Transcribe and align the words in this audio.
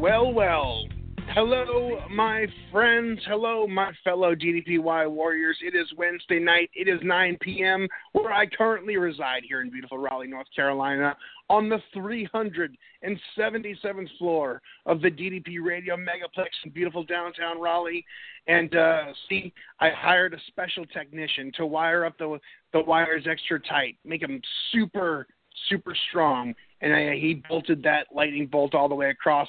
well, 0.00 0.32
well. 0.32 0.86
Hello, 1.34 2.00
my 2.10 2.46
friends. 2.72 3.20
Hello, 3.26 3.66
my 3.66 3.92
fellow 4.02 4.34
DDPY 4.34 5.10
warriors. 5.10 5.58
It 5.62 5.76
is 5.76 5.86
Wednesday 5.96 6.38
night. 6.38 6.70
It 6.74 6.88
is 6.88 6.98
9 7.02 7.36
p.m., 7.42 7.86
where 8.12 8.32
I 8.32 8.46
currently 8.46 8.96
reside 8.96 9.42
here 9.46 9.60
in 9.60 9.70
beautiful 9.70 9.98
Raleigh, 9.98 10.26
North 10.26 10.46
Carolina, 10.56 11.14
on 11.50 11.68
the 11.68 11.80
377th 11.94 14.08
floor 14.18 14.62
of 14.86 15.02
the 15.02 15.10
DDP 15.10 15.58
Radio 15.62 15.96
Megaplex 15.96 16.48
in 16.64 16.70
beautiful 16.70 17.04
downtown 17.04 17.60
Raleigh. 17.60 18.04
And 18.46 18.74
uh, 18.74 19.12
see, 19.28 19.52
I 19.80 19.90
hired 19.90 20.32
a 20.32 20.38
special 20.48 20.86
technician 20.86 21.52
to 21.58 21.66
wire 21.66 22.06
up 22.06 22.16
the 22.16 22.38
the 22.72 22.80
wires 22.80 23.26
extra 23.30 23.60
tight, 23.60 23.98
make 24.04 24.22
them 24.22 24.40
super 24.72 25.26
super 25.68 25.94
strong, 26.08 26.54
and 26.80 26.94
I, 26.94 27.16
he 27.16 27.42
bolted 27.48 27.82
that 27.82 28.06
lightning 28.14 28.46
bolt 28.46 28.74
all 28.74 28.88
the 28.88 28.94
way 28.94 29.10
across 29.10 29.48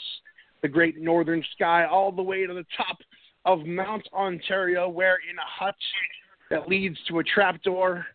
the 0.61 0.67
great 0.67 0.99
northern 0.99 1.43
sky, 1.53 1.85
all 1.85 2.11
the 2.11 2.21
way 2.21 2.45
to 2.45 2.53
the 2.53 2.65
top 2.75 2.97
of 3.45 3.65
Mount 3.65 4.07
Ontario, 4.13 4.87
where 4.87 5.17
in 5.29 5.37
a 5.37 5.63
hut 5.63 5.75
that 6.49 6.67
leads 6.67 6.97
to 7.07 7.19
a 7.19 7.23
trapdoor 7.23 8.05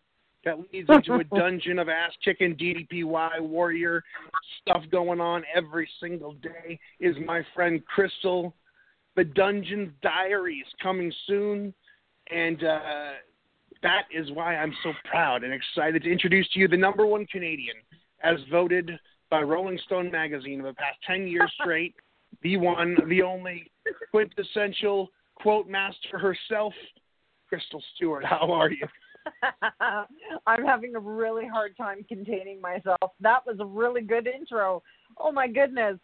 that 0.45 0.57
leads 0.71 0.89
into 0.89 1.15
a 1.15 1.23
dungeon 1.35 1.77
of 1.77 1.89
ass 1.89 2.11
kicking 2.23 2.55
DDPY 2.55 3.41
warrior 3.41 4.01
stuff 4.61 4.81
going 4.91 5.19
on 5.19 5.43
every 5.53 5.89
single 5.99 6.33
day 6.33 6.79
is 6.99 7.15
my 7.25 7.45
friend 7.53 7.85
Crystal. 7.85 8.55
The 9.15 9.25
Dungeon's 9.25 9.91
Diaries 10.01 10.65
coming 10.81 11.11
soon, 11.25 11.73
and 12.31 12.63
uh, 12.63 13.09
that 13.81 14.03
is 14.15 14.31
why 14.31 14.55
I'm 14.55 14.73
so 14.83 14.93
proud 15.09 15.43
and 15.43 15.51
excited 15.51 16.03
to 16.03 16.11
introduce 16.11 16.47
to 16.49 16.59
you 16.59 16.67
the 16.67 16.77
number 16.77 17.05
one 17.05 17.25
Canadian, 17.25 17.75
as 18.23 18.37
voted 18.51 18.91
by 19.29 19.41
Rolling 19.41 19.79
Stone 19.85 20.11
magazine 20.11 20.61
for 20.61 20.67
the 20.67 20.75
past 20.75 20.97
10 21.05 21.27
years 21.27 21.51
straight, 21.61 21.95
the 22.41 22.57
one, 22.57 22.97
the 23.07 23.21
only 23.21 23.71
quintessential 24.11 25.09
quote 25.35 25.67
master 25.67 26.17
herself, 26.17 26.73
Crystal 27.49 27.81
Stewart. 27.95 28.25
How 28.25 28.51
are 28.51 28.71
you? 28.71 28.87
I'm 30.47 30.65
having 30.65 30.95
a 30.95 30.99
really 30.99 31.47
hard 31.47 31.75
time 31.77 32.05
containing 32.07 32.61
myself. 32.61 33.11
That 33.19 33.45
was 33.45 33.57
a 33.59 33.65
really 33.65 34.01
good 34.01 34.27
intro. 34.27 34.81
Oh 35.17 35.31
my 35.31 35.47
goodness. 35.47 35.97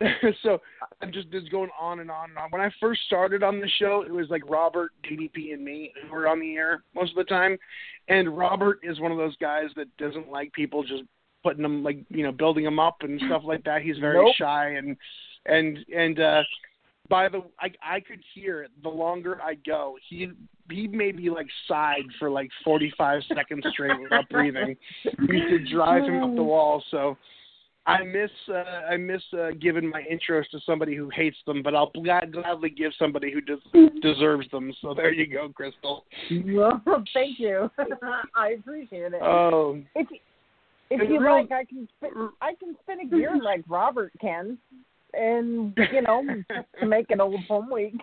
so 0.42 0.58
I'm 1.00 1.12
just 1.12 1.30
just 1.30 1.50
going 1.50 1.70
on 1.80 2.00
and 2.00 2.10
on 2.10 2.30
and 2.30 2.38
on. 2.38 2.50
When 2.50 2.60
I 2.60 2.70
first 2.80 3.00
started 3.06 3.42
on 3.42 3.60
the 3.60 3.68
show, 3.78 4.02
it 4.06 4.12
was 4.12 4.28
like 4.28 4.48
Robert, 4.48 4.90
DDP, 5.08 5.52
and 5.52 5.64
me 5.64 5.92
who 6.02 6.14
were 6.14 6.28
on 6.28 6.40
the 6.40 6.56
air 6.56 6.82
most 6.94 7.10
of 7.10 7.16
the 7.16 7.24
time. 7.24 7.56
And 8.08 8.36
Robert 8.36 8.80
is 8.82 9.00
one 9.00 9.12
of 9.12 9.18
those 9.18 9.36
guys 9.36 9.66
that 9.76 9.94
doesn't 9.96 10.30
like 10.30 10.52
people 10.52 10.82
just 10.82 11.04
putting 11.42 11.62
them 11.62 11.82
like 11.82 11.98
you 12.08 12.22
know 12.22 12.32
building 12.32 12.64
them 12.64 12.78
up 12.78 12.98
and 13.00 13.20
stuff 13.26 13.42
like 13.44 13.64
that. 13.64 13.82
He's 13.82 13.98
very 13.98 14.16
Nope. 14.16 14.34
shy 14.36 14.70
and 14.70 14.96
and 15.46 15.78
and 15.94 16.20
uh 16.20 16.42
by 17.08 17.28
the 17.28 17.42
I 17.60 17.70
I 17.82 18.00
could 18.00 18.20
hear 18.34 18.62
it 18.62 18.70
the 18.82 18.88
longer 18.88 19.40
I 19.42 19.54
go. 19.54 19.96
He 20.08 20.30
he 20.70 20.86
made 20.86 21.16
me 21.16 21.30
like 21.30 21.48
sighed 21.66 22.04
for 22.18 22.30
like 22.30 22.50
45 22.64 23.22
seconds 23.34 23.64
straight 23.72 23.98
without 24.00 24.28
breathing. 24.30 24.76
We 25.26 25.40
used 25.40 25.48
to 25.48 25.74
drive 25.74 26.04
him 26.04 26.22
up 26.22 26.34
the 26.36 26.42
wall. 26.42 26.82
So 26.90 27.16
I 27.88 28.04
miss 28.04 28.30
uh, 28.50 28.90
I 28.90 28.98
miss 28.98 29.22
uh, 29.32 29.52
giving 29.58 29.88
my 29.88 30.02
intros 30.02 30.46
to 30.50 30.60
somebody 30.66 30.94
who 30.94 31.08
hates 31.08 31.38
them, 31.46 31.62
but 31.62 31.74
I'll 31.74 31.90
glad, 31.90 32.32
gladly 32.32 32.68
give 32.68 32.92
somebody 32.98 33.32
who 33.32 33.40
des- 33.40 34.00
deserves 34.02 34.46
them. 34.50 34.74
So 34.82 34.92
there 34.92 35.12
you 35.12 35.26
go, 35.26 35.48
Crystal. 35.48 36.04
Well, 36.44 36.82
thank 37.14 37.38
you. 37.38 37.70
I 38.36 38.56
appreciate 38.58 39.14
it. 39.14 39.22
Oh, 39.22 39.80
if 39.94 40.06
if 40.90 41.08
you 41.08 41.20
real- 41.20 41.34
like, 41.34 41.52
I 41.52 41.64
can 41.64 41.88
spin, 41.96 42.30
I 42.40 42.54
can 42.54 42.76
spin 42.82 43.00
a 43.00 43.06
gear 43.16 43.36
like 43.42 43.64
Robert 43.68 44.12
can, 44.20 44.58
and 45.14 45.76
you 45.92 46.02
know, 46.02 46.22
to 46.80 46.86
make 46.86 47.10
an 47.10 47.20
old 47.20 47.40
home 47.46 47.70
week. 47.70 47.94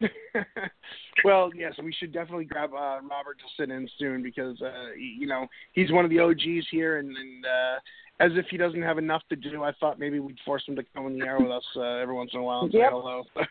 well, 1.24 1.50
yes, 1.54 1.72
we 1.82 1.92
should 1.92 2.12
definitely 2.12 2.44
grab 2.44 2.70
uh, 2.72 3.00
Robert 3.08 3.38
to 3.38 3.44
sit 3.56 3.70
in 3.70 3.88
soon 3.98 4.22
because 4.22 4.60
uh, 4.62 4.92
you 4.96 5.26
know 5.26 5.46
he's 5.72 5.92
one 5.92 6.04
of 6.04 6.10
the 6.10 6.18
OGs 6.18 6.66
here, 6.70 6.98
and, 6.98 7.08
and 7.16 7.44
uh, 7.44 7.78
as 8.20 8.32
if 8.34 8.46
he 8.50 8.56
doesn't 8.56 8.82
have 8.82 8.98
enough 8.98 9.22
to 9.28 9.36
do, 9.36 9.62
I 9.62 9.72
thought 9.80 9.98
maybe 9.98 10.20
we'd 10.20 10.38
force 10.44 10.62
him 10.66 10.76
to 10.76 10.84
come 10.94 11.06
on 11.06 11.18
the 11.18 11.24
air 11.24 11.38
with 11.40 11.50
us 11.50 11.64
uh, 11.76 11.82
every 11.82 12.14
once 12.14 12.30
in 12.32 12.40
a 12.40 12.42
while 12.42 12.62
and 12.62 12.72
say 12.72 12.78
hello. 12.88 13.24
at 13.36 13.48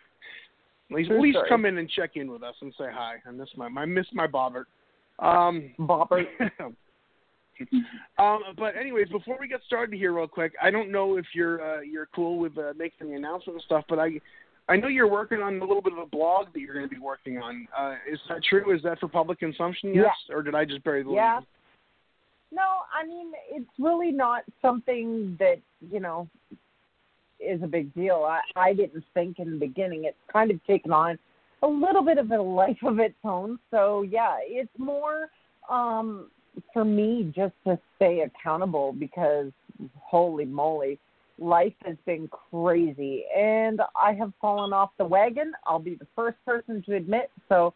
least, 0.91 1.11
at 1.11 1.19
least 1.19 1.37
come 1.49 1.65
in 1.65 1.77
and 1.77 1.89
check 1.89 2.11
in 2.15 2.31
with 2.31 2.43
us 2.43 2.55
and 2.61 2.73
say 2.77 2.85
hi. 2.91 3.15
I 3.25 3.31
miss 3.31 3.49
my 3.57 3.67
I 3.67 3.85
miss 3.85 4.07
my 4.13 4.27
Bobbert. 4.27 4.65
Um, 5.19 5.71
Bobbert. 5.79 6.25
Um, 8.17 8.39
but 8.57 8.75
anyways, 8.75 9.09
before 9.09 9.37
we 9.39 9.47
get 9.47 9.61
started 9.65 9.95
here, 9.95 10.13
real 10.13 10.27
quick, 10.27 10.53
I 10.61 10.71
don't 10.71 10.91
know 10.91 11.17
if 11.17 11.25
you're 11.33 11.61
uh, 11.61 11.81
you're 11.81 12.07
cool 12.15 12.39
with 12.39 12.57
uh, 12.57 12.73
making 12.77 13.09
the 13.09 13.15
announcement 13.15 13.55
and 13.55 13.63
stuff, 13.63 13.85
but 13.87 13.99
I 13.99 14.19
I 14.69 14.77
know 14.77 14.87
you're 14.87 15.09
working 15.09 15.39
on 15.39 15.57
a 15.57 15.65
little 15.65 15.81
bit 15.81 15.93
of 15.93 15.99
a 15.99 16.05
blog 16.05 16.47
that 16.53 16.59
you're 16.59 16.73
going 16.73 16.87
to 16.87 16.93
be 16.93 17.01
working 17.01 17.37
on. 17.37 17.67
Uh, 17.77 17.95
is 18.11 18.19
that 18.29 18.43
true? 18.43 18.73
Is 18.75 18.81
that 18.83 18.99
for 18.99 19.07
public 19.07 19.39
consumption? 19.39 19.93
Yes, 19.93 20.15
or 20.29 20.41
did 20.41 20.55
I 20.55 20.65
just 20.65 20.83
bury 20.83 21.03
the 21.03 21.09
lead? 21.09 21.15
Yeah. 21.15 21.39
No, 22.51 22.61
I 22.93 23.05
mean 23.05 23.31
it's 23.49 23.69
really 23.79 24.11
not 24.11 24.43
something 24.61 25.35
that 25.39 25.59
you 25.91 25.99
know 25.99 26.29
is 27.39 27.61
a 27.63 27.67
big 27.67 27.93
deal. 27.93 28.25
I 28.27 28.41
I 28.55 28.73
didn't 28.73 29.03
think 29.13 29.39
in 29.39 29.51
the 29.51 29.57
beginning. 29.57 30.05
It's 30.05 30.17
kind 30.31 30.51
of 30.51 30.63
taken 30.65 30.91
on 30.91 31.17
a 31.63 31.67
little 31.67 32.03
bit 32.03 32.17
of 32.17 32.29
a 32.31 32.41
life 32.41 32.77
of 32.83 32.99
its 32.99 33.15
own. 33.23 33.57
So 33.71 34.03
yeah, 34.03 34.37
it's 34.41 34.71
more 34.77 35.29
um 35.69 36.29
for 36.73 36.85
me 36.85 37.31
just 37.35 37.53
to 37.65 37.79
stay 37.95 38.21
accountable 38.21 38.93
because 38.93 39.51
holy 39.99 40.45
moly, 40.45 40.99
life 41.39 41.73
has 41.83 41.97
been 42.05 42.29
crazy 42.51 43.25
and 43.35 43.81
I 43.99 44.13
have 44.13 44.33
fallen 44.39 44.73
off 44.73 44.91
the 44.97 45.05
wagon. 45.05 45.53
I'll 45.65 45.79
be 45.79 45.95
the 45.95 46.07
first 46.15 46.37
person 46.45 46.83
to 46.87 46.95
admit. 46.95 47.31
So 47.49 47.73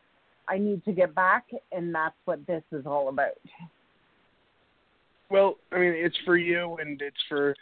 I 0.48 0.58
need 0.58 0.86
to 0.86 0.92
get 0.94 1.14
back, 1.14 1.46
and 1.72 1.94
that's 1.94 2.16
what 2.26 2.46
this 2.48 2.64
is 2.72 2.86
all 2.86 3.10
about. 3.10 3.38
Well, 5.30 5.58
I 5.74 5.80
mean, 5.80 5.94
it's 5.94 6.16
for 6.24 6.38
you, 6.38 6.78
and 6.80 7.02
it's 7.02 7.18
for, 7.28 7.54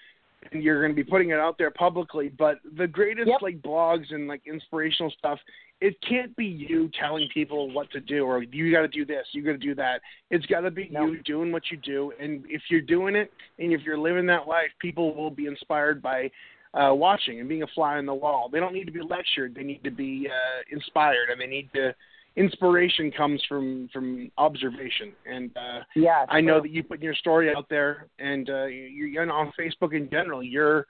and 0.52 0.64
you're 0.64 0.82
going 0.82 0.96
to 0.96 0.96
be 0.96 1.10
putting 1.10 1.30
it 1.32 1.40
out 1.40 1.58
there 1.58 1.72
publicly. 1.72 2.30
But 2.30 2.60
the 2.78 2.88
greatest 2.88 3.28
Yep. 3.28 3.42
like 3.42 3.62
blogs 3.62 4.14
and 4.14 4.28
like 4.28 4.42
inspirational 4.46 5.12
stuff, 5.18 5.40
it 5.82 5.96
can't 6.08 6.36
be 6.36 6.46
you 6.46 6.90
telling 7.00 7.28
people 7.34 7.72
what 7.72 7.92
to 7.92 8.00
do 8.00 8.26
or 8.26 8.44
you 8.44 8.72
got 8.72 8.82
to 8.82 8.88
do 8.88 9.06
this, 9.06 9.28
you 9.34 9.42
got 9.44 9.52
to 9.54 9.58
do 9.58 9.76
that. 9.76 10.02
It's 10.30 10.46
got 10.46 10.62
to 10.62 10.72
be 10.72 10.90
No. 10.90 11.06
you 11.08 11.22
doing 11.24 11.52
what 11.52 11.64
you 11.72 11.78
do, 11.78 12.14
and 12.20 12.46
if 12.48 12.62
you're 12.70 12.82
doing 12.82 13.16
it, 13.16 13.32
and 13.60 13.74
if 13.74 13.82
you're 13.82 13.98
living 13.98 14.26
that 14.28 14.48
life, 14.48 14.70
people 14.80 15.14
will 15.16 15.32
be 15.32 15.48
inspired 15.48 16.02
by. 16.02 16.32
Uh, 16.74 16.94
watching 16.94 17.40
and 17.40 17.48
being 17.48 17.64
a 17.64 17.68
fly 17.68 17.96
on 17.96 18.06
the 18.06 18.14
wall. 18.14 18.50
They 18.52 18.60
don't 18.60 18.74
need 18.74 18.84
to 18.84 18.92
be 18.92 19.00
lectured. 19.02 19.56
They 19.56 19.64
need 19.64 19.82
to 19.86 19.92
be 19.92 20.28
uh, 20.30 20.62
inspired, 20.70 21.30
and 21.32 21.40
they 21.40 21.48
need 21.48 21.70
to, 21.74 21.96
inspiration 22.36 23.12
comes 23.12 23.42
from 23.48 23.90
from 23.94 24.30
observation 24.38 25.14
and 25.26 25.52
uh 25.58 25.80
Yeah. 25.96 26.26
I 26.30 26.42
know 26.42 26.62
that 26.62 26.72
you 26.72 26.84
put 26.84 27.02
your 27.02 27.16
story 27.16 27.54
out 27.56 27.68
there, 27.70 28.08
and 28.20 28.50
uh, 28.50 28.66
you, 28.66 29.06
you're 29.06 29.32
on 29.32 29.54
Facebook 29.60 29.94
in 29.94 30.10
general. 30.10 30.44
You're 30.44 30.86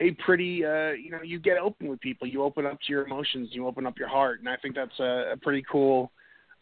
a 0.00 0.12
pretty, 0.24 0.64
uh, 0.64 0.92
you 0.92 1.10
know, 1.10 1.22
you 1.22 1.38
get 1.38 1.58
open 1.58 1.88
with 1.88 2.00
people. 2.00 2.26
You 2.26 2.42
open 2.42 2.66
up 2.66 2.78
to 2.86 2.92
your 2.92 3.04
emotions. 3.04 3.50
You 3.52 3.66
open 3.66 3.86
up 3.86 3.98
your 3.98 4.08
heart, 4.08 4.40
and 4.40 4.48
I 4.48 4.56
think 4.56 4.74
that's 4.74 4.98
a, 4.98 5.32
a 5.32 5.36
pretty 5.36 5.62
cool 5.70 6.10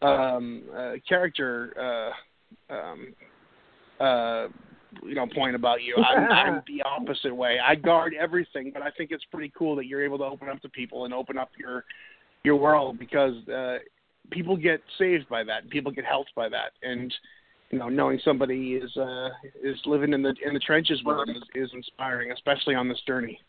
um, 0.01 0.63
uh, 0.75 0.93
character, 1.07 2.13
uh, 2.69 2.73
um, 2.73 3.13
uh, 3.99 4.47
you 5.03 5.15
know, 5.15 5.27
point 5.33 5.55
about 5.55 5.83
you. 5.83 5.95
I'm, 5.95 6.31
I'm 6.31 6.63
the 6.67 6.83
opposite 6.83 7.33
way. 7.33 7.57
I 7.65 7.75
guard 7.75 8.13
everything, 8.19 8.71
but 8.73 8.81
I 8.81 8.91
think 8.91 9.11
it's 9.11 9.25
pretty 9.31 9.51
cool 9.57 9.75
that 9.77 9.85
you're 9.85 10.03
able 10.03 10.17
to 10.17 10.25
open 10.25 10.49
up 10.49 10.61
to 10.61 10.69
people 10.69 11.05
and 11.05 11.13
open 11.13 11.37
up 11.37 11.49
your 11.57 11.85
your 12.43 12.55
world 12.55 12.97
because 12.97 13.33
uh, 13.49 13.79
people 14.31 14.57
get 14.57 14.81
saved 14.97 15.27
by 15.29 15.43
that. 15.43 15.69
People 15.69 15.91
get 15.91 16.05
helped 16.05 16.33
by 16.35 16.49
that, 16.49 16.71
and 16.83 17.13
you 17.71 17.77
know, 17.77 17.89
knowing 17.89 18.19
somebody 18.23 18.73
is 18.73 18.95
uh, 18.97 19.29
is 19.63 19.77
living 19.85 20.13
in 20.13 20.21
the 20.21 20.33
in 20.45 20.53
the 20.53 20.59
trenches 20.59 21.01
with 21.05 21.17
them 21.17 21.35
is, 21.35 21.43
is 21.55 21.69
inspiring, 21.73 22.31
especially 22.31 22.75
on 22.75 22.87
this 22.89 22.99
journey. 23.05 23.39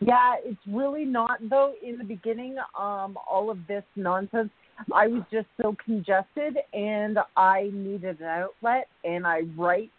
Yeah, 0.00 0.36
it's 0.42 0.60
really 0.66 1.04
not 1.04 1.38
though. 1.48 1.74
In 1.86 1.98
the 1.98 2.04
beginning, 2.04 2.56
um, 2.78 3.18
all 3.30 3.50
of 3.50 3.58
this 3.68 3.84
nonsense, 3.96 4.50
I 4.94 5.06
was 5.06 5.22
just 5.30 5.46
so 5.60 5.76
congested, 5.84 6.56
and 6.72 7.18
I 7.36 7.70
needed 7.72 8.20
an 8.20 8.26
outlet. 8.26 8.88
And 9.04 9.26
I 9.26 9.42
write, 9.56 9.90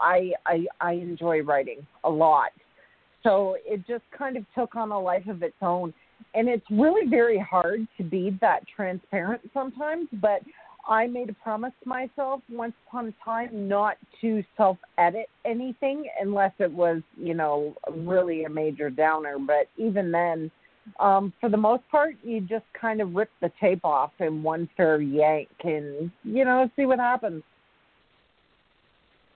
I 0.00 0.32
I 0.46 0.66
I 0.80 0.92
enjoy 0.92 1.42
writing 1.42 1.86
a 2.04 2.10
lot, 2.10 2.52
so 3.22 3.56
it 3.66 3.86
just 3.86 4.04
kind 4.16 4.38
of 4.38 4.44
took 4.54 4.74
on 4.74 4.90
a 4.90 4.98
life 4.98 5.26
of 5.28 5.42
its 5.42 5.56
own. 5.60 5.92
And 6.36 6.48
it's 6.48 6.66
really 6.70 7.08
very 7.08 7.38
hard 7.38 7.88
to 7.96 8.04
be 8.04 8.36
that 8.42 8.60
transparent 8.68 9.40
sometimes, 9.54 10.06
but 10.20 10.42
I 10.86 11.06
made 11.06 11.30
a 11.30 11.32
promise 11.32 11.72
to 11.82 11.88
myself 11.88 12.42
once 12.50 12.74
upon 12.86 13.08
a 13.08 13.24
time 13.24 13.66
not 13.66 13.96
to 14.20 14.44
self 14.56 14.76
edit 14.98 15.26
anything 15.46 16.06
unless 16.20 16.52
it 16.58 16.70
was, 16.70 17.00
you 17.16 17.32
know, 17.32 17.74
really 17.90 18.44
a 18.44 18.50
major 18.50 18.90
downer. 18.90 19.38
But 19.38 19.68
even 19.78 20.12
then, 20.12 20.50
um, 21.00 21.32
for 21.40 21.48
the 21.48 21.56
most 21.56 21.82
part, 21.90 22.14
you 22.22 22.42
just 22.42 22.66
kind 22.78 23.00
of 23.00 23.14
rip 23.14 23.30
the 23.40 23.50
tape 23.58 23.84
off 23.84 24.12
in 24.20 24.42
one 24.42 24.68
fair 24.76 25.00
yank 25.00 25.48
and, 25.64 26.10
you 26.22 26.44
know, 26.44 26.70
see 26.76 26.84
what 26.84 26.98
happens. 26.98 27.42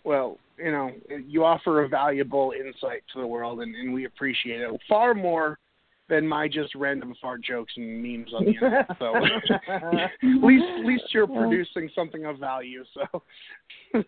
Well, 0.04 0.38
you 0.58 0.70
know, 0.70 0.90
you 1.26 1.44
offer 1.44 1.82
a 1.82 1.88
valuable 1.88 2.52
insight 2.56 3.02
to 3.14 3.20
the 3.20 3.26
world, 3.26 3.60
and, 3.62 3.74
and 3.74 3.92
we 3.92 4.04
appreciate 4.04 4.60
it 4.60 4.80
far 4.88 5.14
more 5.14 5.58
than 6.10 6.26
my 6.26 6.48
just 6.48 6.74
random 6.74 7.14
fart 7.22 7.42
jokes 7.42 7.72
and 7.76 8.02
memes 8.02 8.34
on 8.34 8.44
the 8.44 8.50
internet. 8.50 8.86
So 8.98 9.14
at 9.68 10.10
least 10.22 10.64
at 10.78 10.84
least 10.84 11.04
you're 11.14 11.26
producing 11.26 11.88
something 11.94 12.26
of 12.26 12.38
value. 12.38 12.84
So 12.92 13.22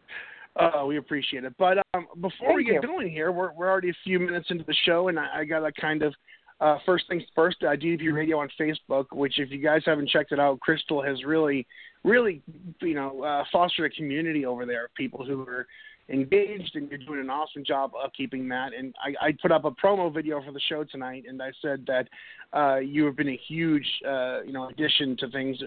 uh, 0.57 0.85
we 0.85 0.99
appreciate 0.99 1.45
it. 1.45 1.55
But 1.59 1.79
um, 1.95 2.07
before 2.17 2.49
Thank 2.49 2.57
we 2.57 2.65
get 2.65 2.75
you. 2.75 2.83
going 2.83 3.09
here, 3.09 3.33
we're 3.33 3.53
we're 3.53 3.71
already 3.71 3.91
a 3.91 3.97
few 4.05 4.19
minutes 4.19 4.49
into 4.51 4.65
the 4.65 4.75
show, 4.85 5.09
and 5.09 5.19
I, 5.19 5.29
I 5.39 5.45
got 5.45 5.61
to 5.61 5.73
kind 5.81 6.03
of. 6.03 6.15
Uh, 6.61 6.79
first 6.87 7.05
things 7.09 7.25
first, 7.35 7.57
uh, 7.65 7.71
DDP 7.71 8.13
Radio 8.13 8.39
on 8.39 8.49
Facebook, 8.61 9.07
which 9.11 9.41
if 9.41 9.51
you 9.51 9.59
guys 9.59 9.83
haven't 9.85 10.09
checked 10.09 10.31
it 10.31 10.39
out, 10.39 10.61
Crystal 10.61 11.03
has 11.03 11.25
really, 11.25 11.67
really, 12.05 12.41
you 12.81 12.95
know, 12.95 13.21
uh, 13.25 13.43
fostered 13.51 13.91
a 13.91 13.97
community 13.97 14.47
over 14.47 14.65
there 14.65 14.85
of 14.85 14.95
people 14.95 15.27
who 15.27 15.43
are 15.43 15.67
engaged 16.13 16.77
and 16.77 16.91
you're 16.91 16.99
doing 16.99 17.21
an 17.21 17.31
awesome 17.31 17.65
job 17.65 17.93
of 18.03 18.13
keeping 18.13 18.49
that. 18.49 18.75
And 18.75 18.95
I, 19.03 19.29
I 19.29 19.37
put 19.41 19.51
up 19.51 19.65
a 19.65 19.71
promo 19.71 20.13
video 20.13 20.43
for 20.43 20.53
the 20.53 20.61
show 20.69 20.85
tonight, 20.85 21.25
and 21.29 21.43
I 21.43 21.53
said 21.63 21.85
that 21.87 22.09
uh, 22.53 22.77
you 22.77 23.05
have 23.07 23.17
been 23.17 23.31
a 23.31 23.41
huge, 23.49 23.87
uh, 24.07 24.43
you 24.43 24.53
know, 24.53 24.69
addition 24.69 25.17
to 25.19 25.31
things 25.31 25.59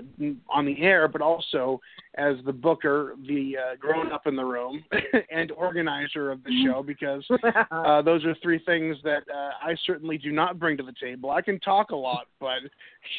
on 0.49 0.65
the 0.65 0.79
air, 0.81 1.07
but 1.07 1.21
also 1.21 1.81
as 2.17 2.35
the 2.45 2.53
booker, 2.53 3.15
the 3.27 3.57
uh, 3.57 3.75
grown 3.77 4.11
up 4.11 4.27
in 4.27 4.35
the 4.35 4.45
room, 4.45 4.83
and 5.31 5.51
organizer 5.51 6.31
of 6.31 6.43
the 6.43 6.63
show, 6.65 6.83
because 6.83 7.25
uh, 7.71 8.01
those 8.03 8.23
are 8.23 8.35
three 8.41 8.59
things 8.65 8.97
that 9.03 9.23
uh, 9.33 9.51
I 9.61 9.75
certainly 9.85 10.17
do 10.17 10.31
not 10.31 10.59
bring 10.59 10.77
to 10.77 10.83
the 10.83 10.93
table. 11.01 11.31
I 11.31 11.41
can 11.41 11.59
talk 11.59 11.89
a 11.89 11.95
lot, 11.95 12.27
but 12.39 12.59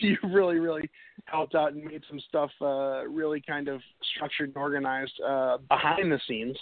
you 0.00 0.16
really, 0.22 0.58
really 0.58 0.88
helped 1.24 1.54
out 1.54 1.72
and 1.72 1.84
made 1.84 2.02
some 2.08 2.20
stuff 2.28 2.50
uh, 2.60 3.06
really 3.06 3.40
kind 3.40 3.68
of 3.68 3.80
structured 4.14 4.48
and 4.48 4.56
organized 4.56 5.12
uh, 5.26 5.58
behind 5.68 6.12
the 6.12 6.20
scenes. 6.28 6.56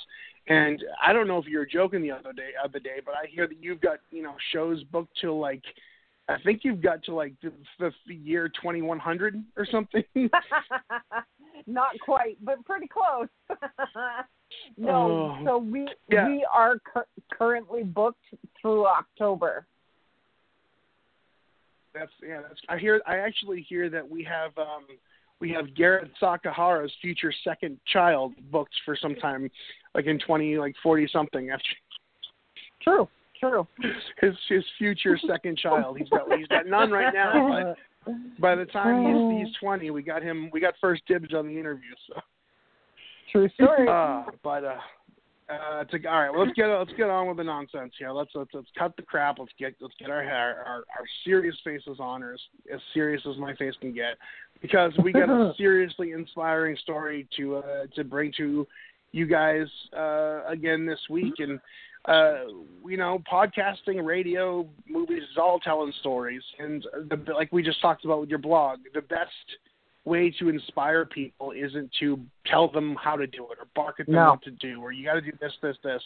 And 0.46 0.82
I 1.02 1.12
don't 1.12 1.26
know 1.26 1.38
if 1.38 1.46
you 1.46 1.58
were 1.58 1.66
joking 1.66 2.02
the 2.02 2.10
other 2.10 2.32
day, 2.32 2.50
other 2.62 2.78
day, 2.78 3.00
but 3.04 3.14
I 3.14 3.26
hear 3.30 3.46
that 3.46 3.62
you've 3.62 3.80
got 3.80 3.98
you 4.10 4.22
know 4.22 4.34
shows 4.52 4.82
booked 4.84 5.16
till 5.20 5.38
like, 5.38 5.62
I 6.28 6.36
think 6.44 6.60
you've 6.64 6.82
got 6.82 7.02
to 7.04 7.14
like 7.14 7.32
the, 7.42 7.52
the 7.78 8.14
year 8.14 8.48
2100 8.48 9.42
or 9.56 9.66
something. 9.70 10.04
Not 11.66 11.98
quite, 12.04 12.36
but 12.44 12.62
pretty 12.66 12.88
close. 12.88 13.28
no, 14.76 15.36
Oh. 15.40 15.44
so 15.44 15.58
we 15.58 15.88
Yeah. 16.10 16.26
we 16.28 16.46
are 16.52 16.78
cur- 16.78 17.06
currently 17.32 17.82
booked 17.82 18.24
through 18.60 18.86
October. 18.86 19.66
That's 21.94 22.12
yeah. 22.26 22.42
That's 22.42 22.60
I 22.68 22.76
hear. 22.76 23.00
I 23.06 23.18
actually 23.18 23.62
hear 23.62 23.88
that 23.88 24.08
we 24.08 24.24
have 24.24 24.50
um 24.58 24.84
we 25.40 25.50
have 25.50 25.74
Garrett 25.74 26.10
Sakahara's 26.20 26.92
future 27.00 27.32
second 27.42 27.78
child 27.92 28.32
booked 28.50 28.74
for 28.84 28.96
some 29.00 29.14
time, 29.16 29.50
like 29.94 30.06
in 30.06 30.18
20 30.18 30.58
like 30.58 30.74
40 30.82 31.08
something. 31.12 31.50
After 31.50 31.64
True, 32.82 33.08
true. 33.40 33.66
his 34.20 34.34
his 34.48 34.64
future 34.78 35.18
second 35.26 35.58
child. 35.58 35.98
He's 35.98 36.08
got 36.08 36.30
he's 36.36 36.48
got 36.48 36.66
none 36.66 36.90
right 36.90 37.12
now, 37.14 37.74
but 38.06 38.14
by 38.38 38.54
the 38.54 38.66
time 38.66 39.38
he's 39.38 39.48
he's 39.48 39.56
20, 39.58 39.90
we 39.90 40.02
got 40.02 40.22
him. 40.22 40.50
We 40.52 40.60
got 40.60 40.74
first 40.80 41.02
dibs 41.06 41.32
on 41.34 41.46
the 41.46 41.58
interview. 41.58 41.94
So. 42.08 42.20
True 43.32 43.48
story. 43.54 43.88
Uh, 43.88 44.24
but 44.42 44.64
uh, 44.64 44.76
uh, 45.48 45.84
to, 45.84 46.06
all 46.06 46.20
right, 46.20 46.30
well, 46.30 46.44
let's 46.44 46.56
get 46.56 46.68
let's 46.68 46.92
get 46.96 47.10
on 47.10 47.28
with 47.28 47.36
the 47.36 47.44
nonsense 47.44 47.92
here. 47.98 48.10
Let's 48.12 48.30
let's 48.34 48.50
let's 48.54 48.68
cut 48.78 48.96
the 48.96 49.02
crap. 49.02 49.38
Let's 49.38 49.52
get 49.58 49.74
let's 49.80 49.94
get 49.98 50.10
our 50.10 50.22
our, 50.22 50.56
our 50.66 50.84
serious 51.24 51.56
faces 51.62 51.98
on, 52.00 52.22
or 52.22 52.32
as, 52.32 52.40
as 52.72 52.80
serious 52.94 53.20
as 53.28 53.36
my 53.36 53.54
face 53.56 53.74
can 53.78 53.92
get, 53.92 54.16
because 54.62 54.92
we 55.02 55.12
got 55.12 55.28
a 55.28 55.52
seriously 55.58 56.12
inspiring 56.12 56.76
story 56.82 57.28
to 57.36 57.56
uh, 57.56 57.86
to 57.94 58.04
bring 58.04 58.32
to 58.38 58.66
you 59.12 59.26
guys 59.26 59.66
uh, 59.94 60.46
again 60.46 60.86
this 60.86 61.00
week. 61.10 61.34
And 61.38 61.60
uh, 62.06 62.46
you 62.86 62.96
know, 62.96 63.22
podcasting, 63.30 64.02
radio, 64.02 64.66
movies 64.88 65.24
is 65.24 65.36
all 65.38 65.58
telling 65.60 65.92
stories. 66.00 66.42
And 66.58 66.86
the, 67.10 67.32
like 67.34 67.52
we 67.52 67.62
just 67.62 67.82
talked 67.82 68.06
about 68.06 68.20
with 68.20 68.30
your 68.30 68.38
blog, 68.38 68.78
the 68.94 69.02
best 69.02 69.30
way 70.06 70.34
to 70.38 70.48
inspire 70.48 71.04
people 71.04 71.52
isn't 71.52 71.90
to 72.00 72.18
tell 72.46 72.68
them 72.70 72.96
how 73.02 73.16
to 73.16 73.26
do 73.26 73.44
it 73.50 73.58
or 73.58 73.66
bark 73.74 74.00
at 74.00 74.06
them 74.06 74.14
No. 74.16 74.30
what 74.30 74.42
to 74.42 74.50
do 74.52 74.80
or 74.80 74.92
you 74.92 75.04
got 75.04 75.14
to 75.14 75.20
do 75.20 75.32
this, 75.40 75.52
this, 75.62 75.76
this. 75.82 76.02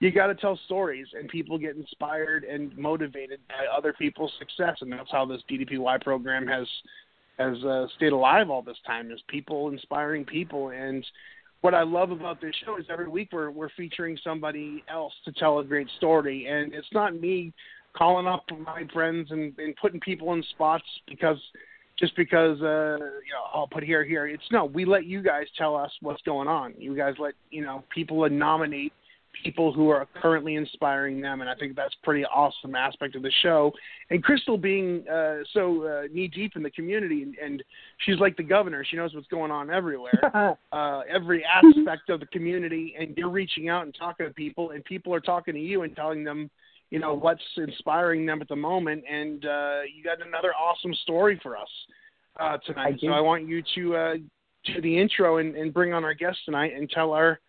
You 0.00 0.10
got 0.10 0.26
to 0.26 0.34
tell 0.34 0.58
stories, 0.66 1.06
and 1.16 1.28
people 1.28 1.56
get 1.58 1.76
inspired 1.76 2.42
and 2.42 2.76
motivated 2.76 3.38
by 3.48 3.66
other 3.76 3.92
people's 3.92 4.32
success, 4.36 4.78
and 4.80 4.90
that's 4.90 5.10
how 5.12 5.24
this 5.24 5.40
DDPY 5.48 6.02
program 6.02 6.44
has 6.48 6.66
has 7.38 7.62
uh, 7.64 7.86
stayed 7.96 8.12
alive 8.12 8.50
all 8.50 8.62
this 8.62 8.78
time. 8.84 9.12
Is 9.12 9.20
people 9.28 9.68
inspiring 9.68 10.24
people, 10.24 10.70
and 10.70 11.06
what 11.60 11.72
I 11.72 11.84
love 11.84 12.10
about 12.10 12.40
this 12.40 12.52
show 12.64 12.78
is 12.78 12.86
every 12.90 13.06
week 13.06 13.28
we're 13.30 13.52
we're 13.52 13.68
featuring 13.76 14.18
somebody 14.24 14.82
else 14.90 15.12
to 15.24 15.30
tell 15.32 15.60
a 15.60 15.64
great 15.64 15.88
story, 15.98 16.46
and 16.48 16.74
it's 16.74 16.92
not 16.92 17.14
me 17.14 17.52
calling 17.96 18.26
up 18.26 18.44
my 18.58 18.82
friends 18.92 19.30
and, 19.30 19.56
and 19.58 19.76
putting 19.76 20.00
people 20.00 20.32
in 20.32 20.42
spots 20.50 20.84
because 21.06 21.38
just 22.02 22.16
because 22.16 22.60
uh 22.60 22.96
you 22.98 23.32
know 23.32 23.44
I'll 23.54 23.68
put 23.68 23.84
here 23.84 24.04
here. 24.04 24.26
It's 24.26 24.42
no, 24.50 24.64
we 24.64 24.84
let 24.84 25.06
you 25.06 25.22
guys 25.22 25.46
tell 25.56 25.76
us 25.76 25.90
what's 26.00 26.20
going 26.22 26.48
on. 26.48 26.74
You 26.76 26.96
guys 26.96 27.14
let 27.18 27.34
you 27.50 27.62
know 27.62 27.84
people 27.94 28.28
nominate 28.28 28.92
people 29.44 29.72
who 29.72 29.88
are 29.88 30.06
currently 30.20 30.56
inspiring 30.56 31.20
them, 31.20 31.40
and 31.40 31.48
I 31.48 31.54
think 31.54 31.76
that's 31.76 31.94
a 32.00 32.04
pretty 32.04 32.24
awesome 32.24 32.74
aspect 32.74 33.14
of 33.14 33.22
the 33.22 33.30
show. 33.42 33.72
And 34.10 34.22
Crystal 34.22 34.58
being 34.58 35.08
uh, 35.08 35.38
so 35.54 35.84
uh, 35.84 36.02
knee 36.12 36.28
deep 36.28 36.52
in 36.56 36.62
the 36.62 36.70
community, 36.70 37.22
and, 37.22 37.36
and 37.42 37.62
she's 38.04 38.18
like 38.18 38.36
the 38.36 38.42
governor. 38.42 38.84
She 38.84 38.96
knows 38.96 39.14
what's 39.14 39.28
going 39.28 39.50
on 39.50 39.70
everywhere, 39.70 40.56
uh, 40.72 41.00
every 41.08 41.44
aspect 41.44 42.10
of 42.10 42.20
the 42.20 42.26
community, 42.26 42.94
and 42.98 43.16
you're 43.16 43.30
reaching 43.30 43.68
out 43.68 43.84
and 43.84 43.94
talking 43.98 44.26
to 44.26 44.34
people, 44.34 44.70
and 44.70 44.84
people 44.84 45.14
are 45.14 45.20
talking 45.20 45.54
to 45.54 45.60
you 45.60 45.82
and 45.82 45.94
telling 45.94 46.24
them 46.24 46.50
you 46.92 46.98
know 46.98 47.14
what's 47.14 47.42
inspiring 47.56 48.26
them 48.26 48.42
at 48.42 48.48
the 48.48 48.56
moment. 48.56 49.02
And 49.10 49.44
uh 49.46 49.80
you 49.92 50.04
got 50.04 50.24
another 50.24 50.52
awesome 50.54 50.94
story 51.02 51.40
for 51.42 51.56
us 51.56 51.68
uh 52.38 52.58
tonight. 52.66 52.96
I 53.02 53.06
so 53.06 53.12
i 53.12 53.20
want 53.20 53.48
you 53.48 53.62
to 53.74 53.96
uh 53.96 54.14
do 54.66 54.80
the 54.80 54.98
intro 55.00 55.38
and, 55.38 55.56
and 55.56 55.72
bring 55.72 55.94
on 55.94 56.04
our 56.04 56.14
guest 56.14 56.38
tonight 56.44 56.72
and 56.76 56.88
tell 56.90 57.12
our 57.12 57.40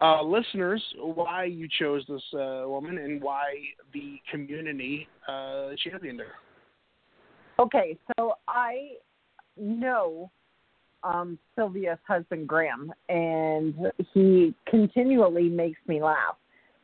uh 0.00 0.22
listeners 0.22 0.82
why 0.96 1.44
you 1.44 1.68
chose 1.80 2.04
this 2.08 2.22
uh 2.34 2.62
woman 2.66 2.98
and 2.98 3.20
why 3.20 3.54
the 3.92 4.20
community 4.30 5.08
uh 5.28 5.70
championed 5.82 6.20
her. 6.20 6.32
Okay, 7.58 7.98
so 8.16 8.34
I 8.48 8.92
know 9.56 10.30
um, 11.04 11.38
Sylvia's 11.54 11.98
husband 12.06 12.48
Graham, 12.48 12.92
and 13.08 13.74
he 14.12 14.54
continually 14.66 15.48
makes 15.48 15.78
me 15.86 16.02
laugh. 16.02 16.36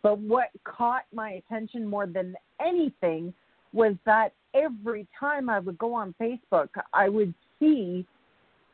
But 0.02 0.18
what 0.18 0.48
caught 0.64 1.04
my 1.12 1.32
attention 1.32 1.86
more 1.86 2.06
than 2.06 2.34
anything 2.60 3.34
was 3.72 3.94
that 4.06 4.32
every 4.54 5.06
time 5.18 5.48
I 5.48 5.60
would 5.60 5.78
go 5.78 5.94
on 5.94 6.14
Facebook, 6.20 6.68
I 6.92 7.08
would 7.08 7.34
see 7.58 8.06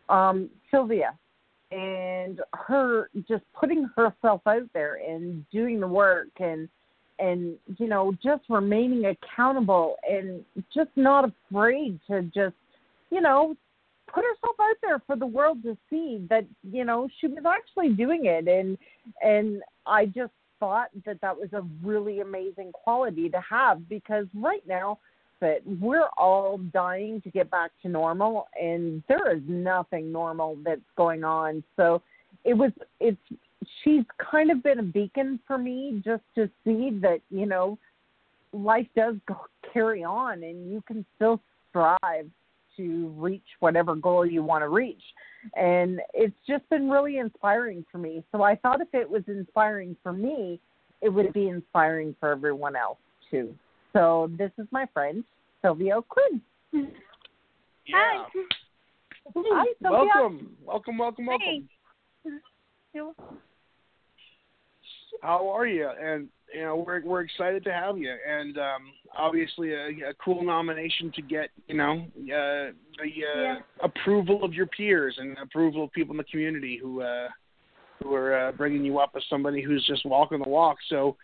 um, 0.09 0.49
Sylvia 0.71 1.15
and 1.73 2.41
her 2.55 3.11
just 3.29 3.43
putting 3.59 3.89
herself 3.97 4.41
out 4.47 4.69
there 4.73 4.99
and 5.07 5.45
doing 5.51 5.81
the 5.81 5.89
work 5.89 6.29
and 6.39 6.69
and 7.19 7.57
you 7.79 7.89
know 7.89 8.15
just 8.23 8.43
remaining 8.49 9.07
accountable 9.07 9.97
and 10.09 10.45
just 10.73 10.91
not 10.95 11.25
afraid 11.25 11.99
to 12.09 12.23
just 12.35 12.55
you 13.11 13.21
know 13.21 13.57
put 14.13 14.25
herself 14.25 14.57
out 14.61 14.77
there 14.83 15.03
for 15.07 15.17
the 15.17 15.27
world 15.27 15.63
to 15.63 15.77
see 15.91 16.25
that 16.31 16.45
you 16.63 16.85
know 16.85 17.09
she 17.21 17.27
was 17.27 17.45
actually 17.47 17.91
doing 17.95 18.27
it. 18.27 18.49
And 18.49 18.79
and 19.23 19.63
I 19.87 20.07
just 20.07 20.33
thought 20.59 20.89
that 21.05 21.21
that 21.21 21.37
was 21.37 21.53
a 21.53 21.63
really 21.83 22.21
amazing 22.21 22.73
quality 22.73 23.29
to 23.29 23.41
have 23.49 23.89
because 23.89 24.27
right 24.35 24.67
now 24.67 24.99
that 25.41 25.59
we're 25.81 26.09
all 26.17 26.59
dying 26.73 27.21
to 27.21 27.31
get 27.31 27.51
back 27.51 27.71
to 27.83 27.89
normal 27.89 28.49
and 28.61 29.03
there 29.09 29.35
is 29.35 29.43
nothing 29.47 30.11
normal 30.11 30.57
that's 30.65 30.81
going 30.97 31.25
on. 31.25 31.63
So 31.77 32.03
it 32.45 32.55
was 32.55 32.71
it's 33.01 33.19
she's 33.83 34.05
kind 34.31 34.51
of 34.51 34.63
been 34.63 34.79
a 34.79 34.83
beacon 34.83 35.41
for 35.47 35.59
me 35.59 36.03
just 36.05 36.23
to 36.37 36.49
see 36.65 36.91
that 37.03 37.19
you 37.31 37.47
know 37.47 37.79
life 38.53 38.87
does 38.97 39.17
go, 39.27 39.37
carry 39.73 40.05
on 40.05 40.43
and 40.43 40.71
you 40.73 40.83
can 40.87 41.05
still 41.17 41.41
strive 41.69 42.31
to 42.77 43.09
reach 43.17 43.45
whatever 43.61 43.95
goal 43.95 44.25
you 44.25 44.43
want 44.43 44.63
to 44.63 44.69
reach 44.69 45.03
and 45.55 46.01
it's 46.15 46.37
just 46.47 46.69
been 46.71 46.89
really 46.91 47.19
inspiring 47.19 47.85
for 47.91 47.99
me 47.99 48.25
so 48.33 48.43
i 48.43 48.55
thought 48.57 48.81
if 48.81 48.89
it 48.93 49.09
was 49.09 49.23
inspiring 49.29 49.97
for 50.03 50.13
me 50.13 50.61
it 51.03 51.09
would 51.09 51.33
be 51.33 51.49
inspiring 51.49 52.15
for 52.19 52.33
everyone 52.33 52.77
else 52.77 52.99
too 53.31 53.55
so 53.93 54.31
this 54.39 54.51
is 54.59 54.67
my 54.71 54.87
friend 54.93 55.25
Sylvia 55.67 55.97
O'Quinn. 55.97 56.41
Yeah. 56.73 56.83
Hi. 57.95 58.25
Hi, 59.35 59.65
Sylvia. 59.83 60.11
Welcome, 60.15 60.57
welcome, 60.65 60.99
welcome, 60.99 61.27
welcome. 61.27 61.69
Hey. 62.25 63.01
How 65.23 65.49
are 65.49 65.67
you? 65.67 65.89
And 65.89 66.29
you 66.55 66.63
know 66.63 66.77
we're 66.77 67.03
we're 67.05 67.23
excited 67.23 67.65
to 67.65 67.73
have 67.73 67.99
you, 67.99 68.15
and 68.29 68.57
um, 68.59 68.93
obviously 69.17 69.73
a, 69.73 69.89
a 70.11 70.15
cool 70.25 70.45
nomination 70.45 71.11
to 71.17 71.23
get 71.23 71.51
you 71.67 71.77
know 71.77 72.07
uh, 72.17 72.73
the 72.99 73.03
uh, 73.03 73.39
Yeah. 73.43 73.59
approval 73.83 74.45
of 74.45 74.55
your 74.55 74.67
peers 74.67 75.17
and 75.19 75.37
approval 75.39 75.85
of 75.85 75.93
people 75.93 76.13
in 76.13 76.19
the 76.19 76.25
community 76.25 76.79
who 76.81 77.03
uh, 77.03 77.29
who 78.03 78.15
are 78.15 78.49
uh, 78.49 78.53
bringing 78.53 78.85
you 78.85 78.99
up 78.99 79.11
as 79.17 79.23
somebody 79.29 79.63
who's 79.63 79.85
just 79.87 80.05
walking 80.07 80.39
the 80.39 80.49
walk. 80.49 80.77
So 80.89 81.17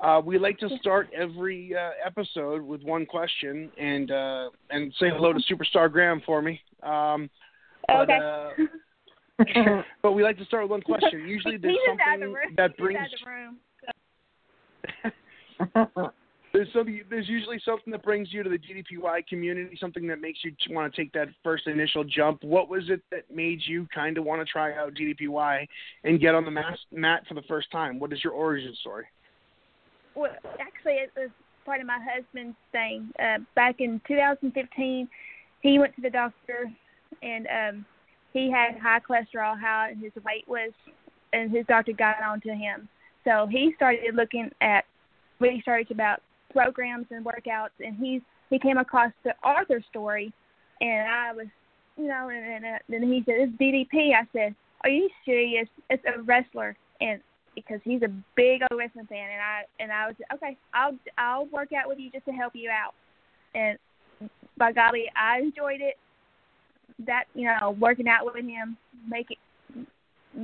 uh, 0.00 0.20
we 0.24 0.38
like 0.38 0.58
to 0.58 0.68
start 0.80 1.08
every 1.14 1.74
uh, 1.76 1.90
episode 2.04 2.62
with 2.62 2.82
one 2.82 3.04
question, 3.06 3.70
and 3.78 4.10
uh, 4.10 4.50
and 4.70 4.92
say 4.98 5.10
hello 5.10 5.32
to 5.32 5.40
Superstar 5.40 5.90
Graham 5.90 6.22
for 6.24 6.40
me. 6.42 6.60
Um, 6.82 7.28
but, 7.86 8.08
Okay. 8.10 8.18
but 10.02 10.12
we 10.12 10.22
like 10.22 10.38
to 10.38 10.44
start 10.44 10.64
with 10.64 10.70
one 10.70 10.82
question. 10.82 11.26
Usually 11.26 11.56
there's 11.56 11.76
something 11.88 12.34
that 12.56 12.76
brings 12.76 13.00
the 13.24 13.30
room. 13.30 13.56
there's 16.52 16.68
something 16.72 17.00
there's 17.10 17.28
usually 17.28 17.60
something 17.64 17.90
that 17.90 18.04
brings 18.04 18.32
you 18.32 18.44
to 18.44 18.48
the 18.48 18.58
DDPY 18.58 19.26
community, 19.26 19.76
something 19.80 20.06
that 20.06 20.20
makes 20.20 20.38
you 20.44 20.52
want 20.70 20.92
to 20.92 21.02
take 21.02 21.12
that 21.12 21.28
first 21.42 21.66
initial 21.66 22.04
jump. 22.04 22.44
What 22.44 22.68
was 22.68 22.84
it 22.88 23.02
that 23.10 23.24
made 23.34 23.60
you 23.66 23.88
kind 23.92 24.18
of 24.18 24.24
want 24.24 24.40
to 24.40 24.44
try 24.50 24.76
out 24.76 24.94
DDPY 24.94 25.66
and 26.04 26.20
get 26.20 26.36
on 26.36 26.44
the 26.44 26.52
mat, 26.52 26.78
mat 26.92 27.24
for 27.26 27.34
the 27.34 27.42
first 27.48 27.72
time? 27.72 27.98
What 27.98 28.12
is 28.12 28.22
your 28.22 28.34
origin 28.34 28.74
story? 28.80 29.06
Well, 30.14 30.30
actually, 30.60 30.92
it 30.92 31.10
was 31.16 31.30
part 31.64 31.80
of 31.80 31.88
my 31.88 31.98
husband's 31.98 32.56
thing. 32.70 33.10
Uh, 33.18 33.38
back 33.56 33.76
in 33.80 34.00
2015, 34.06 35.08
he 35.60 35.78
went 35.80 35.96
to 35.96 36.02
the 36.02 36.10
doctor, 36.10 36.70
and 37.22 37.48
um, 37.48 37.86
he 38.34 38.50
had 38.50 38.78
high 38.78 39.00
cholesterol, 39.00 39.56
and 39.90 40.02
his 40.02 40.12
weight 40.24 40.46
was, 40.46 40.72
and 41.32 41.50
his 41.50 41.64
doctor 41.66 41.92
got 41.92 42.22
on 42.22 42.40
to 42.42 42.50
him. 42.50 42.88
So 43.24 43.46
he 43.50 43.72
started 43.76 44.14
looking 44.14 44.50
at 44.60 44.84
research 45.40 45.90
about 45.90 46.20
programs 46.52 47.06
and 47.10 47.24
workouts, 47.24 47.70
and 47.80 47.96
he's 47.96 48.20
he 48.50 48.58
came 48.58 48.76
across 48.76 49.12
the 49.24 49.34
Arthur 49.42 49.82
story, 49.88 50.32
and 50.80 51.08
I 51.08 51.32
was, 51.32 51.46
you 51.96 52.06
know, 52.08 52.28
and, 52.28 52.44
and 52.44 52.64
uh, 52.66 52.78
then 52.88 53.02
he 53.04 53.22
said, 53.24 53.36
"It's 53.38 53.52
DDP." 53.52 54.14
I 54.14 54.26
said, 54.32 54.54
"Are 54.82 54.90
you 54.90 55.08
serious? 55.24 55.68
It's 55.88 56.04
a 56.04 56.20
wrestler," 56.20 56.76
and 57.00 57.20
because 57.54 57.80
he's 57.84 58.02
a 58.02 58.12
big 58.36 58.62
old 58.70 58.78
wrestling 58.78 59.06
fan, 59.06 59.30
and 59.30 59.40
I 59.40 59.62
and 59.78 59.92
I 59.92 60.08
was 60.08 60.16
okay. 60.34 60.56
I'll 60.74 60.98
I'll 61.16 61.46
work 61.46 61.72
out 61.72 61.88
with 61.88 61.98
you 61.98 62.10
just 62.10 62.26
to 62.26 62.32
help 62.32 62.52
you 62.54 62.68
out, 62.68 62.94
and 63.54 63.78
by 64.58 64.72
golly, 64.72 65.04
I 65.16 65.38
enjoyed 65.38 65.80
it. 65.80 65.94
That 67.06 67.24
you 67.34 67.46
know, 67.46 67.76
working 67.78 68.08
out 68.08 68.24
with 68.24 68.44
him, 68.44 68.76
making 69.08 69.36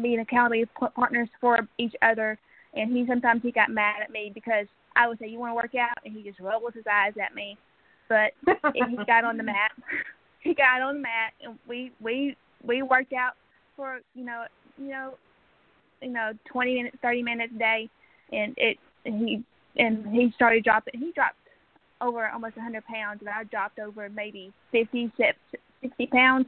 being 0.02 0.20
accountable 0.20 0.64
partners 0.94 1.28
for 1.40 1.66
each 1.78 1.94
other, 2.02 2.38
and 2.74 2.92
he 2.92 3.06
sometimes 3.06 3.42
he 3.42 3.50
got 3.50 3.70
mad 3.70 4.02
at 4.02 4.10
me 4.10 4.30
because 4.34 4.66
I 4.96 5.08
would 5.08 5.18
say, 5.18 5.28
"You 5.28 5.38
want 5.38 5.50
to 5.50 5.54
work 5.54 5.74
out?" 5.74 5.98
and 6.04 6.14
he 6.14 6.22
just 6.22 6.40
rolled 6.40 6.74
his 6.74 6.84
eyes 6.90 7.12
at 7.22 7.34
me. 7.34 7.56
But 8.08 8.32
he 8.74 8.96
got 9.06 9.24
on 9.24 9.36
the 9.36 9.42
mat. 9.54 9.72
He 10.42 10.54
got 10.54 10.80
on 10.80 10.94
the 10.94 11.00
mat, 11.02 11.34
and 11.44 11.58
we 11.68 11.92
we 12.00 12.34
we 12.64 12.80
worked 12.80 13.12
out 13.12 13.34
for 13.76 14.00
you 14.14 14.24
know 14.24 14.46
you 14.78 14.88
know 14.88 15.12
you 16.00 16.08
know 16.08 16.32
twenty 16.50 16.76
minutes, 16.76 16.96
thirty 17.02 17.22
minutes 17.22 17.52
a 17.54 17.58
day, 17.58 17.90
and 18.32 18.54
it 18.56 18.78
and 19.04 19.28
he 19.28 19.44
and 19.76 20.06
he 20.06 20.32
started 20.34 20.64
dropping. 20.64 20.98
He 20.98 21.12
dropped 21.12 21.36
over 22.00 22.26
almost 22.28 22.56
a 22.56 22.62
hundred 22.62 22.86
pounds, 22.86 23.20
and 23.20 23.28
I 23.28 23.44
dropped 23.44 23.78
over 23.78 24.08
maybe 24.08 24.50
fifty, 24.72 25.12
sixty 25.82 26.06
pounds. 26.06 26.46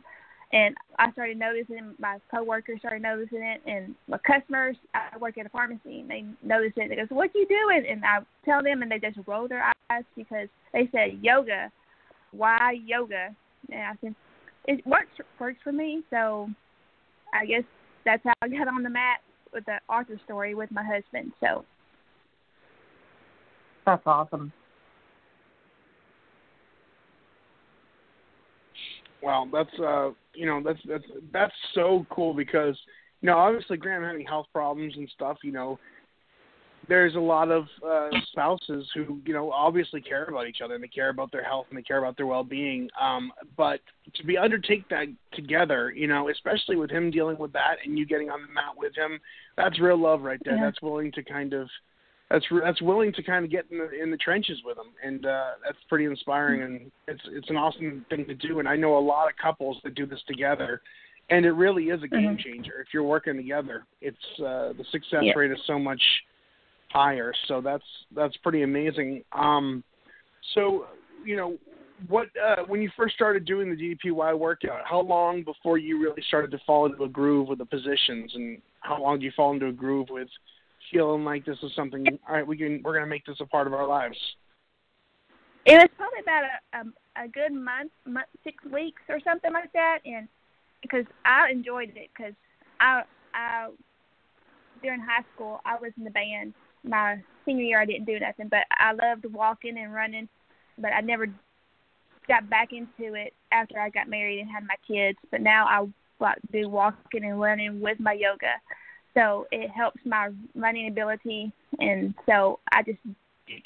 And 0.52 0.74
I 0.98 1.10
started 1.12 1.38
noticing 1.38 1.94
my 1.98 2.18
coworkers 2.30 2.80
started 2.80 3.00
noticing 3.00 3.42
it, 3.42 3.62
and 3.66 3.94
my 4.06 4.18
customers. 4.18 4.76
I 4.94 5.16
work 5.18 5.38
at 5.38 5.46
a 5.46 5.48
pharmacy, 5.48 6.00
and 6.00 6.10
they 6.10 6.24
noticed 6.42 6.76
it. 6.76 6.90
They 6.90 6.96
go, 6.96 7.06
"So 7.08 7.14
what 7.14 7.34
you 7.34 7.46
doing?" 7.46 7.86
And 7.88 8.04
I 8.04 8.18
tell 8.44 8.62
them, 8.62 8.82
and 8.82 8.90
they 8.90 8.98
just 8.98 9.18
roll 9.26 9.48
their 9.48 9.72
eyes 9.90 10.04
because 10.14 10.48
they 10.72 10.88
said 10.92 11.18
yoga. 11.22 11.70
Why 12.32 12.72
yoga? 12.84 13.34
And 13.70 13.80
I 13.80 13.92
said, 14.00 14.14
it 14.66 14.86
works 14.86 15.10
works 15.38 15.58
for 15.62 15.72
me. 15.72 16.02
So 16.10 16.48
I 17.34 17.46
guess 17.46 17.64
that's 18.04 18.22
how 18.24 18.32
I 18.42 18.48
got 18.48 18.68
on 18.68 18.82
the 18.82 18.90
mat 18.90 19.20
with 19.52 19.64
the 19.66 19.78
Arthur 19.88 20.20
story 20.24 20.54
with 20.54 20.70
my 20.70 20.84
husband. 20.84 21.32
So 21.40 21.64
That's 23.86 24.02
awesome. 24.06 24.52
Well, 29.22 29.48
that's 29.52 29.78
uh, 29.78 30.10
you 30.34 30.46
know, 30.46 30.60
that's 30.64 30.80
that's 30.86 31.04
that's 31.32 31.54
so 31.74 32.06
cool 32.10 32.34
because 32.34 32.76
you 33.20 33.28
know, 33.28 33.38
obviously 33.38 33.76
Graham 33.76 34.02
having 34.02 34.26
health 34.26 34.46
problems 34.52 34.94
and 34.96 35.08
stuff, 35.14 35.38
you 35.44 35.52
know, 35.52 35.78
there's 36.88 37.14
a 37.14 37.20
lot 37.20 37.50
of 37.50 37.66
uh, 37.86 38.08
spouses 38.32 38.88
who 38.94 39.20
you 39.24 39.32
know 39.32 39.50
obviously 39.52 40.00
care 40.00 40.24
about 40.24 40.48
each 40.48 40.58
other 40.62 40.74
and 40.74 40.82
they 40.82 40.88
care 40.88 41.10
about 41.10 41.30
their 41.30 41.44
health 41.44 41.66
and 41.70 41.78
they 41.78 41.82
care 41.82 41.98
about 41.98 42.16
their 42.16 42.26
well-being. 42.26 42.88
Um, 43.00 43.32
but 43.56 43.80
to 44.14 44.26
be 44.26 44.36
undertake 44.36 44.88
that 44.88 45.06
together, 45.32 45.92
you 45.92 46.08
know, 46.08 46.28
especially 46.28 46.76
with 46.76 46.90
him 46.90 47.10
dealing 47.10 47.38
with 47.38 47.52
that 47.52 47.76
and 47.84 47.96
you 47.96 48.04
getting 48.04 48.30
on 48.30 48.42
the 48.42 48.52
mat 48.52 48.74
with 48.76 48.94
him, 48.96 49.20
that's 49.56 49.80
real 49.80 49.96
love 49.96 50.22
right 50.22 50.40
there. 50.44 50.56
Yeah. 50.56 50.64
That's 50.64 50.82
willing 50.82 51.12
to 51.12 51.22
kind 51.22 51.52
of 51.52 51.68
that's 52.32 52.46
that's 52.64 52.80
willing 52.80 53.12
to 53.12 53.22
kind 53.22 53.44
of 53.44 53.50
get 53.50 53.66
in 53.70 53.78
the 53.78 54.02
in 54.02 54.10
the 54.10 54.16
trenches 54.16 54.58
with 54.64 54.76
them, 54.76 54.88
and 55.04 55.26
uh, 55.26 55.50
that's 55.62 55.76
pretty 55.88 56.06
inspiring. 56.06 56.62
And 56.62 56.90
it's 57.06 57.20
it's 57.26 57.50
an 57.50 57.56
awesome 57.56 58.06
thing 58.08 58.24
to 58.26 58.34
do. 58.34 58.58
And 58.58 58.66
I 58.66 58.74
know 58.74 58.96
a 58.96 58.98
lot 58.98 59.28
of 59.28 59.36
couples 59.36 59.76
that 59.84 59.94
do 59.94 60.06
this 60.06 60.22
together, 60.26 60.80
and 61.28 61.44
it 61.44 61.52
really 61.52 61.84
is 61.90 62.02
a 62.02 62.08
game 62.08 62.38
changer. 62.42 62.80
If 62.80 62.88
you're 62.94 63.02
working 63.02 63.36
together, 63.36 63.84
it's 64.00 64.16
uh, 64.40 64.72
the 64.72 64.84
success 64.90 65.24
Yeah. 65.24 65.32
rate 65.36 65.50
is 65.50 65.58
so 65.66 65.78
much 65.78 66.02
higher. 66.90 67.34
So 67.48 67.60
that's 67.60 67.84
that's 68.16 68.36
pretty 68.38 68.62
amazing. 68.62 69.22
Um, 69.32 69.84
so 70.54 70.86
you 71.22 71.36
know 71.36 71.58
what 72.08 72.28
uh, 72.42 72.62
when 72.66 72.80
you 72.80 72.90
first 72.96 73.14
started 73.14 73.44
doing 73.44 73.68
the 73.68 73.76
DDPY 73.76 74.38
workout, 74.38 74.80
how 74.88 75.02
long 75.02 75.42
before 75.42 75.76
you 75.76 76.00
really 76.02 76.22
started 76.28 76.50
to 76.52 76.58
fall 76.66 76.86
into 76.86 77.04
a 77.04 77.08
groove 77.08 77.48
with 77.48 77.58
the 77.58 77.66
positions, 77.66 78.32
and 78.34 78.62
how 78.80 79.02
long 79.02 79.18
do 79.18 79.26
you 79.26 79.32
fall 79.36 79.52
into 79.52 79.66
a 79.66 79.72
groove 79.72 80.08
with 80.10 80.28
feeling 80.92 81.24
like 81.24 81.44
this 81.44 81.58
is 81.62 81.72
something? 81.74 82.06
All 82.28 82.34
right, 82.34 82.46
we 82.46 82.56
can 82.56 82.80
we're 82.84 82.94
gonna 82.94 83.06
make 83.06 83.24
this 83.24 83.40
a 83.40 83.46
part 83.46 83.66
of 83.66 83.74
our 83.74 83.86
lives. 83.86 84.18
it 85.64 85.74
was 85.74 85.88
probably 85.96 86.20
about 86.20 86.44
a 86.44 86.78
a, 86.78 87.24
a 87.24 87.28
good 87.28 87.52
month, 87.52 87.92
month, 88.06 88.26
six 88.44 88.62
weeks 88.72 89.02
or 89.08 89.20
something 89.24 89.52
like 89.52 89.72
that, 89.72 89.98
and 90.04 90.28
because 90.82 91.04
I 91.24 91.50
enjoyed 91.50 91.92
it 91.96 92.10
because 92.16 92.34
I 92.80 93.02
I 93.34 93.70
during 94.82 95.00
high 95.00 95.24
school 95.34 95.60
I 95.64 95.76
was 95.80 95.92
in 95.96 96.04
the 96.04 96.10
band. 96.10 96.54
My 96.84 97.22
senior 97.44 97.64
year 97.64 97.80
I 97.80 97.86
didn't 97.86 98.06
do 98.06 98.18
nothing, 98.18 98.48
but 98.48 98.64
I 98.72 98.92
loved 98.92 99.24
walking 99.32 99.78
and 99.78 99.94
running, 99.94 100.28
but 100.78 100.92
I 100.92 101.00
never 101.00 101.26
got 102.28 102.48
back 102.50 102.70
into 102.72 103.14
it 103.14 103.32
after 103.52 103.78
I 103.78 103.90
got 103.90 104.08
married 104.08 104.40
and 104.40 104.50
had 104.50 104.64
my 104.66 104.76
kids. 104.86 105.18
But 105.30 105.40
now 105.40 105.66
I 105.66 105.86
like 106.20 106.38
do 106.52 106.68
walking 106.68 107.24
and 107.24 107.40
running 107.40 107.80
with 107.80 107.98
my 108.00 108.12
yoga, 108.12 108.54
so 109.14 109.46
it 109.52 109.70
helps 109.70 110.00
my 110.04 110.30
running 110.54 110.88
ability, 110.88 111.52
and 111.78 112.14
so 112.26 112.60
I 112.72 112.82
just 112.82 112.98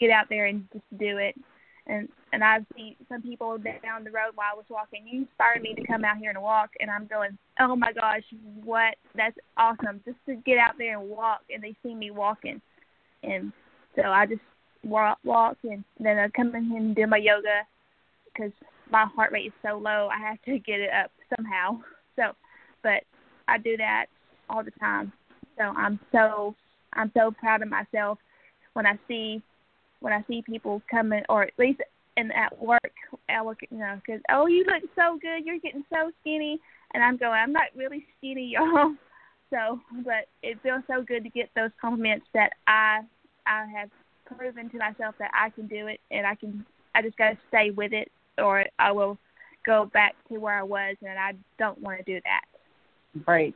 get 0.00 0.10
out 0.10 0.26
there 0.28 0.46
and 0.46 0.66
just 0.72 0.84
do 0.98 1.18
it 1.18 1.36
and 1.86 2.08
and 2.32 2.42
I've 2.42 2.66
seen 2.76 2.96
some 3.08 3.22
people 3.22 3.56
down 3.58 4.04
the 4.04 4.10
road 4.10 4.32
while 4.34 4.48
I 4.52 4.56
was 4.56 4.66
walking. 4.68 5.06
You 5.06 5.20
inspired 5.20 5.62
me 5.62 5.74
to 5.74 5.86
come 5.86 6.04
out 6.04 6.18
here 6.18 6.30
and 6.30 6.42
walk, 6.42 6.70
and 6.80 6.90
I'm 6.90 7.06
going, 7.06 7.38
oh 7.60 7.76
my 7.76 7.92
gosh, 7.92 8.24
what? 8.64 8.96
That's 9.14 9.36
awesome! 9.56 10.00
Just 10.04 10.18
to 10.26 10.34
get 10.44 10.58
out 10.58 10.74
there 10.78 10.98
and 10.98 11.08
walk, 11.08 11.42
and 11.52 11.62
they 11.62 11.74
see 11.82 11.94
me 11.94 12.10
walking, 12.10 12.60
and 13.22 13.52
so 13.94 14.02
I 14.02 14.26
just 14.26 14.40
walk, 14.84 15.18
walk, 15.24 15.58
and 15.64 15.84
then 16.00 16.18
I 16.18 16.28
come 16.28 16.54
in 16.54 16.72
and 16.72 16.96
do 16.96 17.06
my 17.06 17.18
yoga 17.18 17.62
because 18.32 18.52
my 18.90 19.06
heart 19.14 19.32
rate 19.32 19.46
is 19.46 19.52
so 19.62 19.78
low. 19.78 20.08
I 20.12 20.18
have 20.18 20.42
to 20.42 20.58
get 20.66 20.80
it 20.80 20.90
up 20.92 21.10
somehow. 21.36 21.80
So, 22.16 22.32
but 22.82 23.04
I 23.48 23.58
do 23.58 23.76
that 23.76 24.06
all 24.50 24.64
the 24.64 24.72
time. 24.72 25.12
So 25.58 25.64
I'm 25.64 25.98
so 26.12 26.54
I'm 26.92 27.10
so 27.14 27.30
proud 27.30 27.62
of 27.62 27.68
myself 27.68 28.18
when 28.74 28.86
I 28.86 28.98
see 29.08 29.42
when 30.00 30.12
I 30.12 30.24
see 30.28 30.42
people 30.42 30.82
coming, 30.90 31.22
or 31.28 31.42
at 31.42 31.52
least 31.58 31.80
in 32.16 32.30
at 32.32 32.60
work, 32.62 32.92
I 33.28 33.42
look, 33.42 33.58
you 33.70 33.78
know, 33.78 34.00
because 34.04 34.20
oh, 34.30 34.46
you 34.46 34.64
look 34.64 34.88
so 34.94 35.18
good, 35.20 35.44
you're 35.44 35.58
getting 35.58 35.84
so 35.90 36.10
skinny, 36.20 36.60
and 36.94 37.02
I'm 37.02 37.16
going, 37.16 37.38
I'm 37.38 37.52
not 37.52 37.68
really 37.74 38.06
skinny, 38.18 38.52
y'all. 38.54 38.94
So, 39.50 39.80
but 40.04 40.26
it 40.42 40.58
feels 40.62 40.82
so 40.88 41.02
good 41.02 41.22
to 41.22 41.30
get 41.30 41.50
those 41.54 41.70
compliments 41.80 42.26
that 42.34 42.50
I 42.66 43.00
I 43.46 43.66
have 43.66 43.90
proven 44.24 44.68
to 44.70 44.78
myself 44.78 45.14
that 45.18 45.30
I 45.34 45.50
can 45.50 45.66
do 45.66 45.86
it, 45.86 46.00
and 46.10 46.26
I 46.26 46.34
can. 46.34 46.64
I 46.94 47.02
just 47.02 47.16
got 47.18 47.30
to 47.30 47.38
stay 47.48 47.70
with 47.70 47.92
it, 47.92 48.10
or 48.38 48.64
I 48.78 48.90
will 48.90 49.18
go 49.64 49.90
back 49.92 50.14
to 50.28 50.38
where 50.38 50.58
I 50.58 50.62
was, 50.62 50.96
and 51.02 51.18
I 51.18 51.32
don't 51.58 51.80
want 51.80 51.98
to 51.98 52.04
do 52.04 52.20
that. 52.24 52.44
Right. 53.26 53.54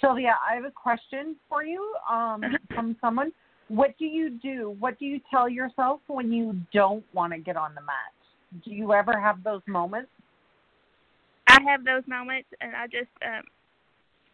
Sylvia, 0.00 0.34
I 0.48 0.54
have 0.54 0.64
a 0.64 0.70
question 0.70 1.36
for 1.48 1.64
you 1.64 1.94
um, 2.10 2.42
from 2.74 2.96
someone. 3.00 3.32
What 3.68 3.96
do 3.98 4.04
you 4.04 4.30
do? 4.30 4.76
What 4.80 4.98
do 4.98 5.06
you 5.06 5.20
tell 5.30 5.48
yourself 5.48 6.00
when 6.08 6.32
you 6.32 6.60
don't 6.72 7.04
want 7.12 7.32
to 7.32 7.38
get 7.38 7.56
on 7.56 7.74
the 7.74 7.80
mat? 7.82 8.64
Do 8.64 8.72
you 8.72 8.92
ever 8.92 9.18
have 9.18 9.44
those 9.44 9.62
moments? 9.66 10.10
I 11.46 11.58
have 11.66 11.84
those 11.84 12.02
moments, 12.06 12.48
and 12.60 12.74
I 12.74 12.86
just, 12.86 13.10
um, 13.24 13.42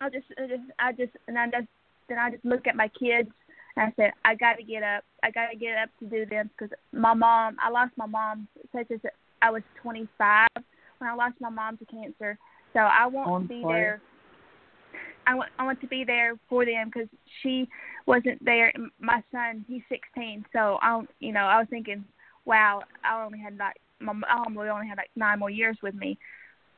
I 0.01 0.09
just, 0.09 0.27
I 0.39 0.47
just, 0.47 0.63
I 0.79 0.93
just, 0.93 1.13
and 1.29 1.39
I 1.39 1.47
just, 1.47 1.69
then 2.09 2.19
I 2.19 2.31
just 2.31 2.45
look 2.45 2.67
at 2.67 2.77
my 2.77 2.89
kids, 2.89 3.29
and 3.77 3.87
I 3.87 3.93
said, 3.97 4.13
I 4.25 4.35
got 4.35 4.55
to 4.55 4.63
get 4.63 4.83
up. 4.83 5.05
I 5.23 5.31
got 5.31 5.49
to 5.51 5.57
get 5.57 5.77
up 5.77 5.91
to 6.01 6.07
do 6.07 6.25
this 6.27 6.47
because 6.57 6.77
my 6.93 7.15
mom. 7.15 7.57
I 7.63 7.71
lost 7.71 7.93
my 7.97 8.07
mom 8.07 8.49
such 8.73 8.91
as 8.91 9.01
I 9.43 9.51
was 9.51 9.63
25 9.83 10.49
when 10.99 11.11
I 11.11 11.15
lost 11.15 11.35
my 11.41 11.51
mom 11.51 11.77
to 11.79 11.85
cancer. 11.85 12.39
So 12.73 12.81
I 12.81 13.07
want 13.07 13.29
Oh, 13.31 13.41
be 13.41 13.63
there. 13.63 14.01
I 15.27 15.35
want 15.35 15.51
I 15.59 15.65
want 15.65 15.81
to 15.81 15.87
be 15.87 16.05
there 16.05 16.35
for 16.49 16.65
them 16.65 16.91
because 16.93 17.09
she 17.43 17.69
wasn't 18.07 18.45
there. 18.45 18.73
My 19.01 19.23
son, 19.33 19.65
he's 19.69 19.83
16, 19.89 20.45
so 20.53 20.79
I, 20.81 21.03
you 21.21 21.33
know, 21.33 21.41
I 21.41 21.59
was 21.59 21.67
thinking, 21.69 22.05
wow, 22.45 22.83
I 23.05 23.25
only 23.25 23.39
had 23.39 23.57
like 23.57 23.77
my 24.01 24.13
mom 24.13 24.55
would 24.55 24.69
only 24.69 24.89
had 24.89 24.99
like 24.99 25.11
nine 25.17 25.39
more 25.39 25.51
years 25.51 25.77
with 25.83 25.95
me. 25.95 26.19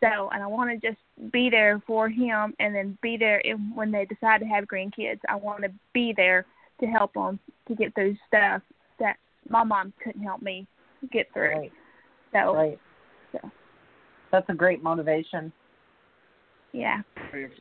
So, 0.00 0.30
and 0.32 0.42
I 0.42 0.46
want 0.46 0.70
to 0.70 0.88
just 0.88 1.00
be 1.32 1.50
there 1.50 1.82
for 1.86 2.08
him, 2.08 2.54
and 2.60 2.74
then 2.74 2.96
be 3.02 3.16
there 3.16 3.38
in, 3.38 3.72
when 3.74 3.90
they 3.90 4.04
decide 4.04 4.38
to 4.40 4.46
have 4.46 4.64
grandkids. 4.64 5.18
I 5.28 5.34
want 5.34 5.62
to 5.64 5.70
be 5.92 6.14
there 6.16 6.46
to 6.80 6.86
help 6.86 7.14
them 7.14 7.40
to 7.66 7.74
get 7.74 7.94
through 7.94 8.16
stuff 8.28 8.62
that 9.00 9.16
my 9.48 9.64
mom 9.64 9.92
couldn't 10.02 10.22
help 10.22 10.40
me 10.40 10.66
get 11.12 11.26
through. 11.32 11.56
Right. 11.56 11.72
So, 12.32 12.54
Right. 12.54 12.78
So. 13.32 13.50
That's 14.30 14.48
a 14.48 14.54
great 14.54 14.82
motivation. 14.82 15.52
Yeah. 16.72 17.00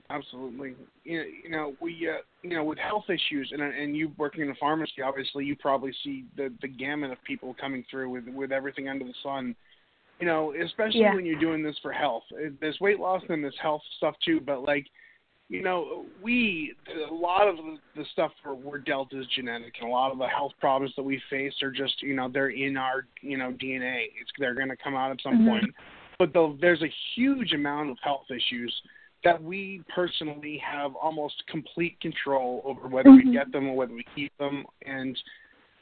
Absolutely. 0.10 0.76
You 1.04 1.18
know, 1.20 1.26
you 1.44 1.50
know 1.50 1.76
we 1.82 2.10
uh, 2.10 2.22
you 2.44 2.52
know 2.52 2.64
with 2.64 2.78
health 2.78 3.06
issues 3.10 3.52
and 3.52 3.62
and 3.62 3.96
you 3.96 4.12
working 4.18 4.42
in 4.42 4.50
a 4.50 4.56
pharmacy, 4.56 5.02
obviously 5.04 5.46
you 5.46 5.56
probably 5.56 5.94
see 6.04 6.26
the 6.36 6.54
the 6.62 6.68
gamut 6.68 7.12
of 7.12 7.18
people 7.24 7.56
coming 7.60 7.84
through 7.90 8.10
with 8.10 8.28
with 8.28 8.52
everything 8.52 8.90
under 8.90 9.06
the 9.06 9.14
sun. 9.24 9.56
You 10.20 10.26
know, 10.26 10.54
especially 10.64 11.02
Yeah. 11.02 11.14
when 11.14 11.26
you're 11.26 11.40
doing 11.40 11.62
this 11.62 11.78
for 11.82 11.92
health. 11.92 12.24
It- 12.32 12.60
There's 12.60 12.80
weight 12.80 13.00
loss 13.00 13.22
and 13.30 13.44
there's 13.44 13.58
health 13.62 13.84
stuff 13.98 14.16
too, 14.26 14.40
but 14.40 14.64
like 14.64 14.88
you 15.50 15.62
know, 15.64 16.06
we 16.22 16.76
a 17.10 17.14
lot 17.14 17.48
of 17.48 17.56
the, 17.96 18.04
stuff 18.12 18.34
we're, 18.46 18.54
we're 18.54 18.78
dealt 18.80 19.14
is 19.14 19.26
genetic, 19.34 19.76
and 19.80 19.88
a 19.90 19.92
lot 19.92 20.12
of 20.12 20.18
the 20.18 20.28
health 20.28 20.52
problems 20.60 20.94
that 20.98 21.04
we 21.04 21.22
face 21.30 21.54
are 21.62 21.72
just 21.72 22.02
you 22.02 22.14
know 22.16 22.28
they're 22.28 22.50
in 22.50 22.76
our 22.76 23.06
you 23.22 23.38
know 23.38 23.52
DNA. 23.52 24.08
It's 24.20 24.32
they're 24.40 24.56
going 24.56 24.68
to 24.70 24.76
come 24.76 24.96
out 24.96 25.12
at 25.12 25.22
some 25.22 25.40
Mhm. 25.40 25.48
point. 25.48 25.76
But 26.20 26.34
though 26.34 26.58
there's 26.60 26.82
a 26.82 26.92
huge 27.16 27.54
amount 27.54 27.92
of 27.92 27.98
health 28.02 28.26
issues 28.30 28.74
that 29.24 29.42
we 29.42 29.84
personally 29.94 30.62
have 30.66 30.96
almost 30.96 31.44
complete 31.48 32.00
control 32.00 32.62
over 32.66 32.88
whether 32.88 33.12
we 33.12 33.24
Mhm. 33.24 33.34
get 33.34 33.52
them 33.52 33.68
or 33.68 33.76
whether 33.76 33.94
we 33.94 34.04
keep 34.16 34.36
them. 34.38 34.66
And 34.84 35.22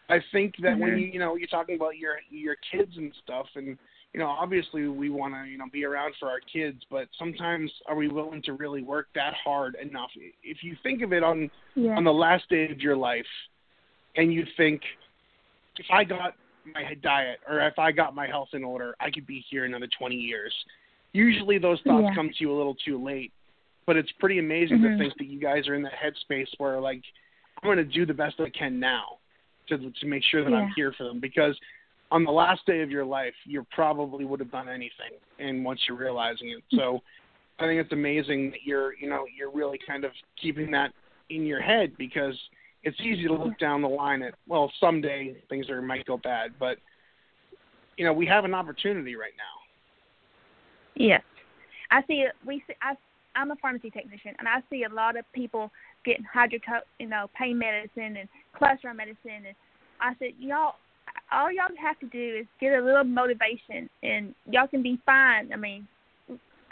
I 0.10 0.20
think 0.32 0.58
that 0.58 0.78
when 0.78 0.92
Mhm. 0.92 1.02
you 1.02 1.08
you 1.08 1.20
know 1.20 1.36
you're 1.36 1.48
talking 1.48 1.76
about 1.76 1.98
your 1.98 2.20
your 2.30 2.56
kids 2.56 2.98
and 2.98 3.14
stuff, 3.16 3.50
and 3.56 3.78
you 4.14 4.20
know 4.20 4.28
obviously 4.28 4.88
we 4.88 5.10
want 5.10 5.34
to 5.34 5.50
you 5.50 5.58
know 5.58 5.68
be 5.72 5.86
around 5.86 6.16
for 6.18 6.30
our 6.30 6.40
kids, 6.42 6.84
but 6.90 7.08
sometimes 7.14 7.72
are 7.88 7.96
we 7.96 8.08
willing 8.08 8.42
to 8.44 8.54
really 8.54 8.84
work 8.84 9.08
that 9.16 9.34
hard 9.34 9.76
enough? 9.76 10.12
If 10.44 10.64
you 10.64 10.76
think 10.84 11.02
of 11.02 11.12
it 11.14 11.24
on 11.24 11.50
Yeah. 11.76 11.96
on 11.96 12.04
the 12.04 12.14
last 12.14 12.48
day 12.50 12.70
of 12.70 12.82
your 12.82 12.96
life, 12.96 13.28
and 14.16 14.34
you 14.34 14.46
think 14.58 14.84
if 15.78 15.90
I 15.90 16.04
got 16.04 16.36
my 16.74 16.94
diet 17.02 17.40
or 17.48 17.60
if 17.62 17.78
I 17.78 17.92
got 17.92 18.16
my 18.16 18.28
health 18.28 18.50
in 18.54 18.64
order, 18.64 18.96
I 19.00 19.12
could 19.12 19.28
be 19.28 19.44
here 19.50 19.66
another 19.66 19.88
20 19.98 20.16
years. 20.16 20.54
Usually 21.14 21.58
those 21.58 21.80
thoughts 21.82 22.06
Yeah. 22.10 22.16
come 22.16 22.30
to 22.30 22.36
you 22.40 22.52
a 22.52 22.58
little 22.58 22.76
too 22.76 23.02
late, 23.02 23.32
but 23.86 23.96
it's 23.96 24.12
pretty 24.14 24.40
amazing 24.40 24.80
Mhm. 24.80 24.92
to 24.92 24.98
think 24.98 25.18
that 25.18 25.26
you 25.26 25.40
guys 25.40 25.68
are 25.68 25.76
in 25.76 25.84
that 25.84 25.94
headspace 25.94 26.54
where 26.58 26.80
like 26.80 27.04
I'm 27.62 27.68
going 27.68 27.78
to 27.78 27.84
do 27.84 28.06
the 28.06 28.14
best 28.14 28.40
I 28.40 28.50
can 28.50 28.80
now 28.80 29.20
to 29.68 29.78
to 29.78 30.06
make 30.06 30.24
sure 30.24 30.44
that 30.44 30.54
I'm 30.54 30.70
here 30.76 30.92
for 30.94 31.06
them 31.06 31.20
because 31.20 31.60
on 32.12 32.24
the 32.24 32.32
last 32.32 32.66
day 32.66 32.82
of 32.82 32.92
your 32.92 33.06
life, 33.06 33.34
you 33.46 33.66
probably 33.72 34.26
would 34.26 34.40
have 34.40 34.52
done 34.52 34.70
anything 34.70 35.12
and 35.40 35.66
once 35.66 35.88
you're 35.88 35.98
realizing 35.98 36.50
it. 36.50 36.64
So 36.72 37.02
I 37.58 37.66
think 37.66 37.82
it's 37.82 37.94
amazing 37.94 38.52
that 38.52 38.64
you're, 38.64 38.94
you 38.96 39.10
know, 39.10 39.26
you're 39.36 39.50
really 39.50 39.80
kind 39.88 40.04
of 40.04 40.12
keeping 40.36 40.70
that 40.72 40.94
in 41.30 41.46
your 41.46 41.62
head 41.62 41.98
because 41.98 42.38
it's 42.86 43.00
easy 43.02 43.28
to 43.28 43.34
look 43.34 43.58
down 43.60 43.82
the 43.82 43.90
line 43.90 44.22
at 44.22 44.36
well 44.48 44.72
someday 44.80 45.36
things 45.50 45.70
are 45.70 45.82
might 45.82 46.06
go 46.06 46.18
bad 46.18 46.52
but 46.60 46.78
you 47.98 48.06
know 48.06 48.14
we 48.14 48.26
have 48.26 48.46
an 48.46 48.54
opportunity 48.54 49.16
right 49.16 49.34
now 49.38 49.56
Yes, 50.96 51.22
I 51.92 52.02
see. 52.08 52.26
We 52.46 52.64
see. 52.68 52.74
I, 52.82 52.96
I'm 53.36 53.52
a 53.52 53.56
pharmacy 53.58 53.90
technician, 53.90 54.34
and 54.40 54.48
I 54.48 54.62
see 54.70 54.84
a 54.84 54.94
lot 54.94 55.18
of 55.18 55.26
people 55.34 55.72
getting 56.06 56.24
hydro, 56.24 56.60
you 57.00 57.08
know, 57.08 57.30
pain 57.38 57.58
medicine 57.58 58.18
and 58.18 58.30
cholesterol 58.56 58.96
medicine, 58.96 59.46
and 59.48 59.56
I 60.00 60.14
said, 60.20 60.30
y'all, 60.40 60.76
all 61.32 61.52
y'all 61.52 61.68
have 61.82 62.00
to 62.00 62.08
do 62.08 62.38
is 62.40 62.46
get 62.62 62.74
a 62.74 62.82
little 62.82 63.04
motivation, 63.04 63.90
and 64.04 64.34
y'all 64.50 64.68
can 64.68 64.82
be 64.82 65.00
fine. 65.06 65.52
I 65.52 65.58
mean, 65.58 65.88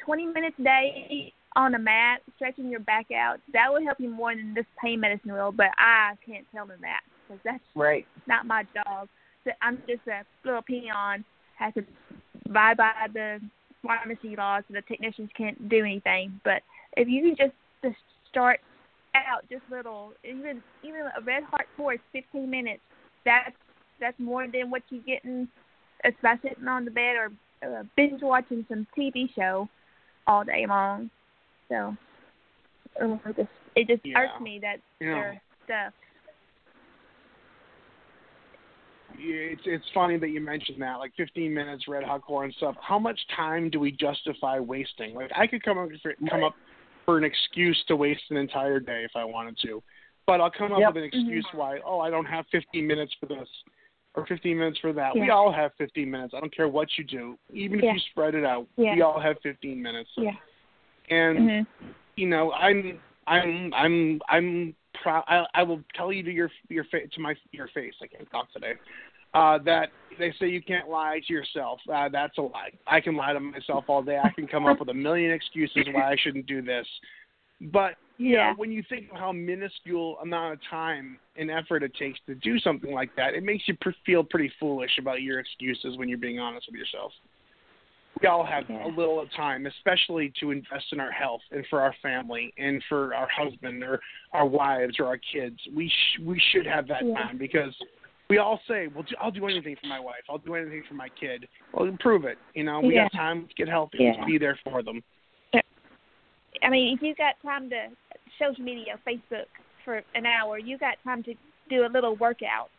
20 0.05 0.25
minutes 0.27 0.55
a 0.59 0.63
day 0.63 1.33
on 1.55 1.75
a 1.75 1.79
mat, 1.79 2.21
stretching 2.35 2.69
your 2.69 2.79
back 2.79 3.11
out, 3.11 3.39
that 3.53 3.71
will 3.71 3.83
help 3.83 3.99
you 3.99 4.09
more 4.09 4.35
than 4.35 4.53
this 4.53 4.65
pain 4.81 4.99
medicine 4.99 5.33
will. 5.33 5.51
But 5.51 5.69
I 5.77 6.13
can't 6.25 6.45
tell 6.53 6.65
them 6.65 6.79
that 6.81 7.01
because 7.27 7.41
that's 7.43 7.63
Right. 7.75 8.07
not 8.27 8.45
my 8.45 8.65
job. 8.73 9.07
So 9.43 9.51
I'm 9.61 9.77
just 9.87 10.07
a 10.07 10.25
little 10.45 10.61
peon, 10.61 11.23
has 11.57 11.73
to 11.75 11.85
abide 12.45 12.77
by 12.77 12.93
the 13.13 13.41
pharmacy 13.81 14.35
laws, 14.35 14.63
so 14.67 14.73
the 14.73 14.81
technicians 14.81 15.29
can't 15.37 15.69
do 15.69 15.79
anything. 15.79 16.39
But 16.43 16.63
if 16.97 17.07
you 17.07 17.21
can 17.21 17.35
just 17.35 17.55
just 17.83 18.01
start 18.29 18.59
out 19.15 19.47
just 19.49 19.63
little, 19.69 20.13
even 20.23 20.61
even 20.83 21.01
a 21.17 21.21
red 21.21 21.43
hot 21.43 21.65
course, 21.75 21.99
15 22.13 22.49
minutes, 22.49 22.81
that's 23.25 23.55
that's 23.99 24.19
more 24.19 24.47
than 24.47 24.71
what 24.71 24.83
you 24.89 25.01
getting 25.01 25.47
it's 26.03 26.17
by 26.21 26.35
sitting 26.41 26.67
on 26.67 26.85
the 26.85 26.91
bed 26.91 27.15
or 27.15 27.31
uh, 27.65 27.83
binge 27.95 28.21
watching 28.21 28.65
some 28.69 28.87
TV 28.97 29.33
show 29.35 29.67
all 30.27 30.43
day 30.43 30.65
long. 30.67 31.09
So 31.69 31.95
it 32.99 33.35
just 33.35 33.49
it 33.75 33.87
just 33.87 34.05
Yeah. 34.05 34.19
irks 34.19 34.41
me 34.41 34.59
that 34.59 34.77
know 34.99 35.13
their 35.13 35.41
stuff. 35.65 35.93
it's 39.17 39.61
it's 39.65 39.85
funny 39.93 40.17
that 40.17 40.29
you 40.29 40.41
mentioned 40.41 40.81
that 40.81 40.95
like 40.95 41.13
15 41.15 41.53
minutes 41.53 41.87
red 41.87 42.03
hot 42.03 42.21
core 42.21 42.43
and 42.45 42.53
stuff 42.55 42.75
how 42.81 42.97
much 42.99 43.19
time 43.35 43.69
do 43.69 43.79
we 43.79 43.91
justify 43.91 44.59
wasting 44.59 45.13
like 45.13 45.31
i 45.35 45.45
could 45.45 45.63
come 45.63 45.77
up 45.77 45.89
for, 46.01 46.13
come 46.29 46.43
up 46.43 46.55
for 47.05 47.17
an 47.17 47.23
excuse 47.23 47.81
to 47.87 47.95
waste 47.95 48.23
an 48.31 48.37
entire 48.37 48.79
day 48.79 49.03
if 49.03 49.11
i 49.15 49.23
wanted 49.23 49.57
to 49.61 49.81
but 50.25 50.41
i'll 50.41 50.51
come 50.51 50.71
up 50.71 50.79
Yep. 50.79 50.95
with 50.95 51.03
an 51.03 51.09
mm-hmm. 51.09 51.19
excuse 51.19 51.45
why 51.53 51.79
oh 51.85 51.99
i 51.99 52.09
don't 52.09 52.25
have 52.25 52.45
15 52.51 52.85
minutes 52.85 53.13
for 53.19 53.27
this 53.27 53.47
or 54.15 54.25
15 54.25 54.57
minutes 54.57 54.79
for 54.79 54.93
that 54.93 55.13
we 55.13 55.29
all 55.29 55.51
have 55.51 55.71
15 55.77 56.09
minutes 56.09 56.33
i 56.35 56.39
don't 56.39 56.55
care 56.55 56.67
what 56.67 56.87
you 56.97 57.03
do 57.03 57.37
even 57.51 57.79
if 57.79 57.83
you 57.83 57.99
spread 58.11 58.35
it 58.35 58.43
out 58.43 58.67
Yeah. 58.77 58.95
we 58.95 59.01
all 59.01 59.19
have 59.19 59.37
15 59.43 59.81
minutes 59.81 60.09
Yeah. 60.17 60.31
And 61.09 61.37
Mhm. 61.39 61.67
you 62.15 62.27
know, 62.27 62.51
I'm 62.53 62.99
I'm 63.27 63.73
I'm 63.73 64.21
I'm 64.29 64.75
proud. 65.01 65.23
I, 65.27 65.45
I 65.53 65.63
will 65.63 65.81
tell 65.95 66.11
you 66.11 66.23
to 66.23 66.31
your 66.31 66.51
your 66.69 66.83
face 66.85 67.09
to 67.13 67.21
my 67.21 67.35
your 67.51 67.67
face. 67.69 67.93
I 68.01 68.07
can't 68.07 68.29
talk 68.31 68.51
today. 68.51 68.73
Uh, 69.33 69.57
that 69.59 69.89
they 70.19 70.31
say 70.39 70.47
you 70.47 70.61
can't 70.61 70.87
lie 70.87 71.19
to 71.25 71.33
yourself. 71.33 71.79
Uh, 71.91 72.07
that's 72.07 72.37
a 72.37 72.41
lie. 72.41 72.69
I 72.85 73.01
can 73.01 73.15
lie 73.15 73.33
to 73.33 73.39
myself 73.39 73.85
all 73.87 74.03
day. 74.03 74.19
I 74.19 74.31
can 74.31 74.45
come 74.45 74.67
up 74.67 74.79
with 74.79 74.89
a 74.89 74.93
million 74.93 75.31
excuses 75.31 75.87
why 75.91 76.11
I 76.11 76.15
shouldn't 76.15 76.45
do 76.45 76.61
this. 76.61 76.87
But 77.59 77.95
you 78.17 78.35
Yeah. 78.35 78.51
know, 78.51 78.57
when 78.57 78.71
you 78.71 78.83
think 78.83 79.09
of 79.11 79.17
how 79.17 79.31
minuscule 79.31 80.19
amount 80.19 80.53
of 80.53 80.59
time 80.69 81.17
and 81.35 81.49
effort 81.49 81.81
it 81.81 81.95
takes 81.95 82.19
to 82.27 82.35
do 82.35 82.59
something 82.59 82.93
like 82.93 83.15
that, 83.15 83.33
it 83.33 83.41
makes 83.43 83.67
you 83.67 83.75
pr- 83.81 83.89
feel 84.05 84.23
pretty 84.23 84.49
foolish 84.59 84.99
about 84.99 85.23
your 85.23 85.39
excuses 85.39 85.97
when 85.97 86.07
you're 86.07 86.19
being 86.19 86.39
honest 86.39 86.67
with 86.67 86.75
yourself. 86.75 87.11
We 88.23 88.29
all 88.29 88.45
have 88.45 88.69
Yeah. 88.69 88.87
a 88.87 88.87
little 88.87 89.27
time, 89.27 89.65
especially 89.65 90.29
to 90.39 90.51
invest 90.51 90.93
in 90.93 91.01
our 91.01 91.11
health 91.11 91.41
and 91.51 91.67
for 91.67 91.81
our 91.81 91.91
family 92.01 92.53
and 92.57 92.81
for 92.85 93.13
our 93.13 93.27
husband 93.27 93.83
or 93.83 93.99
our 94.31 94.45
wives 94.45 94.97
or 94.97 95.07
our 95.07 95.17
kids. 95.17 95.59
We 95.73 95.89
sh- 95.89 96.19
we 96.19 96.39
should 96.39 96.65
have 96.65 96.87
that 96.87 97.05
Yeah. 97.05 97.15
time 97.15 97.37
because 97.37 97.77
we 98.29 98.37
all 98.37 98.59
say, 98.65 98.87
"Well, 98.87 99.05
I'll 99.19 99.29
do 99.29 99.45
anything 99.47 99.75
for 99.75 99.87
my 99.87 99.99
wife. 99.99 100.23
I'll 100.29 100.37
do 100.37 100.55
anything 100.55 100.83
for 100.83 100.93
my 100.93 101.09
kid." 101.09 101.49
Well, 101.73 101.91
prove 101.99 102.23
it. 102.23 102.37
You 102.53 102.63
know, 102.63 102.79
we 102.79 102.93
Yeah. 102.93 103.03
got 103.03 103.11
time. 103.11 103.41
Let's 103.41 103.53
get 103.55 103.67
healthy. 103.67 103.97
Yeah. 103.97 104.13
Let's 104.13 104.25
be 104.25 104.37
there 104.37 104.55
for 104.55 104.81
them. 104.81 105.03
I 106.61 106.69
mean, 106.69 106.95
if 106.95 107.01
you've 107.01 107.17
got 107.17 107.41
time 107.41 107.69
to 107.71 107.89
social 108.39 108.63
media, 108.63 108.97
Facebook 109.05 109.47
for 109.83 110.01
an 110.15 110.25
hour, 110.25 110.57
you 110.57 110.77
got 110.77 110.97
time 111.03 111.23
to 111.23 111.35
do 111.67 111.85
a 111.85 111.89
little 111.89 112.15
workout. 112.15 112.71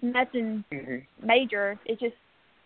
Nothing 0.00 0.64
hmm 0.72 1.00
major. 1.20 1.78
It's 1.84 2.00
just 2.00 2.16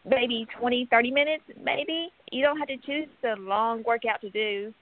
maybe 0.05 0.47
twenty, 0.59 0.87
thirty 0.91 1.11
minutes, 1.11 1.45
maybe. 1.62 2.09
You 2.31 2.43
don't 2.45 2.59
have 2.59 2.69
to 2.69 2.77
choose 2.79 3.09
the 3.23 3.35
long 3.38 3.83
workout 3.85 4.21
to 4.23 4.31
do. 4.31 4.73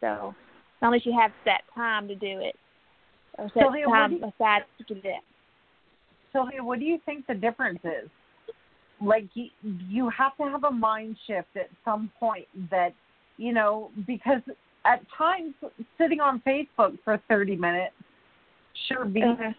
So, 0.00 0.34
as 0.36 0.82
long 0.82 0.94
as 0.94 1.04
you 1.06 1.16
have 1.18 1.30
that 1.44 1.62
time 1.74 2.08
to 2.08 2.14
do 2.14 2.40
it, 2.40 2.54
or 3.38 3.48
set 3.54 3.62
Sylvia, 3.62 3.88
what 3.88 3.94
time 3.96 4.10
do 4.10 4.16
you- 4.16 4.24
aside 4.38 4.64
to 4.78 4.94
do 4.94 5.00
that. 5.02 5.20
Sylvia, 6.32 6.62
what 6.62 6.78
do 6.78 6.84
you 6.84 6.98
think 7.06 7.26
the 7.26 7.34
difference 7.34 7.80
is? 7.84 8.10
Like 9.00 9.24
you, 9.34 9.48
you 9.62 10.08
have 10.10 10.36
to 10.36 10.44
have 10.44 10.64
a 10.64 10.70
mind 10.70 11.16
shift 11.26 11.48
at 11.56 11.68
some 11.84 12.10
point 12.18 12.46
that, 12.70 12.92
you 13.36 13.52
know, 13.52 13.90
because 14.06 14.42
at 14.84 15.00
times 15.16 15.54
sitting 15.98 16.20
on 16.20 16.40
Facebook 16.46 16.98
for 17.04 17.18
30 17.28 17.56
minutes 17.56 17.94
sure 18.88 19.04
be 19.04 19.22
Uh-huh. 19.22 19.52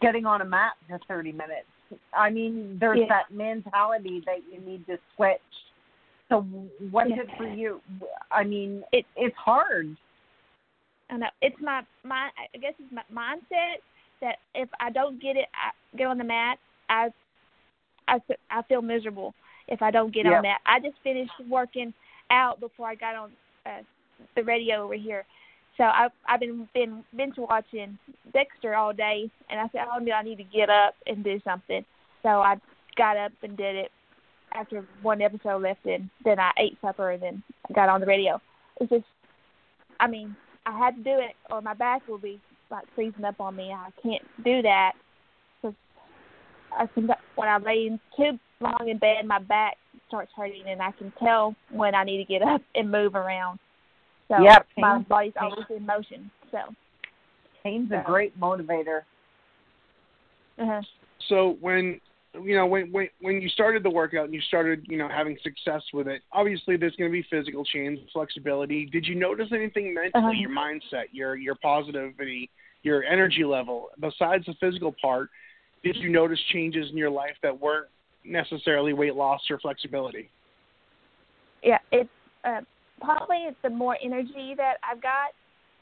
getting 0.00 0.26
on 0.26 0.40
a 0.42 0.44
mat 0.44 0.72
for 0.88 0.98
30 1.08 1.32
minutes. 1.32 1.66
I 2.12 2.30
mean, 2.30 2.78
there's 2.80 3.00
Yeah. 3.00 3.06
that 3.08 3.30
mentality 3.30 4.20
that 4.26 4.38
you 4.50 4.60
need 4.60 4.86
to 4.86 4.98
switch. 5.14 5.40
So 6.28 6.42
what's 6.90 7.10
Yeah. 7.10 7.20
it 7.22 7.36
for 7.36 7.46
you? 7.46 7.80
I 8.30 8.44
mean, 8.44 8.84
It- 8.92 9.06
it's 9.16 9.36
hard. 9.36 9.96
I 11.10 11.16
know 11.18 11.30
it's 11.42 11.60
my 11.60 11.84
my 12.04 12.30
I 12.54 12.56
guess 12.58 12.74
it's 12.78 12.90
my 12.92 13.02
mindset 13.12 13.82
that 14.20 14.38
if 14.54 14.68
I 14.80 14.90
don't 14.90 15.18
get 15.20 15.36
it, 15.36 15.48
I 15.52 15.72
get 15.96 16.06
on 16.06 16.16
the 16.16 16.24
mat, 16.24 16.58
I 16.88 17.12
I 18.08 18.20
I 18.50 18.62
feel 18.62 18.80
miserable 18.82 19.34
if 19.68 19.82
I 19.82 19.90
don't 19.90 20.10
get 20.12 20.24
Yep. 20.24 20.34
on 20.36 20.42
that. 20.42 20.60
I 20.64 20.80
just 20.80 20.98
finished 21.00 21.38
working 21.48 21.92
out 22.30 22.60
before 22.60 22.88
I 22.88 22.94
got 22.94 23.14
on 23.14 23.32
uh, 23.66 23.82
the 24.34 24.42
radio 24.42 24.82
over 24.84 24.94
here, 24.94 25.26
so 25.76 25.84
I've 25.84 26.12
I've 26.28 26.40
been 26.40 26.68
been 26.74 27.04
binge 27.16 27.36
watching 27.38 27.98
Dexter 28.32 28.74
all 28.74 28.92
day, 28.92 29.30
and 29.50 29.60
I 29.60 29.68
said, 29.72 29.86
oh 29.92 29.98
no, 29.98 30.12
I 30.12 30.22
need 30.22 30.36
to 30.36 30.44
get 30.44 30.68
up 30.68 30.94
and 31.06 31.24
do 31.24 31.40
something. 31.44 31.84
So 32.22 32.28
I 32.28 32.56
got 32.96 33.16
up 33.16 33.32
and 33.42 33.56
did 33.56 33.76
it 33.76 33.90
after 34.54 34.84
one 35.02 35.22
episode 35.22 35.62
left 35.62 35.84
in. 35.86 36.10
Then 36.24 36.38
I 36.38 36.50
ate 36.58 36.78
supper 36.80 37.10
and 37.10 37.22
then 37.22 37.42
I 37.68 37.72
got 37.72 37.88
on 37.88 38.00
the 38.00 38.06
radio. 38.06 38.40
It's 38.80 38.90
just, 38.90 39.04
I 40.00 40.06
mean, 40.06 40.36
I 40.66 40.78
had 40.78 40.96
to 40.96 41.02
do 41.02 41.18
it 41.18 41.34
or 41.50 41.60
my 41.60 41.74
back 41.74 42.06
will 42.08 42.18
be 42.18 42.40
like 42.70 42.84
freezing 42.94 43.24
up 43.24 43.40
on 43.40 43.56
me. 43.56 43.72
I 43.72 43.90
can't 44.02 44.22
do 44.44 44.62
that 44.62 44.92
because 45.60 45.76
I 46.76 46.86
can, 46.86 47.08
when 47.36 47.48
I 47.48 47.58
lay 47.58 47.86
in 47.86 48.00
too 48.16 48.38
long 48.60 48.88
in 48.88 48.98
bed, 48.98 49.26
my 49.26 49.38
back 49.38 49.76
starts 50.08 50.30
hurting 50.36 50.64
and 50.66 50.80
I 50.82 50.92
can 50.92 51.12
tell 51.18 51.54
when 51.70 51.94
I 51.94 52.04
need 52.04 52.18
to 52.18 52.24
get 52.24 52.42
up 52.42 52.62
and 52.74 52.90
move 52.90 53.14
around. 53.14 53.58
So 54.32 54.42
Yep. 54.42 54.66
my 54.78 54.98
body's 55.00 55.34
pain- 55.34 55.50
always 55.50 55.66
in 55.68 55.84
motion. 55.84 56.30
So, 56.50 56.74
Pain's 57.62 57.92
a 57.92 58.02
great 58.06 58.38
motivator. 58.40 59.02
uh-huh. 60.58 60.82
So 61.28 61.56
when 61.60 62.00
you 62.34 62.56
know 62.56 62.66
when 62.66 62.90
when 62.90 63.08
when 63.20 63.42
you 63.42 63.48
started 63.50 63.82
the 63.82 63.90
workout 63.90 64.24
and 64.24 64.32
you 64.34 64.40
started 64.40 64.84
you 64.88 64.96
know 64.96 65.06
having 65.08 65.36
success 65.42 65.82
with 65.92 66.08
it, 66.08 66.22
obviously 66.32 66.76
there's 66.78 66.96
going 66.96 67.10
to 67.10 67.12
be 67.12 67.22
physical 67.28 67.62
change, 67.64 68.00
flexibility. 68.12 68.86
Did 68.86 69.06
you 69.06 69.14
notice 69.14 69.48
anything 69.52 69.92
mentally, 69.92 70.10
Uh-huh. 70.14 70.30
your 70.32 70.50
mindset, 70.50 71.04
your 71.12 71.36
your 71.36 71.54
positivity, 71.56 72.48
your 72.82 73.04
energy 73.04 73.44
level 73.44 73.90
besides 74.00 74.46
the 74.46 74.54
physical 74.54 74.94
part? 75.00 75.28
Did 75.84 75.96
you 75.96 76.08
notice 76.08 76.40
changes 76.52 76.90
in 76.90 76.96
your 76.96 77.10
life 77.10 77.36
that 77.42 77.58
weren't 77.60 77.88
necessarily 78.24 78.94
weight 78.94 79.14
loss 79.14 79.42
or 79.50 79.58
flexibility? 79.58 80.30
yeah, 81.62 81.78
it's 81.92 82.10
uh, 82.44 82.60
probably 83.02 83.38
it's 83.48 83.56
the 83.62 83.70
more 83.70 83.96
energy 84.02 84.54
that 84.56 84.74
I've 84.88 85.02
got 85.02 85.32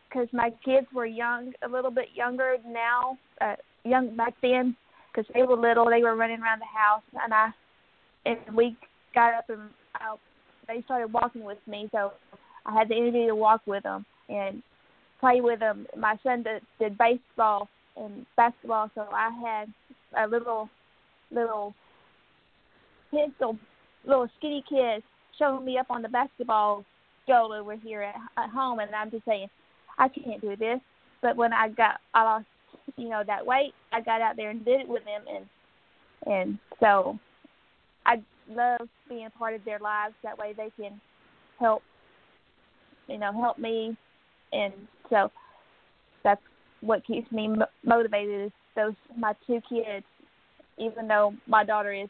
because 0.09 0.29
my 0.33 0.51
kids 0.65 0.87
were 0.95 1.07
young, 1.07 1.53
a 1.63 1.69
little 1.69 1.91
bit 1.91 2.09
younger 2.15 2.57
now, 2.67 3.19
uh, 3.41 3.55
young 3.85 4.17
back 4.17 4.35
then 4.43 4.77
because 5.13 5.31
they 5.35 5.43
were 5.43 5.57
little. 5.57 5.87
They 5.89 6.03
were 6.03 6.17
running 6.17 6.41
around 6.41 6.61
the 6.61 6.65
house, 6.67 7.03
and 7.23 7.33
I 7.33 7.51
and 8.27 8.57
we 8.57 8.77
got 9.15 9.35
up 9.35 9.49
and 9.49 9.71
out. 10.01 10.19
They 10.67 10.83
started 10.83 11.13
walking 11.13 11.45
with 11.45 11.59
me, 11.67 11.89
so 11.93 12.13
I 12.67 12.75
had 12.75 12.89
the 12.89 12.97
energy 12.97 13.27
to 13.27 13.35
walk 13.35 13.63
with 13.67 13.83
them 13.83 14.05
and 14.29 14.63
play 15.21 15.41
with 15.41 15.61
them. 15.61 15.87
My 15.97 16.17
son 16.23 16.43
did, 16.43 16.63
did 16.79 16.99
baseball 16.99 17.69
and 17.97 18.25
basketball, 18.37 18.91
so 18.95 19.07
I 19.13 19.31
had 19.43 20.25
a 20.25 20.29
little 20.29 20.69
little 21.31 21.75
pistol, 23.11 23.57
little 24.05 24.29
skinny 24.39 24.65
kids 24.69 25.05
showing 25.39 25.65
me 25.65 25.79
up 25.79 25.87
on 25.91 26.03
the 26.03 26.09
basketball 26.09 26.85
goal 27.27 27.53
over 27.53 27.77
here 27.77 28.03
at, 28.03 28.15
at 28.37 28.51
home, 28.51 28.79
and 28.79 28.95
I'm 28.95 29.11
just 29.11 29.25
saying, 29.25 29.49
I 29.99 30.09
can't 30.09 30.41
do 30.41 30.57
this. 30.57 30.81
But 31.23 31.37
when 31.37 31.53
I 31.53 31.69
got, 31.69 32.01
I 32.15 32.23
lost, 32.23 32.47
you 32.97 33.09
know, 33.09 33.23
that 33.27 33.45
weight, 33.45 33.73
I 33.93 34.01
got 34.01 34.21
out 34.21 34.37
there 34.37 34.51
and 34.51 34.65
did 34.65 34.81
it 34.81 34.89
with 34.89 35.03
them, 35.05 35.23
and 35.33 35.47
and 36.27 36.59
so 36.81 37.19
I 38.07 38.17
love 38.49 38.89
being 39.09 39.27
a 39.27 39.31
part 39.31 39.55
of 39.55 39.65
their 39.65 39.79
lives. 39.79 40.15
That 40.23 40.39
way, 40.39 40.55
they 40.57 40.71
can 40.83 41.01
help, 41.59 41.83
you 43.07 43.19
know, 43.19 43.33
help 43.33 43.59
me, 43.59 43.97
and 44.53 44.73
so 45.09 45.31
that's 46.25 46.43
what 46.81 47.07
keeps 47.07 47.31
me 47.31 47.55
motivated. 47.85 48.47
Is 48.47 48.53
those 48.77 48.95
my 49.17 49.35
two 49.47 49.61
kids, 49.69 50.07
even 50.79 51.07
though 51.07 51.35
my 51.47 51.65
daughter 51.65 51.93
is 51.93 52.09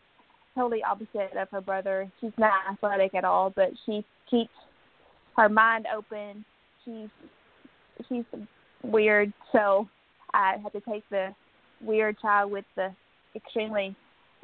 totally 0.54 0.82
opposite 0.82 1.36
of 1.36 1.48
her 1.50 1.60
brother. 1.60 2.10
She's 2.20 2.32
not 2.38 2.52
athletic 2.70 3.14
at 3.14 3.24
all, 3.24 3.50
but 3.50 3.70
she 3.86 4.04
keeps 4.30 4.50
her 5.40 5.48
mind 5.48 5.86
open. 5.94 6.44
She's 6.84 7.08
she's 8.08 8.24
weird, 8.82 9.32
so 9.52 9.88
I 10.34 10.56
had 10.62 10.72
to 10.72 10.80
take 10.80 11.02
the 11.10 11.34
weird 11.82 12.18
child 12.20 12.52
with 12.52 12.66
the 12.76 12.94
extremely 13.34 13.96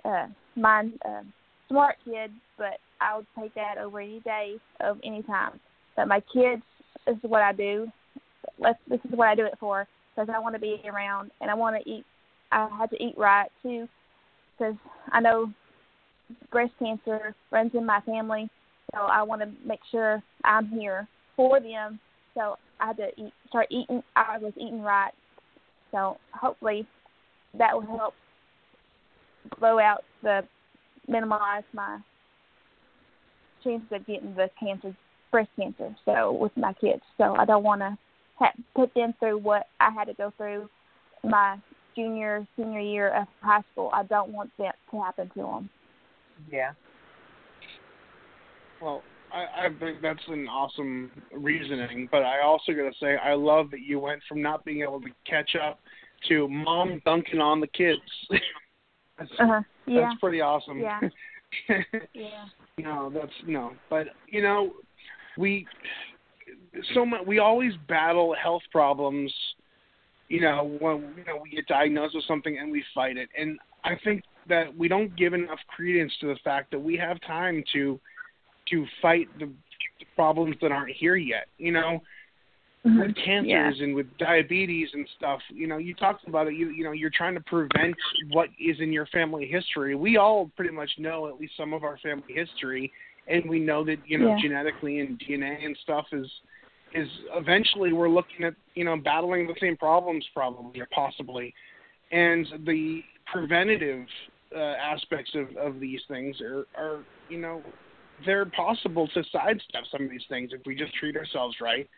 uh 0.05 0.27
mind 0.57 0.95
uh, 1.05 1.23
smart 1.69 1.97
kid, 2.05 2.31
but 2.57 2.79
I 3.01 3.17
would 3.17 3.27
take 3.39 3.55
that 3.55 3.77
over 3.79 4.01
any 4.01 4.21
day 4.21 4.57
of 4.81 4.99
any 5.05 5.23
time. 5.23 5.61
But 5.97 6.09
my 6.09 6.23
kids 6.33 6.63
this 7.07 7.17
is 7.17 7.31
what 7.31 7.43
I 7.43 7.53
do. 7.53 7.89
Let's 8.59 8.79
this 8.89 9.01
is 9.05 9.11
what 9.17 9.29
I 9.29 9.35
do 9.35 9.45
it 9.45 9.59
for 9.61 9.87
because 10.15 10.31
I 10.35 10.39
want 10.39 10.55
to 10.55 10.61
be 10.61 10.81
around 10.87 11.31
and 11.41 11.51
I 11.51 11.55
want 11.55 11.77
to 11.83 11.91
eat. 11.91 12.05
I 12.53 12.69
had 12.79 12.91
to 12.91 13.03
eat 13.03 13.19
right 13.19 13.51
too 13.63 13.87
because 14.57 14.77
I 15.13 15.21
know 15.21 15.53
breast 16.51 16.73
cancer 16.79 17.35
runs 17.51 17.73
in 17.75 17.85
my 17.85 18.01
family, 18.01 18.49
so 18.95 19.01
I 19.03 19.23
want 19.23 19.43
to 19.43 19.49
make 19.67 19.81
sure 19.91 20.23
I'm 20.45 20.69
here 20.69 21.07
for 21.37 21.61
them. 21.61 21.99
So 22.35 22.57
I 22.81 22.89
had 22.89 22.97
to 22.99 23.09
eat, 23.17 23.33
start 23.49 23.67
eating. 23.71 24.03
I 24.15 24.39
was 24.39 24.53
eating 24.57 24.83
right, 24.83 25.13
so 25.91 26.19
hopefully 26.33 26.87
that 27.59 27.75
will 27.75 27.87
help 27.87 28.15
blow 29.59 29.79
out 29.79 30.05
the 30.23 30.43
minimize 31.09 31.63
my 31.73 31.99
chances 33.63 33.89
of 33.93 34.07
getting 34.07 34.35
the 34.35 34.51
cancer, 34.61 34.95
breast 35.31 35.49
cancer. 35.59 35.95
So 36.05 36.33
with 36.33 36.53
my 36.57 36.73
kids, 36.75 37.03
so 37.17 37.35
I 37.37 37.45
don't 37.45 37.63
want 37.63 37.81
to 37.81 37.97
put 38.75 38.93
them 38.95 39.15
through 39.19 39.39
what 39.39 39.67
I 39.81 39.91
had 39.91 40.05
to 40.07 40.15
go 40.15 40.33
through 40.37 40.69
my 41.25 41.57
junior 41.95 42.47
senior 42.57 42.81
year 42.81 43.15
of 43.15 43.27
high 43.41 43.63
school. 43.73 43.91
I 43.95 44.03
don't 44.03 44.31
want 44.31 44.51
that 44.59 44.75
to 44.91 45.01
happen 45.01 45.31
to 45.35 45.43
them. 45.43 45.71
Yeah. 46.53 46.73
Well, 48.81 49.03
I, 49.33 49.67
I 49.67 49.69
think 49.81 50.03
that's 50.03 50.21
an 50.29 50.49
awesome 50.49 51.11
reasoning, 51.33 52.09
but 52.11 52.23
I 52.23 52.43
also 52.43 52.73
got 52.73 52.91
to 52.91 52.93
say 53.01 53.17
I 53.17 53.35
love 53.35 53.71
that 53.73 53.81
you 53.81 53.99
went 53.99 54.23
from 54.29 54.43
not 54.43 54.65
being 54.65 54.83
able 54.83 55.01
to 55.01 55.09
catch 55.29 55.57
up 55.57 55.81
to 56.29 56.49
mom 56.49 57.01
dunking 57.05 57.41
on 57.41 57.61
the 57.61 57.67
kids. 57.67 58.01
that's, 59.19 59.31
Uh-huh. 59.39 59.63
Yeah. 59.87 60.01
that's 60.01 60.21
pretty 60.21 60.41
awesome. 60.41 60.81
Yeah. 60.81 61.01
Yeah. 62.13 62.47
no, 62.79 63.11
that's 63.15 63.33
no, 63.47 63.73
but 63.89 64.09
you 64.27 64.43
know, 64.43 64.73
we 65.39 65.67
so 66.93 67.07
much 67.07 67.21
we 67.27 67.39
always 67.39 67.73
battle 67.89 68.35
health 68.41 68.63
problems. 68.73 69.33
You 70.29 70.41
know, 70.41 70.77
when 70.81 71.15
you 71.17 71.25
know 71.25 71.41
we 71.43 71.51
get 71.51 71.67
diagnosed 71.67 72.15
with 72.15 72.25
something 72.25 72.59
and 72.59 72.71
we 72.71 72.85
fight 72.95 73.17
it, 73.17 73.29
and 73.39 73.59
I 73.85 73.93
think 74.05 74.25
that 74.49 74.77
we 74.77 74.89
don't 74.89 75.17
give 75.17 75.33
enough 75.35 75.61
credence 75.69 76.13
to 76.21 76.27
the 76.27 76.37
fact 76.45 76.73
that 76.73 76.81
we 76.81 76.97
have 76.97 77.21
time 77.23 77.63
to 77.73 77.99
to 78.71 78.87
fight 79.01 79.29
the, 79.39 79.47
the 80.01 80.07
problems 80.15 80.57
that 80.61 80.73
aren't 80.73 80.95
here 80.95 81.17
yet. 81.17 81.47
You 81.59 81.73
know, 81.73 82.01
Mhm. 82.87 83.07
with 83.07 83.17
cancers 83.17 83.81
and 83.81 83.95
with 83.95 84.17
diabetes 84.17 84.89
and 84.95 85.09
stuff. 85.17 85.41
You 85.49 85.67
know, 85.67 85.79
you 85.79 85.93
talked 85.95 86.27
about 86.29 86.47
it. 86.47 86.55
You 86.55 86.69
you 86.69 86.85
know, 86.85 86.93
you're 86.93 87.11
trying 87.11 87.35
to 87.35 87.41
prevent 87.41 87.97
what 88.31 88.49
is 88.61 88.79
in 88.81 88.93
your 88.93 89.07
family 89.07 89.47
history. 89.47 89.95
We 89.97 90.19
all 90.19 90.51
pretty 90.57 90.73
much 90.73 90.91
know 90.99 91.27
at 91.27 91.39
least 91.41 91.57
some 91.57 91.73
of 91.73 91.83
our 91.83 91.99
family 91.99 92.33
history, 92.33 92.93
and 93.27 93.49
we 93.49 93.59
know 93.59 93.85
that 93.85 93.99
you 94.07 94.19
know 94.19 94.29
Yeah. 94.29 94.39
genetically 94.39 95.01
and 95.01 95.19
DNA 95.19 95.65
and 95.65 95.77
stuff 95.79 96.07
is 96.13 96.31
is 96.93 97.09
eventually 97.35 97.93
we're 97.93 98.09
looking 98.09 98.45
at 98.45 98.55
you 98.75 98.85
know 98.85 98.97
battling 98.97 99.49
the 99.49 99.57
same 99.61 99.77
problems 99.77 100.25
probably 100.33 100.81
or 100.81 100.87
possibly, 100.93 101.53
and 102.13 102.47
the 102.65 103.05
preventative 103.27 104.07
uh, 104.55 104.59
aspects 104.61 105.35
of 105.35 105.57
of 105.57 105.81
these 105.81 106.01
things 106.07 106.41
are 106.41 106.67
are 106.77 107.01
you 107.29 107.39
know 107.39 107.75
they're 108.25 108.47
possible 108.47 109.09
to 109.09 109.23
sidestep 109.31 109.85
some 109.91 110.05
of 110.05 110.11
these 110.11 110.25
things 110.29 110.51
if 110.53 110.61
we 110.67 110.75
just 110.75 110.95
treat 110.95 111.17
ourselves 111.17 111.57
right. 111.61 111.89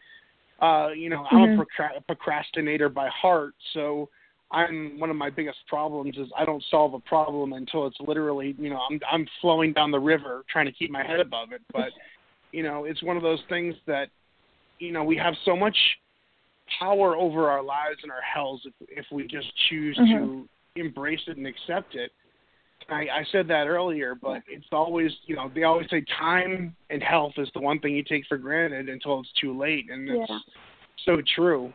Uh, 0.60 0.90
you 0.94 1.08
know, 1.08 1.24
I'm 1.30 1.42
Mhm. 1.42 1.54
a 1.54 1.64
procra- 1.64 2.06
procrastinator 2.06 2.88
by 2.88 3.08
heart, 3.08 3.54
so 3.72 4.10
I'm 4.50 4.98
one 4.98 5.10
of 5.10 5.16
my 5.16 5.30
biggest 5.30 5.58
problems 5.66 6.16
is 6.16 6.28
I 6.36 6.44
don't 6.44 6.62
solve 6.64 6.94
a 6.94 7.00
problem 7.00 7.52
until 7.52 7.86
it's 7.86 8.00
literally, 8.00 8.56
you 8.58 8.70
know, 8.70 8.80
I'm 8.90 9.00
I'm 9.10 9.26
flowing 9.40 9.72
down 9.72 9.90
the 9.90 10.00
river 10.00 10.44
trying 10.48 10.66
to 10.66 10.72
keep 10.72 10.90
my 10.90 11.04
head 11.04 11.20
above 11.20 11.52
it. 11.52 11.62
But, 11.72 11.92
you 12.52 12.62
know, 12.62 12.84
it's 12.84 13.02
one 13.02 13.16
of 13.16 13.22
those 13.22 13.42
things 13.48 13.74
that, 13.86 14.10
you 14.78 14.90
know, 14.90 15.04
we 15.04 15.16
have 15.16 15.34
so 15.44 15.54
much 15.54 15.76
power 16.78 17.14
over 17.14 17.48
our 17.50 17.62
lives 17.62 17.98
and 18.02 18.10
our 18.10 18.22
hells 18.22 18.62
if 18.64 18.74
if 18.88 19.06
we 19.12 19.26
just 19.26 19.54
choose 19.68 19.96
to 19.96 20.48
embrace 20.76 21.20
it 21.26 21.36
and 21.36 21.46
accept 21.46 21.94
it. 21.94 22.10
I, 22.88 23.00
I 23.02 23.24
said 23.30 23.48
that 23.48 23.66
earlier, 23.66 24.14
but 24.14 24.42
it's 24.48 24.66
always, 24.72 25.10
you 25.26 25.36
know, 25.36 25.50
they 25.54 25.64
always 25.64 25.88
say 25.90 26.04
time 26.18 26.74
and 26.90 27.02
health 27.02 27.34
is 27.36 27.50
the 27.54 27.60
one 27.60 27.78
thing 27.80 27.94
you 27.94 28.02
take 28.02 28.26
for 28.26 28.38
granted 28.38 28.88
until 28.88 29.20
it's 29.20 29.32
too 29.40 29.56
late, 29.56 29.90
and 29.90 30.08
it's 30.08 30.30
Yeah. 30.30 30.38
so 31.04 31.22
true. 31.34 31.72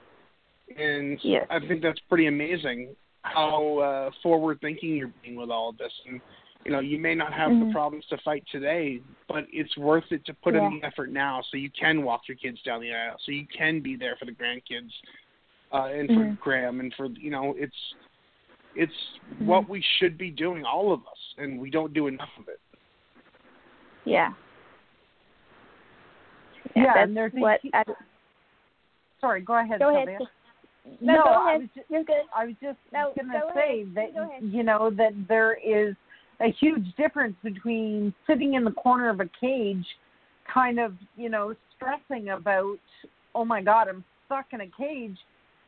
And 0.76 1.19
Yes. 1.23 1.45
I 1.49 1.60
think 1.60 1.82
that's 1.82 1.99
pretty 2.10 2.28
amazing 2.28 2.95
how 3.21 3.78
uh, 3.78 4.12
forward 4.21 4.60
thinking 4.62 4.95
you're 4.95 5.13
being 5.21 5.36
with 5.36 5.49
all 5.49 5.69
of 5.69 5.78
this. 5.78 5.93
And 6.08 6.19
you 6.65 6.71
know, 6.71 6.80
you 6.80 6.97
may 6.97 7.13
not 7.13 7.34
have 7.34 7.60
the 7.60 7.65
Mhm. 7.65 7.71
problems 7.73 8.06
to 8.08 8.17
fight 8.19 8.45
today, 8.49 9.02
but 9.28 9.45
it's 9.52 9.76
worth 9.76 10.10
it 10.12 10.26
to 10.26 10.34
put 10.34 10.56
Yeah. 10.56 10.65
in 10.65 10.80
the 10.80 10.84
effort 10.88 11.10
now, 11.10 11.41
so 11.41 11.58
you 11.58 11.69
can 11.69 12.04
walk 12.04 12.28
your 12.28 12.38
kids 12.38 12.62
down 12.62 12.80
the 12.80 12.93
aisle, 12.93 13.17
so 13.19 13.34
you 13.34 13.45
can 13.47 13.82
be 13.82 13.97
there 13.97 14.15
for 14.15 14.23
the 14.23 14.32
grandkids, 14.32 14.93
uh, 15.73 15.89
and 15.91 16.10
for 16.13 16.26
Mhm. 16.26 16.39
Graham, 16.39 16.80
and 16.80 16.93
for 16.95 17.08
you 17.08 17.32
know, 17.32 17.54
it's 17.58 17.95
it's 18.75 18.93
Mm-hmm. 19.33 19.47
what 19.47 19.67
we 19.67 19.83
should 19.97 20.15
be 20.17 20.29
doing, 20.29 20.63
all 20.63 20.93
of 20.93 20.99
us, 20.99 21.17
and 21.38 21.59
we 21.59 21.71
don't 21.71 21.91
do 21.93 22.05
enough 22.07 22.29
of 22.39 22.47
it. 22.49 22.59
Yeah. 24.05 24.29
Yeah, 26.75 26.83
that's 26.93 27.07
and 27.07 27.17
there's 27.17 27.31
what 27.33 27.59
hu- 27.63 27.69
I, 27.73 27.83
Sorry, 29.21 29.41
go 29.41 29.57
ahead, 29.57 29.79
go 29.79 29.95
ahead. 29.95 30.19
No, 31.01 31.15
No, 31.15 31.23
go 31.23 31.29
I 31.29 31.49
ahead. 31.49 31.62
was 31.62 31.69
ju- 31.73 31.81
You're 31.89 32.03
good. 32.03 32.15
I 32.36 32.45
was 32.45 32.55
just 32.62 32.77
No, 32.91 33.13
going 33.15 33.29
to 33.31 33.41
say 33.55 33.81
ahead. 33.81 33.95
that 33.95 34.43
you 34.43 34.63
know 34.63 34.91
that 34.97 35.13
there 35.27 35.53
is 35.55 35.95
a 36.41 36.51
huge 36.59 36.86
difference 36.95 37.36
between 37.43 38.13
sitting 38.27 38.53
in 38.53 38.63
the 38.63 38.71
corner 38.71 39.09
of 39.09 39.19
a 39.19 39.29
cage, 39.39 39.86
kind 40.53 40.79
of 40.79 40.93
you 41.15 41.29
know 41.29 41.55
stressing 41.75 42.29
about, 42.29 42.77
oh 43.33 43.45
my 43.45 43.62
God, 43.63 43.88
I'm 43.88 44.03
stuck 44.25 44.47
in 44.51 44.62
a 44.62 44.67
cage, 44.77 45.17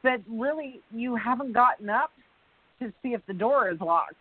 but 0.03 0.19
really 0.29 0.81
you 0.91 1.15
haven't 1.15 1.53
gotten 1.53 1.89
up 1.89 2.11
to 2.79 2.91
see 3.01 3.13
if 3.13 3.21
the 3.27 3.33
door 3.33 3.69
is 3.69 3.79
locked. 3.79 4.15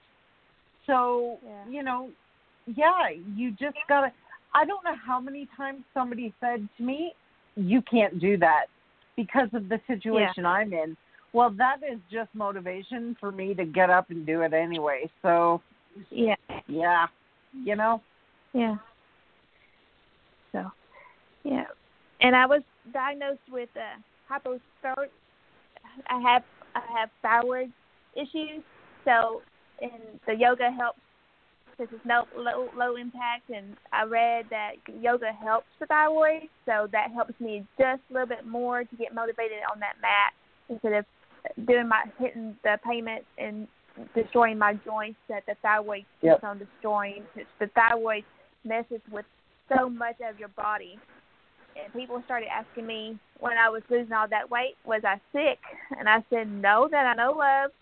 So 0.87 1.39
Yeah. 1.45 1.67
you 1.69 1.83
know, 1.83 2.11
yeah, 2.67 3.09
you 3.09 3.51
just 3.53 3.77
gotta. 3.89 4.13
I 4.55 4.65
don't 4.65 4.85
know 4.85 4.95
how 4.95 5.21
many 5.21 5.49
times 5.57 5.85
somebody 5.93 6.33
said 6.41 6.69
to 6.77 6.83
me, 6.83 7.15
"You 7.57 7.83
can't 7.83 8.19
do 8.21 8.37
that." 8.39 8.67
because 9.17 9.49
of 9.53 9.69
the 9.69 9.81
situation 9.87 10.47
I'm 10.47 10.73
in. 10.73 10.97
Well, 11.33 11.51
that 11.51 11.79
is 11.79 11.99
just 12.11 12.31
motivation 12.35 13.17
for 13.19 13.33
me 13.33 13.55
to 13.55 13.65
get 13.65 13.91
up 13.91 14.11
and 14.11 14.25
do 14.25 14.43
it 14.43 14.53
anyway. 14.53 15.11
So, 15.23 15.61
Yeah. 16.11 16.37
yeah, 16.67 17.09
you 17.53 17.77
know. 17.77 18.03
Yeah. 18.53 18.77
So, 20.53 20.71
yeah. 21.43 21.67
And 22.21 22.37
I 22.37 22.47
was 22.47 22.63
diagnosed 22.93 23.49
with 23.51 23.69
uh, 23.77 23.99
hypothyroid. 24.31 25.11
I 26.07 26.21
have 26.21 26.45
I 26.75 26.83
have 26.99 27.11
thyroid 27.23 27.73
issues. 28.17 28.63
So, 29.05 29.43
and 29.81 30.21
the 30.27 30.35
yoga 30.35 30.71
helps 30.71 31.01
because 31.77 31.93
it's 31.95 32.07
no 32.07 32.25
low 32.37 32.69
low 32.77 32.97
impact. 32.97 33.51
And 33.55 33.77
I 33.93 34.05
read 34.05 34.47
that 34.51 34.73
yoga 35.01 35.33
helps 35.33 35.67
the 35.81 35.87
thyroid, 35.87 36.49
so 36.67 36.89
that 36.93 37.11
helps 37.13 37.39
me 37.41 37.67
just 37.79 38.03
a 38.11 38.13
little 38.13 38.29
bit 38.29 38.47
more 38.47 38.85
to 38.85 38.97
get 38.97 39.15
motivated 39.15 39.59
on 39.73 39.81
that 39.81 39.95
mat 40.01 40.33
instead 40.69 40.93
of 40.93 41.05
doing 41.67 41.89
my 41.89 42.05
hitting 42.19 42.57
the 42.63 42.79
pavement 42.87 43.25
and 43.39 43.69
destroying 44.15 44.59
my 44.59 44.75
joints 44.85 45.19
that 45.29 45.45
the 45.47 45.55
thyroid 45.63 46.05
Yep. 46.23 46.37
keeps 46.37 46.45
on 46.45 46.59
destroying. 46.59 47.25
It's 47.37 47.49
the 47.61 47.69
thyroid 47.69 48.25
messes 48.65 49.01
with 49.11 49.27
so 49.69 49.89
much 49.89 50.17
of 50.29 50.39
your 50.39 50.49
body. 50.49 50.99
And 51.77 51.93
people 51.93 52.23
started 52.25 52.49
asking 52.49 52.87
me 52.87 53.19
when 53.41 53.59
I 53.59 53.69
was 53.69 53.83
losing 53.91 54.13
all 54.13 54.29
that 54.29 54.49
weight, 54.49 54.77
was 54.85 55.03
I 55.05 55.21
sick? 55.33 55.59
And 55.99 56.09
I 56.09 56.25
said 56.31 56.49
no, 56.51 56.89
that 56.91 57.05
I 57.05 57.15
know 57.15 57.33
of. 57.33 57.73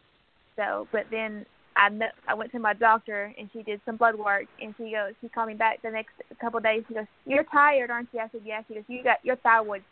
So, 0.57 0.87
but 0.93 1.07
then 1.11 1.47
I 1.77 1.89
kn- 1.89 2.13
I 2.29 2.35
went 2.35 2.53
to 2.53 2.59
my 2.59 2.75
doctor 2.75 3.33
and 3.39 3.49
she 3.53 3.63
did 3.63 3.81
some 3.85 3.97
blood 3.97 4.15
work 4.15 4.47
and 4.61 4.75
she 4.77 4.93
goes, 4.93 5.15
she 5.21 5.29
called 5.29 5.49
me 5.49 5.55
back 5.55 5.81
the 5.83 5.91
next 5.91 6.13
couple 6.41 6.59
of 6.59 6.65
days. 6.65 6.85
She 6.89 6.95
goes, 6.95 7.07
"You're 7.27 7.45
tired, 7.45 7.91
aren't 7.91 8.09
you?" 8.13 8.21
I 8.21 8.29
said, 8.31 8.43
"Yeah." 8.45 8.63
She 8.69 8.75
goes, 8.75 8.85
"You 8.89 9.03
got 9.03 9.25
your 9.25 9.37
thyroid 9.37 9.83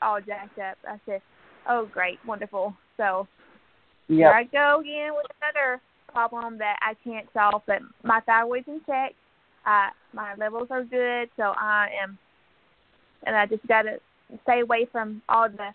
all 0.00 0.20
jacked 0.20 0.58
up." 0.58 0.78
I 0.88 1.00
said, 1.06 1.22
"Oh, 1.68 1.86
great, 1.86 2.18
wonderful." 2.24 2.74
So 2.96 3.26
here 4.08 4.30
I 4.30 4.44
go 4.44 4.80
again 4.80 5.14
with 5.14 5.26
another 5.42 5.80
problem 6.12 6.58
that 6.58 6.78
I 6.82 6.94
can't 7.02 7.26
solve, 7.32 7.62
but 7.66 7.80
my 8.02 8.20
thyroid's 8.20 8.68
in 8.68 8.80
check. 8.86 9.14
Uh, 9.66 9.88
my 10.12 10.34
levels 10.36 10.68
are 10.70 10.84
good, 10.84 11.30
so 11.36 11.54
I 11.56 11.88
am, 12.02 12.18
and 13.26 13.34
I 13.34 13.46
just 13.46 13.66
gotta 13.66 13.98
stay 14.42 14.60
away 14.60 14.86
from 14.92 15.22
all 15.28 15.48
the 15.48 15.74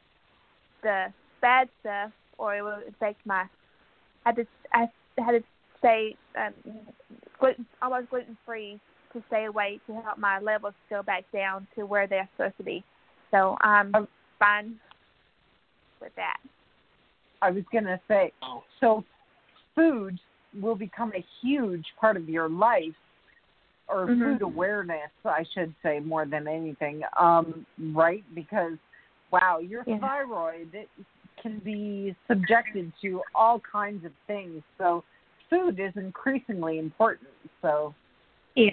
the 0.84 1.08
bad 1.42 1.68
stuff, 1.82 2.12
or 2.38 2.56
it 2.56 2.62
will 2.62 2.80
affect 2.88 3.26
my. 3.26 3.46
I 4.26 4.32
just 4.32 4.50
I 4.74 4.88
had 5.18 5.32
to 5.32 5.44
stay 5.80 6.16
um, 6.38 6.54
gluten 7.40 7.66
almost 7.82 8.10
gluten 8.10 8.38
free 8.46 8.80
to 9.14 9.24
stay 9.28 9.46
away 9.46 9.80
to 9.88 9.94
help 10.02 10.18
my 10.18 10.40
levels 10.40 10.74
go 10.90 11.02
back 11.02 11.24
down 11.34 11.68
to 11.76 11.86
where 11.86 12.08
they're 12.08 12.30
supposed 12.36 12.58
to 12.58 12.64
be. 12.64 12.84
So 13.32 13.58
I'm 13.62 13.96
Um, 13.96 14.08
fine 14.38 14.80
with 16.02 16.14
that. 16.16 16.38
I 17.42 17.52
was 17.52 17.64
going 17.72 17.86
to 17.86 18.00
say, 18.08 18.34
so 18.80 19.04
food 19.76 20.20
will 20.60 20.76
become 20.76 21.14
a 21.16 21.26
huge 21.42 21.86
part 22.00 22.18
of 22.18 22.28
your 22.28 22.50
life, 22.50 22.96
or 23.88 24.08
Mhm. 24.08 24.24
food 24.24 24.42
awareness, 24.42 25.10
I 25.26 25.44
should 25.44 25.74
say, 25.82 26.00
more 26.00 26.26
than 26.26 26.48
anything, 26.48 27.02
um, 27.18 27.66
right? 27.94 28.24
Because, 28.36 28.78
wow, 29.32 29.60
your 29.60 29.84
Yeah. 29.86 30.00
thyroid 30.00 30.76
it 30.76 30.90
can 31.42 31.60
be 31.60 32.16
subjected 32.28 32.92
to 33.02 33.22
all 33.36 33.60
kinds 33.60 34.06
of 34.06 34.12
things. 34.28 34.62
So, 34.78 35.04
food 35.50 35.80
is 35.80 35.94
increasingly 35.96 36.80
important. 36.80 37.30
So, 37.62 37.94
Yeah. 38.56 38.72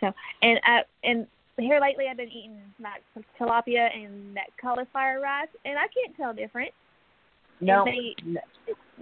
So 0.00 0.12
and 0.42 0.60
I 0.64 0.84
and 1.04 1.26
here 1.58 1.80
lately 1.80 2.06
I've 2.10 2.18
been 2.18 2.28
eating 2.30 2.60
like 2.80 3.02
tilapia 3.38 3.94
and 3.96 4.36
that 4.36 4.48
cauliflower 4.60 5.20
rice, 5.20 5.48
and 5.64 5.78
I 5.78 5.86
can't 5.88 6.14
tell 6.16 6.32
different. 6.34 6.72
no, 7.60 7.84
they- 7.84 8.14
no 8.24 8.40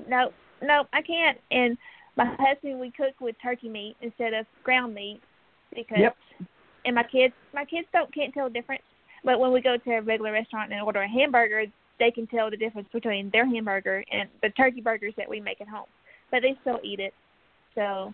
No, 0.07 0.33
no, 0.62 0.88
I 0.92 1.03
can't. 1.03 1.40
And 1.50 1.77
my 2.16 2.27
husband, 2.38 2.79
we 2.79 2.90
cook 2.92 3.20
with 3.20 3.35
turkey 3.42 3.68
meat 3.68 3.96
instead 4.00 4.35
of 4.35 4.46
ground 4.62 4.94
meat 4.94 5.20
because. 5.74 5.98
Yep. 5.98 6.16
And 6.87 6.94
my 6.94 7.03
kids, 7.03 7.35
my 7.55 7.64
kids 7.64 7.88
don't 7.92 8.12
can't 8.12 8.33
tell 8.35 8.48
the 8.48 8.55
difference. 8.55 8.83
But 9.25 9.41
when 9.41 9.53
we 9.53 9.61
go 9.61 9.77
to 9.77 9.91
a 9.91 10.03
regular 10.03 10.33
restaurant 10.33 10.73
and 10.73 10.83
order 10.83 11.03
a 11.03 11.09
hamburger, 11.09 11.65
they 11.99 12.11
can 12.11 12.27
tell 12.27 12.51
the 12.51 12.57
difference 12.57 12.89
between 12.93 13.31
their 13.31 13.47
hamburger 13.47 14.05
and 14.13 14.29
the 14.43 14.51
turkey 14.51 14.81
burgers 14.81 15.15
that 15.17 15.29
we 15.29 15.41
make 15.41 15.61
at 15.61 15.69
home. 15.69 15.87
But 16.31 16.43
they 16.43 16.57
still 16.61 16.81
eat 16.83 17.01
it. 17.01 17.15
So, 17.75 18.13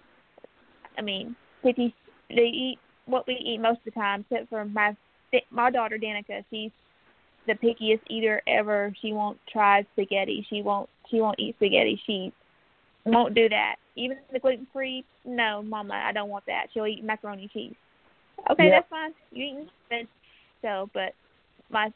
I 0.96 1.02
mean, 1.02 1.34
fifty 1.62 1.94
they 2.28 2.46
eat 2.46 2.78
what 3.06 3.26
we 3.26 3.34
eat 3.34 3.60
most 3.60 3.78
of 3.78 3.86
the 3.86 3.90
time, 3.92 4.24
except 4.30 4.48
for 4.50 4.64
my 4.64 4.96
my 5.50 5.70
daughter 5.70 5.98
Danica. 5.98 6.44
She's 6.50 6.70
the 7.46 7.54
pickiest 7.54 8.00
eater 8.08 8.42
ever. 8.46 8.92
She 9.00 9.12
won't 9.12 9.38
try 9.50 9.84
spaghetti. 9.92 10.46
She 10.48 10.62
won't 10.62 10.88
she 11.10 11.20
won't 11.20 11.38
eat 11.38 11.56
spaghetti. 11.56 12.00
She 12.06 12.32
won't 13.04 13.34
do 13.34 13.48
that. 13.48 13.76
Even 13.96 14.18
the 14.32 14.38
gluten 14.38 14.66
free, 14.72 15.04
no, 15.24 15.62
Mama, 15.62 15.94
I 15.94 16.12
don't 16.12 16.28
want 16.28 16.46
that. 16.46 16.66
She'll 16.72 16.86
eat 16.86 17.02
macaroni 17.02 17.42
and 17.42 17.50
cheese. 17.50 17.74
Okay, 18.50 18.68
Yep. 18.68 18.72
that's 18.72 18.88
fine. 18.88 19.12
You 19.32 19.44
eating 19.44 19.68
so 20.62 20.90
but 20.94 21.14
my 21.70 21.92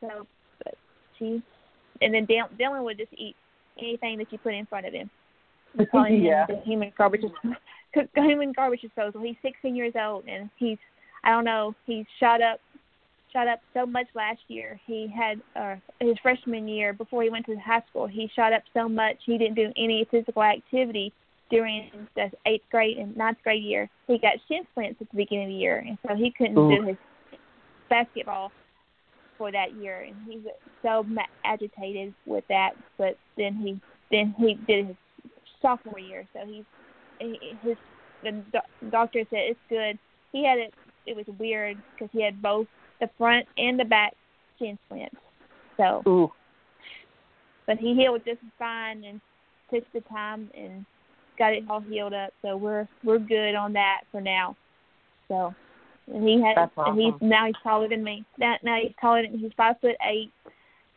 so 0.00 0.26
but 0.64 0.74
she 1.18 1.42
and 2.00 2.12
then 2.14 2.26
Dylan, 2.26 2.48
Dylan 2.58 2.84
would 2.84 2.98
just 2.98 3.12
eat 3.16 3.36
anything 3.78 4.18
that 4.18 4.32
you 4.32 4.38
put 4.38 4.54
in 4.54 4.66
front 4.66 4.86
of 4.86 4.92
him. 4.92 5.08
We 5.76 5.86
call 5.86 6.04
him 6.04 6.22
Yeah. 6.22 6.46
the 6.46 6.60
human 6.64 6.92
garbage 6.96 7.22
human 8.14 8.52
garbage 8.52 8.80
disposal. 8.80 9.22
He's 9.22 9.36
16 9.42 9.74
years 9.74 9.94
old 10.00 10.24
and 10.26 10.50
he's 10.56 10.78
I 11.24 11.30
don't 11.30 11.44
know 11.44 11.74
he's 11.86 12.06
shot 12.18 12.42
up 12.42 12.60
shot 13.32 13.48
up 13.48 13.60
so 13.72 13.86
much 13.86 14.06
last 14.14 14.40
year. 14.48 14.78
He 14.86 15.08
had 15.08 15.40
uh, 15.56 15.76
his 16.00 16.16
freshman 16.22 16.68
year 16.68 16.92
before 16.92 17.22
he 17.22 17.30
went 17.30 17.46
to 17.46 17.56
high 17.56 17.82
school. 17.88 18.06
He 18.06 18.30
shot 18.34 18.52
up 18.52 18.62
so 18.74 18.88
much 18.88 19.16
he 19.24 19.38
didn't 19.38 19.54
do 19.54 19.72
any 19.76 20.06
physical 20.10 20.42
activity 20.42 21.12
during 21.50 21.90
the 22.14 22.30
eighth 22.46 22.64
grade 22.70 22.98
and 22.98 23.16
ninth 23.16 23.38
grade 23.42 23.62
year. 23.62 23.88
He 24.06 24.18
got 24.18 24.32
shin 24.48 24.62
splints 24.72 25.00
at 25.00 25.10
the 25.10 25.16
beginning 25.16 25.44
of 25.44 25.50
the 25.50 25.54
year, 25.56 25.84
and 25.86 25.98
so 26.06 26.14
he 26.14 26.30
couldn't 26.36 26.58
Ooh. 26.58 26.76
do 26.76 26.82
his 26.88 26.96
basketball 27.92 28.50
for 29.36 29.52
that 29.52 29.74
year, 29.74 30.00
and 30.00 30.16
he 30.26 30.38
was 30.38 30.54
so 30.82 31.04
agitated 31.44 32.14
with 32.26 32.44
that. 32.48 32.70
But 32.96 33.18
then 33.36 33.54
he 33.54 33.80
then 34.10 34.34
he 34.38 34.54
did 34.66 34.86
his 34.86 34.96
sophomore 35.60 35.98
year, 35.98 36.26
so 36.32 36.40
he's 36.46 36.64
he, 37.18 37.38
his 37.62 37.76
the 38.22 38.42
doctor 38.90 39.24
said 39.30 39.40
it's 39.40 39.60
good. 39.68 39.98
He 40.32 40.44
had 40.44 40.58
it. 40.58 40.74
It 41.06 41.16
was 41.16 41.26
weird 41.38 41.76
because 41.94 42.08
he 42.12 42.22
had 42.22 42.40
both 42.40 42.66
the 43.00 43.10
front 43.18 43.46
and 43.58 43.78
the 43.78 43.84
back 43.84 44.14
shin 44.58 44.78
splints. 44.86 45.16
So, 45.76 46.02
Ooh. 46.06 46.32
but 47.66 47.78
he 47.78 47.94
healed 47.94 48.22
just 48.24 48.40
fine 48.58 49.04
and 49.04 49.20
took 49.72 49.84
the 49.92 50.00
time 50.02 50.48
and 50.56 50.86
got 51.38 51.52
it 51.52 51.64
all 51.68 51.80
healed 51.80 52.14
up. 52.14 52.32
So 52.42 52.56
we're 52.56 52.86
we're 53.02 53.18
good 53.18 53.54
on 53.54 53.72
that 53.72 54.02
for 54.12 54.20
now. 54.20 54.56
So, 55.28 55.54
and 56.06 56.26
he 56.28 56.40
had 56.42 56.56
That's 56.56 56.72
and 56.76 56.98
he's 57.00 57.14
now 57.20 57.46
he's 57.46 57.54
taller 57.62 57.88
than 57.88 58.02
me. 58.04 58.24
Now 58.38 58.56
now 58.62 58.78
he's 58.80 58.92
taller 59.00 59.22
than 59.22 59.38
he's 59.38 59.52
five 59.56 59.76
foot 59.80 59.96
eight. 60.08 60.30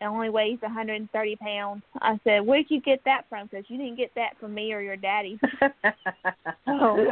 And 0.02 0.10
only 0.10 0.30
weighs 0.30 0.62
130 0.62 1.36
pounds. 1.38 1.82
I 2.02 2.20
said, 2.26 2.46
"Where'd 2.46 2.66
you 2.68 2.82
get 2.82 3.02
that 3.06 3.22
from? 3.30 3.48
Because 3.48 3.64
you 3.70 3.78
didn't 3.78 3.96
get 3.96 4.14
that 4.16 4.38
from 4.42 4.54
me 4.54 4.74
or 4.74 4.82
your 4.82 4.98
daddy." 4.98 5.40
Oh, 6.68 7.08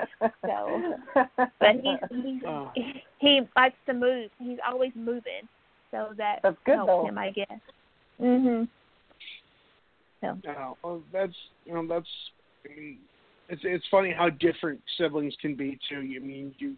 so- 0.46 0.98
But 1.60 1.76
he 1.82 1.96
he 2.12 2.42
Oh. 2.46 2.72
he 3.20 3.42
likes 3.56 3.78
to 3.86 3.94
move. 3.94 4.30
He's 4.38 4.58
always 4.68 4.92
moving, 4.96 5.48
so 5.92 6.10
that 6.18 6.40
That's 6.44 6.58
good, 6.66 6.76
helps 6.76 6.90
though. 6.90 7.06
him, 7.08 7.18
I 7.18 7.30
guess. 7.32 7.60
Mhm. 8.20 8.68
So 10.20 10.38
No, 10.44 10.78
well, 10.84 11.02
that's 11.14 11.34
you 11.66 11.74
know 11.74 11.88
that's 11.88 12.08
I 12.66 12.76
mean 12.78 12.98
it's 13.48 13.62
it's 13.64 13.86
funny 13.90 14.12
how 14.12 14.30
different 14.30 14.82
siblings 14.98 15.36
can 15.42 15.56
be 15.56 15.80
too. 15.90 16.00
I 16.00 16.20
mean 16.20 16.54
you 16.58 16.76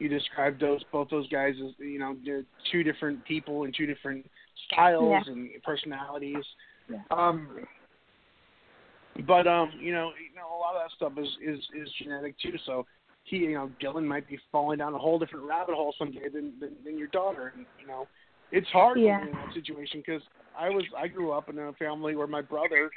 you 0.00 0.08
described 0.08 0.60
those 0.60 0.82
both 0.90 1.08
those 1.10 1.28
guys 1.28 1.54
as 1.64 1.72
you 1.78 1.98
know 1.98 2.16
they're 2.24 2.44
two 2.72 2.82
different 2.82 3.24
people 3.24 3.64
and 3.64 3.74
two 3.76 3.86
different 3.86 4.28
styles 4.66 5.22
Yeah. 5.26 5.32
and 5.32 5.50
personalities. 5.62 6.44
Yeah. 6.88 7.02
Um, 7.10 7.66
but 9.26 9.46
um, 9.46 9.70
you 9.78 9.92
know, 9.92 10.12
you 10.18 10.34
know, 10.34 10.48
a 10.54 10.58
lot 10.58 10.74
of 10.74 10.82
that 10.82 10.90
stuff 10.96 11.12
is 11.18 11.28
is 11.42 11.60
is 11.80 11.88
genetic 12.02 12.34
too. 12.40 12.56
So 12.64 12.86
he, 13.24 13.36
you 13.36 13.54
know, 13.54 13.70
Dylan 13.82 14.04
might 14.04 14.26
be 14.26 14.38
falling 14.50 14.78
down 14.78 14.94
a 14.94 14.98
whole 14.98 15.18
different 15.18 15.46
rabbit 15.46 15.74
hole 15.74 15.94
someday 15.98 16.28
than 16.32 16.54
than, 16.58 16.70
than 16.84 16.98
your 16.98 17.08
daughter, 17.08 17.52
and 17.54 17.66
you 17.78 17.86
know, 17.86 18.08
it's 18.50 18.68
hard 18.68 18.98
Yeah. 18.98 19.20
in 19.20 19.34
that 19.34 19.52
situation 19.52 20.02
because 20.04 20.22
I 20.58 20.70
was 20.70 20.84
I 20.96 21.08
grew 21.08 21.32
up 21.32 21.48
in 21.50 21.58
a 21.58 21.72
family 21.74 22.16
where 22.16 22.26
my 22.26 22.40
brother, 22.40 22.90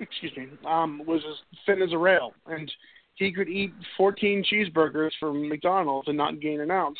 excuse 0.00 0.34
me, 0.36 0.48
um, 0.66 1.02
was 1.06 1.20
as 1.28 1.36
thin 1.66 1.82
as 1.82 1.92
a 1.92 1.98
rail, 1.98 2.32
and 2.46 2.70
he 3.16 3.32
could 3.32 3.48
eat 3.48 3.72
14 3.96 4.44
cheeseburgers 4.50 5.10
from 5.20 5.48
McDonald's 5.48 6.08
and 6.08 6.16
not 6.16 6.40
gain 6.40 6.60
an 6.60 6.70
ounce. 6.70 6.98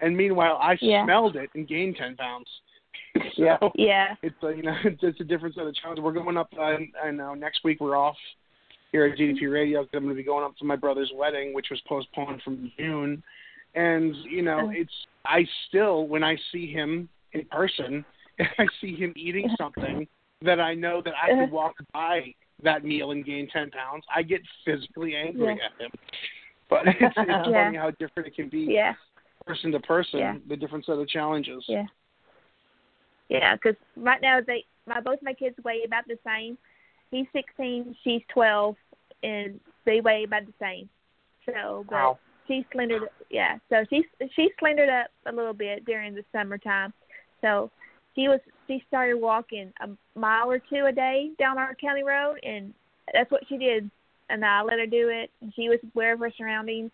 And 0.00 0.16
meanwhile, 0.16 0.58
I 0.60 0.76
Yeah. 0.80 1.04
smelled 1.04 1.36
it 1.36 1.50
and 1.54 1.66
gained 1.66 1.96
10 1.96 2.16
pounds. 2.16 2.46
so 3.16 3.20
Yeah. 3.42 3.58
yeah, 3.74 4.14
it's 4.22 4.36
uh, 4.42 4.48
you 4.48 4.62
know 4.62 4.74
it's, 4.84 5.02
it's 5.02 5.20
a 5.20 5.24
different 5.24 5.54
set 5.54 5.66
of 5.66 5.74
challenges. 5.74 6.02
We're 6.02 6.12
going 6.12 6.36
up. 6.36 6.50
Uh, 6.58 6.76
I 7.02 7.10
know 7.10 7.34
next 7.34 7.64
week 7.64 7.80
we're 7.80 7.96
off 7.96 8.16
here 8.92 9.06
at 9.06 9.18
DDP 9.18 9.50
Radio. 9.52 9.80
'cause 9.82 9.90
I'm 9.94 10.04
going 10.04 10.14
to 10.14 10.20
be 10.20 10.22
going 10.22 10.44
up 10.44 10.56
to 10.58 10.64
my 10.64 10.76
brother's 10.76 11.10
wedding, 11.14 11.52
which 11.54 11.66
was 11.70 11.80
postponed 11.88 12.42
from 12.42 12.70
June. 12.78 13.22
And 13.74 14.14
you 14.30 14.42
know, 14.42 14.66
Oh. 14.66 14.70
it's 14.70 14.92
I 15.24 15.46
still 15.68 16.06
when 16.06 16.22
I 16.22 16.36
see 16.52 16.70
him 16.70 17.08
in 17.32 17.44
person, 17.46 18.04
I 18.58 18.66
see 18.80 18.94
him 18.94 19.12
eating 19.16 19.48
something 19.58 20.06
that 20.42 20.60
I 20.60 20.74
know 20.74 21.00
that 21.02 21.14
I 21.20 21.30
could 21.30 21.50
walk 21.50 21.74
by 21.94 22.34
that 22.62 22.84
meal 22.84 23.10
and 23.10 23.24
gain 23.24 23.48
ten 23.52 23.70
pounds. 23.70 24.04
I 24.14 24.22
get 24.22 24.40
physically 24.64 25.14
angry 25.14 25.44
Yeah. 25.46 25.64
at 25.64 25.80
him. 25.84 25.90
But 26.68 26.80
it's, 26.88 26.96
it's 27.00 27.28
Yeah. 27.28 27.64
funny 27.64 27.76
how 27.76 27.90
different 27.92 28.28
it 28.28 28.34
can 28.34 28.48
be 28.48 28.60
yeah, 28.70 28.94
person 29.46 29.70
to 29.72 29.80
person. 29.80 30.18
Yeah. 30.20 30.36
The 30.48 30.56
different 30.56 30.84
set 30.86 30.96
of 30.98 31.08
challenges. 31.08 31.64
yeah, 31.68 31.86
yeah. 33.28 33.54
Because 33.54 33.76
right 33.96 34.20
now 34.20 34.40
they 34.44 34.64
my 34.86 35.00
both 35.00 35.18
my 35.22 35.32
kids 35.32 35.56
weigh 35.64 35.82
about 35.84 36.06
the 36.06 36.18
same. 36.24 36.56
He's 37.10 37.26
16, 37.32 37.94
she's 38.02 38.22
12, 38.32 38.74
and 39.22 39.60
they 39.84 40.00
weigh 40.00 40.24
about 40.24 40.44
the 40.46 40.52
same. 40.60 40.88
So, 41.46 41.84
but 41.88 41.94
Wow. 41.94 42.18
she's 42.48 42.64
slendered. 42.72 43.02
Yeah, 43.30 43.58
so 43.68 43.84
she's 43.90 44.04
she's 44.34 44.50
slendered 44.58 44.88
up 44.88 45.08
a 45.26 45.32
little 45.32 45.52
bit 45.54 45.84
during 45.84 46.14
the 46.14 46.24
summertime. 46.32 46.92
So 47.42 47.70
she 48.16 48.28
was 48.28 48.40
she 48.66 48.82
started 48.88 49.20
walking 49.20 49.72
a 49.80 50.18
mile 50.18 50.50
or 50.50 50.58
two 50.58 50.86
a 50.86 50.92
day 50.92 51.30
down 51.38 51.58
our 51.58 51.74
county 51.76 52.02
road, 52.02 52.38
and 52.42 52.74
that's 53.12 53.30
what 53.30 53.42
she 53.48 53.56
did. 53.56 53.88
And 54.28 54.44
I 54.44 54.62
let 54.62 54.80
her 54.80 54.86
do 54.86 55.08
it. 55.08 55.30
And 55.40 55.52
she 55.54 55.68
was 55.68 55.78
aware 55.94 56.14
of 56.14 56.20
her 56.20 56.32
surroundings. 56.36 56.90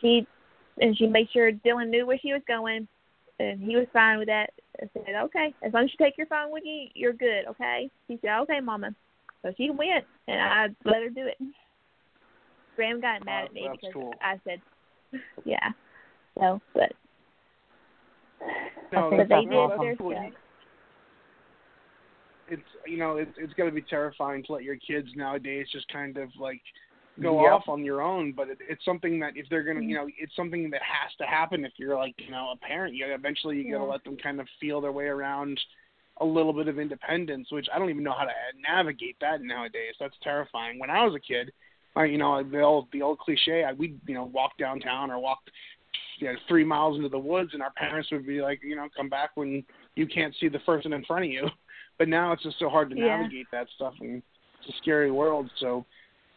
She 0.00 0.26
and 0.80 0.96
she 0.96 1.06
made 1.06 1.28
sure 1.32 1.52
Dylan 1.52 1.90
knew 1.90 2.06
where 2.06 2.18
she 2.18 2.32
was 2.32 2.40
going, 2.48 2.88
and 3.38 3.60
he 3.60 3.76
was 3.76 3.86
fine 3.92 4.18
with 4.18 4.28
that. 4.28 4.50
I 4.80 4.88
said, 4.94 5.14
okay, 5.24 5.52
as 5.62 5.72
long 5.72 5.84
as 5.84 5.90
you 5.90 6.04
take 6.04 6.16
your 6.16 6.28
phone 6.28 6.52
with 6.52 6.62
you, 6.64 6.86
you're 6.94 7.12
good. 7.12 7.46
Okay. 7.50 7.90
She 8.06 8.18
said, 8.22 8.38
okay, 8.42 8.60
Mama. 8.60 8.94
So 9.42 9.52
she 9.56 9.70
went, 9.70 10.04
and 10.28 10.40
I 10.40 10.66
let 10.84 11.02
her 11.02 11.10
do 11.10 11.26
it. 11.26 11.36
Graham 12.76 13.00
got 13.00 13.24
mad 13.24 13.46
at 13.46 13.52
me 13.52 13.64
that's 13.66 13.80
because 13.80 13.92
cool. 13.92 14.14
I 14.20 14.40
said, 14.44 14.60
yeah. 15.44 15.70
So, 16.38 16.60
but 16.74 16.92
No, 18.92 19.06
I 19.06 19.10
but 19.10 19.16
that's, 19.18 19.28
they 19.28 19.34
that's 19.34 19.46
did 19.46 19.54
awesome. 19.54 19.78
their 19.80 19.96
stuff. 19.96 20.32
it's 22.48 22.62
you 22.86 22.96
know 22.98 23.16
it's 23.16 23.30
it's 23.36 23.52
gonna 23.54 23.70
be 23.70 23.82
terrifying 23.82 24.42
to 24.44 24.52
let 24.52 24.62
your 24.62 24.76
kids 24.76 25.08
nowadays 25.14 25.66
just 25.72 25.86
kind 25.88 26.16
of 26.16 26.30
like 26.38 26.62
go 27.22 27.42
Yep. 27.42 27.52
off 27.52 27.68
on 27.68 27.84
your 27.84 28.00
own 28.00 28.32
but 28.32 28.48
it, 28.48 28.58
it's 28.68 28.84
something 28.84 29.18
that 29.20 29.32
if 29.36 29.46
they're 29.50 29.62
gonna 29.64 29.82
you 29.84 29.94
know 29.94 30.06
it's 30.18 30.34
something 30.36 30.70
that 30.70 30.80
has 30.82 31.10
to 31.18 31.26
happen 31.26 31.64
if 31.64 31.72
you're 31.76 31.96
like 31.96 32.14
you 32.18 32.30
know 32.30 32.52
a 32.52 32.56
parent 32.66 32.94
you 32.94 33.04
eventually 33.08 33.56
you 33.56 33.72
gotta 33.72 33.84
let 33.84 34.02
them 34.04 34.16
kind 34.16 34.40
of 34.40 34.46
feel 34.60 34.80
their 34.80 34.92
way 34.92 35.06
around 35.06 35.60
a 36.20 36.24
little 36.24 36.52
bit 36.52 36.68
of 36.68 36.78
independence 36.78 37.48
which 37.50 37.66
i 37.74 37.78
don't 37.78 37.90
even 37.90 38.04
know 38.04 38.14
how 38.16 38.24
to 38.24 38.30
uh, 38.30 38.60
navigate 38.62 39.16
that 39.20 39.42
nowadays 39.42 39.94
that's 39.98 40.16
terrifying 40.22 40.78
when 40.78 40.90
i 40.90 41.04
was 41.04 41.14
a 41.14 41.20
kid 41.20 41.52
I, 41.96 42.04
you 42.04 42.18
know 42.18 42.42
the 42.42 42.60
old 42.62 42.86
the 42.92 43.02
old 43.02 43.18
cliche 43.18 43.64
I, 43.64 43.72
we'd 43.72 44.00
you 44.06 44.14
know 44.14 44.24
walk 44.24 44.52
downtown 44.58 45.10
or 45.10 45.18
walk 45.18 45.38
you 46.18 46.26
know, 46.26 46.34
three 46.48 46.64
miles 46.64 46.96
into 46.96 47.08
the 47.08 47.18
woods 47.18 47.50
and 47.52 47.62
our 47.62 47.72
parents 47.72 48.10
would 48.10 48.26
be 48.26 48.40
like 48.40 48.60
you 48.62 48.76
know 48.76 48.88
come 48.96 49.08
back 49.08 49.30
when 49.34 49.64
you 49.96 50.06
can't 50.06 50.34
see 50.40 50.48
the 50.48 50.58
person 50.60 50.92
in 50.92 51.04
front 51.04 51.24
of 51.24 51.30
you 51.30 51.46
but 51.98 52.08
now 52.08 52.32
it's 52.32 52.42
just 52.42 52.58
so 52.58 52.68
hard 52.68 52.90
to 52.90 52.96
Yeah. 52.96 53.16
navigate 53.16 53.46
that 53.52 53.66
stuff 53.74 53.94
and 54.00 54.22
it's 54.60 54.74
a 54.74 54.78
scary 54.78 55.10
world 55.10 55.50
so 55.58 55.84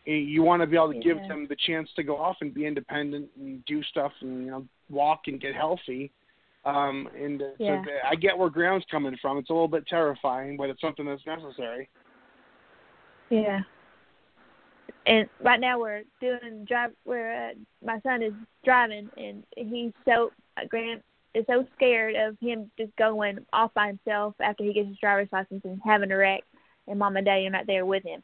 you 0.06 0.41
want 0.41 0.62
to 0.62 0.67
be 0.67 0.76
able 0.76 0.93
to 0.93 1.00
give 1.00 1.17
Yeah. 1.17 1.28
them 1.28 1.45
the 1.47 1.56
chance 1.67 1.89
to 1.95 2.04
go 2.04 2.17
off 2.17 2.38
and 2.41 2.54
be 2.54 2.65
independent 2.65 3.30
and 3.38 3.63
do 3.65 3.84
stuff 3.84 4.12
and 4.21 4.45
you 4.45 4.52
know 4.52 4.67
walk 4.89 5.21
and 5.28 5.39
get 5.39 5.56
healthy 5.56 6.12
um 6.65 7.08
and 7.15 7.41
uh, 7.41 7.45
Yeah. 7.60 7.84
so 7.84 7.91
i 8.10 8.15
get 8.15 8.38
where 8.38 8.50
graham's 8.50 8.86
coming 8.89 9.15
from 9.21 9.38
it's 9.38 9.50
a 9.50 9.54
little 9.54 9.67
bit 9.67 9.86
terrifying 9.88 10.58
but 10.58 10.69
it's 10.69 10.82
something 10.82 11.06
that's 11.06 11.26
necessary 11.26 11.89
Yeah. 13.30 13.62
And 15.05 15.27
right 15.43 15.59
now 15.59 15.79
we're 15.79 16.03
doing 16.19 16.65
drive. 16.67 16.91
Where 17.03 17.49
uh, 17.49 17.53
my 17.83 17.99
son 18.01 18.21
is 18.21 18.33
driving, 18.63 19.09
and 19.17 19.43
he's 19.55 19.91
so 20.05 20.31
uh, 20.57 20.61
Graham 20.69 21.01
is 21.33 21.45
so 21.47 21.65
scared 21.75 22.15
of 22.15 22.37
him 22.39 22.69
just 22.77 22.95
going 22.97 23.39
off 23.53 23.73
by 23.73 23.87
himself 23.87 24.35
after 24.41 24.63
he 24.63 24.73
gets 24.73 24.89
his 24.89 24.97
driver's 24.97 25.29
license 25.31 25.61
and 25.63 25.81
having 25.83 26.11
a 26.11 26.17
wreck, 26.17 26.43
and 26.87 26.99
mom 26.99 27.17
and 27.17 27.25
daddy 27.25 27.47
are 27.47 27.51
not 27.51 27.67
there 27.67 27.85
with 27.85 28.03
him. 28.03 28.21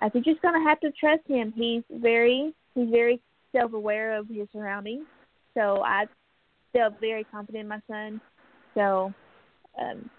I 0.00 0.08
think 0.08 0.26
you're 0.26 0.34
just 0.34 0.42
gonna 0.42 0.62
have 0.62 0.80
to 0.80 0.92
trust 0.92 1.22
him. 1.26 1.52
He's 1.54 1.82
very 1.90 2.54
he's 2.74 2.88
very 2.90 3.20
self 3.52 3.72
aware 3.72 4.16
of 4.16 4.28
his 4.28 4.48
surroundings. 4.52 5.06
So 5.54 5.82
I 5.84 6.06
feel 6.72 6.90
very 7.00 7.24
confident 7.24 7.62
in 7.62 7.68
my 7.68 7.80
son. 7.90 8.20
So, 8.74 9.12
um, 9.80 10.10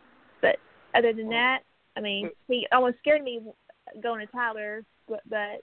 but 0.41 0.57
other 0.95 1.13
than 1.13 1.29
that, 1.29 1.59
I 1.95 2.01
mean, 2.01 2.29
he 2.47 2.67
almost 2.71 2.97
scared 2.99 3.23
me 3.23 3.41
going 4.01 4.25
to 4.25 4.31
Tyler, 4.31 4.83
but, 5.07 5.21
but 5.29 5.61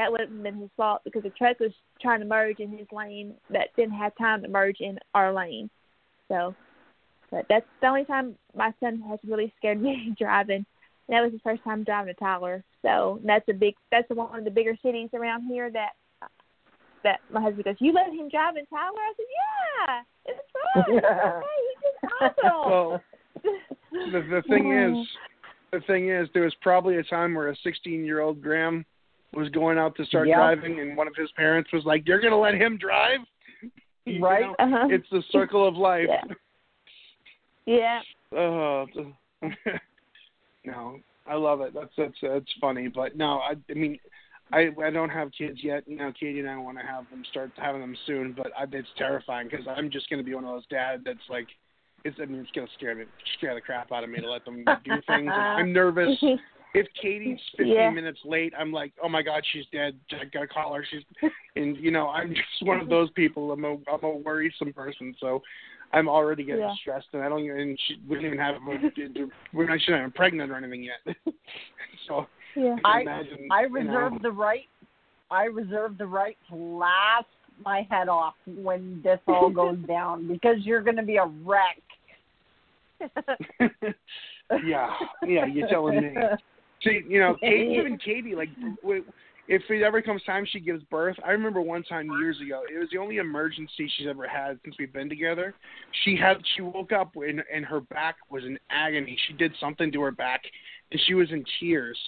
that 0.00 0.10
wouldn't 0.10 0.32
have 0.32 0.42
been 0.42 0.56
his 0.56 0.70
fault 0.78 1.02
because 1.04 1.22
the 1.22 1.30
truck 1.30 1.60
was 1.60 1.72
trying 2.00 2.20
to 2.20 2.26
merge 2.26 2.58
in 2.58 2.70
his 2.70 2.86
lane 2.90 3.34
that 3.50 3.68
didn't 3.76 3.92
have 3.92 4.16
time 4.16 4.40
to 4.40 4.48
merge 4.48 4.78
in 4.80 4.98
our 5.14 5.30
lane. 5.30 5.68
So, 6.28 6.54
but 7.30 7.44
that's 7.50 7.66
the 7.82 7.88
only 7.88 8.06
time 8.06 8.34
my 8.56 8.72
son 8.80 9.02
has 9.10 9.18
really 9.28 9.52
scared 9.58 9.80
me 9.80 10.14
driving. 10.18 10.64
And 11.06 11.16
that 11.16 11.20
was 11.20 11.32
his 11.32 11.42
first 11.44 11.62
time 11.64 11.84
driving 11.84 12.14
to 12.14 12.18
Tyler. 12.18 12.64
So 12.80 13.20
that's 13.24 13.46
a 13.50 13.52
big 13.52 13.74
that's 13.90 14.08
one 14.08 14.38
of 14.38 14.44
the 14.46 14.50
bigger 14.50 14.74
cities 14.82 15.10
around 15.12 15.42
here 15.42 15.70
that 15.70 15.90
that 17.04 17.20
my 17.30 17.42
husband 17.42 17.64
goes, 17.64 17.76
You 17.78 17.92
let 17.92 18.06
him 18.06 18.30
drive 18.30 18.56
in 18.56 18.64
Tyler? 18.66 18.96
I 18.96 19.12
said, 19.16 19.26
Yeah, 19.36 20.32
it's 20.32 20.38
fun. 20.74 20.96
It's 20.96 21.04
okay. 21.04 21.46
He's 21.68 22.32
just 22.32 22.38
awesome. 22.42 22.70
well 22.70 23.02
the 23.92 24.20
the 24.30 24.42
thing 24.48 24.72
is 24.72 25.06
the 25.72 25.80
thing 25.86 26.08
is 26.08 26.26
there 26.32 26.44
was 26.44 26.54
probably 26.62 26.96
a 26.96 27.02
time 27.02 27.34
where 27.34 27.50
a 27.50 27.56
16 27.62 28.02
year 28.02 28.20
old 28.20 28.40
graham 28.40 28.86
was 29.32 29.48
going 29.50 29.78
out 29.78 29.96
to 29.96 30.04
start 30.06 30.28
Yep. 30.28 30.36
driving 30.36 30.80
and 30.80 30.96
one 30.96 31.06
of 31.06 31.14
his 31.16 31.30
parents 31.32 31.72
was 31.72 31.84
like 31.84 32.06
you're 32.06 32.20
going 32.20 32.32
to 32.32 32.36
let 32.36 32.54
him 32.54 32.76
drive 32.76 33.20
Right. 34.20 34.42
know, 34.42 34.56
uh-huh. 34.58 34.88
it's 34.90 35.06
the 35.10 35.22
circle 35.30 35.66
of 35.66 35.76
life 35.76 36.06
Yeah. 36.08 36.24
Yeah. 37.66 38.00
Oh, 38.32 38.86
no, 40.64 40.98
I 41.26 41.34
love 41.34 41.60
it. 41.60 41.72
That's 41.74 41.92
that's 41.96 42.14
that's 42.20 42.52
funny, 42.60 42.88
but 42.88 43.16
no, 43.16 43.38
I, 43.38 43.54
I 43.70 43.74
mean, 43.74 43.98
I 44.52 44.70
I 44.82 44.90
don't 44.90 45.10
have 45.10 45.30
kids 45.36 45.58
yet. 45.62 45.84
You 45.86 45.96
know, 45.96 46.12
Katie 46.18 46.40
and 46.40 46.50
I 46.50 46.56
want 46.58 46.78
to 46.78 46.84
have 46.84 47.08
them, 47.10 47.22
start 47.30 47.50
having 47.56 47.80
them 47.80 47.96
soon, 48.06 48.32
but 48.36 48.48
I, 48.58 48.64
it's 48.72 48.88
terrifying 48.96 49.48
because 49.50 49.66
I'm 49.68 49.90
just 49.90 50.10
going 50.10 50.18
to 50.18 50.24
be 50.24 50.34
one 50.34 50.44
of 50.44 50.50
those 50.50 50.66
dads 50.70 51.02
that's 51.04 51.18
like, 51.28 51.46
it's 52.04 52.16
I 52.20 52.26
mean, 52.26 52.40
it's 52.40 52.50
going 52.52 52.66
to 52.66 52.72
scare 52.74 52.94
me, 52.94 53.04
scare 53.38 53.54
the 53.54 53.60
crap 53.60 53.92
out 53.92 54.04
of 54.04 54.10
me 54.10 54.20
to 54.20 54.30
let 54.30 54.44
them 54.44 54.64
do 54.64 54.92
things. 55.06 55.30
I'm 55.34 55.72
nervous. 55.72 56.18
If 56.74 56.86
Katie's 57.00 57.38
15 57.56 57.66
Yeah. 57.74 57.90
minutes 57.90 58.20
late, 58.24 58.52
I'm 58.58 58.72
like, 58.72 58.92
oh 59.02 59.08
my 59.08 59.22
God, 59.22 59.42
she's 59.52 59.64
dead. 59.72 59.98
I 60.12 60.24
gotta 60.26 60.46
call 60.46 60.72
her. 60.74 60.86
She's, 60.88 61.02
and 61.56 61.76
you 61.76 61.90
know, 61.90 62.08
I'm 62.08 62.28
just 62.34 62.62
one 62.62 62.80
of 62.80 62.88
those 62.88 63.10
people. 63.12 63.50
I'm 63.52 63.64
a 63.64 63.72
I'm 63.92 64.02
a 64.04 64.10
worrisome 64.16 64.72
person, 64.72 65.14
so 65.18 65.42
I'm 65.92 66.08
already 66.08 66.44
getting 66.44 66.62
Yeah. 66.62 66.74
stressed, 66.80 67.08
and 67.12 67.22
I 67.22 67.28
don't 67.28 67.44
even. 67.44 67.58
And 67.58 67.80
she, 67.86 67.96
we 68.08 68.16
don't 68.16 68.26
even 68.26 68.38
have. 68.38 68.54
We're 69.52 69.66
not. 69.66 69.80
She's 69.80 69.88
not 69.90 69.98
even 69.98 70.12
pregnant 70.12 70.50
or 70.52 70.56
anything 70.56 70.84
yet. 70.84 71.16
so 72.08 72.26
Yeah. 72.54 72.76
I 72.84 72.88
I- 72.88 72.92
can 72.92 73.02
imagine. 73.02 73.48
I 73.50 73.62
you 73.62 73.68
know, 73.68 73.80
reserve 73.80 74.22
the 74.22 74.30
right. 74.30 74.68
I 75.30 75.44
reserve 75.44 75.98
the 75.98 76.06
right 76.06 76.36
to 76.50 76.56
laugh 76.56 77.24
my 77.64 77.86
head 77.90 78.08
off 78.08 78.34
when 78.46 79.00
this 79.02 79.20
all 79.26 79.50
goes 79.54 79.78
down 79.86 80.26
because 80.28 80.56
you're 80.62 80.82
going 80.82 80.96
to 80.96 81.02
be 81.02 81.16
a 81.16 81.26
wreck. 81.44 81.82
yeah, 84.64 84.94
yeah, 85.26 85.46
you're 85.46 85.68
telling 85.68 86.00
me. 86.00 86.14
See, 86.82 87.02
you 87.08 87.18
know, 87.18 87.36
Katie, 87.40 87.76
even 87.78 87.98
Katie, 87.98 88.34
like, 88.34 88.48
w- 88.82 89.04
if 89.48 89.62
it 89.68 89.82
ever 89.82 90.00
comes 90.00 90.22
time 90.22 90.46
she 90.48 90.60
gives 90.60 90.82
birth, 90.84 91.16
I 91.24 91.32
remember 91.32 91.60
one 91.60 91.82
time 91.82 92.08
years 92.20 92.40
ago, 92.40 92.62
it 92.72 92.78
was 92.78 92.88
the 92.92 92.98
only 92.98 93.16
emergency 93.16 93.90
she's 93.96 94.06
ever 94.08 94.28
had 94.28 94.60
since 94.64 94.76
we've 94.78 94.92
been 94.92 95.08
together. 95.08 95.54
She 96.04 96.16
had, 96.16 96.36
she 96.54 96.62
woke 96.62 96.92
up 96.92 97.16
and 97.16 97.42
and 97.52 97.64
her 97.64 97.80
back 97.80 98.16
was 98.30 98.44
in 98.44 98.58
agony. 98.70 99.18
She 99.26 99.32
did 99.32 99.52
something 99.58 99.90
to 99.92 100.00
her 100.02 100.12
back, 100.12 100.42
and 100.92 101.00
she 101.06 101.14
was 101.14 101.30
in 101.32 101.44
tears, 101.58 101.98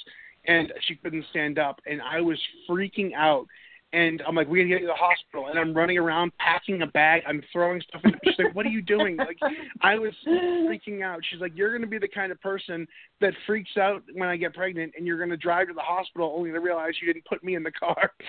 and 0.47 0.73
she 0.87 0.95
couldn't 0.95 1.25
stand 1.31 1.59
up, 1.59 1.81
and 1.85 2.01
I 2.01 2.20
was 2.20 2.39
freaking 2.68 3.12
out. 3.14 3.47
And 3.95 4.22
I'm 4.26 4.34
like, 4.34 4.49
we 4.49 4.61
gotta 4.61 4.68
get 4.68 4.80
you 4.80 4.86
to 4.86 4.93
the 4.93 4.99
hospital. 4.99 5.49
And 5.49 5.59
I'm 5.59 5.74
running 5.74 5.99
around 5.99 6.32
packing 6.38 6.80
a 6.80 6.86
bag. 6.86 7.22
I'm 7.28 7.43
throwing 7.53 7.80
stuff 7.82 8.01
in. 8.05 8.12
She's 8.24 8.38
like, 8.38 8.55
what 8.55 8.64
are 8.64 8.70
you 8.70 8.80
doing? 8.80 9.16
Like, 9.16 9.38
I 9.82 9.99
was 9.99 10.12
freaking 10.26 11.03
out. 11.03 11.20
She's 11.30 11.40
like, 11.40 11.53
you're 11.55 11.72
gonna 11.76 11.86
be 11.86 11.99
the 11.99 12.09
kind 12.09 12.32
of 12.32 12.40
person 12.40 12.86
that 13.20 13.34
freaks 13.47 13.76
out 13.76 14.03
when 14.14 14.28
I 14.28 14.36
get 14.36 14.55
pregnant, 14.55 14.95
and 14.97 15.07
you're 15.07 15.18
going 15.18 15.30
to 15.30 15.36
drive 15.36 15.68
to 15.68 15.74
the 15.74 15.80
hospital 15.80 16.34
only 16.36 16.51
to 16.53 16.59
realize 16.59 16.95
you 17.01 17.12
didn't 17.12 17.24
put 17.26 17.45
me 17.45 17.55
in 17.55 17.62
the 17.62 17.72
car. 17.72 18.12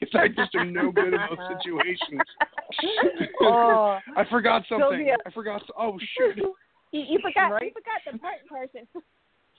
Because 0.00 0.20
I 0.20 0.26
just 0.26 0.52
am 0.56 0.72
no 0.72 0.90
good 0.90 1.14
in 1.14 1.20
those 1.30 1.38
situations. 1.56 2.20
Oh. 3.42 3.98
I 4.16 4.24
forgot 4.28 4.64
something. 4.68 4.88
Sylvia. 4.90 5.16
I 5.24 5.30
forgot. 5.30 5.62
Oh 5.78 5.96
shoot! 6.18 6.36
You, 6.36 6.54
you 6.92 7.18
forgot. 7.22 7.48
You 7.48 7.54
Right? 7.54 7.72
forgot 7.72 8.12
the 8.12 8.18
part 8.18 8.44
person. 8.48 8.86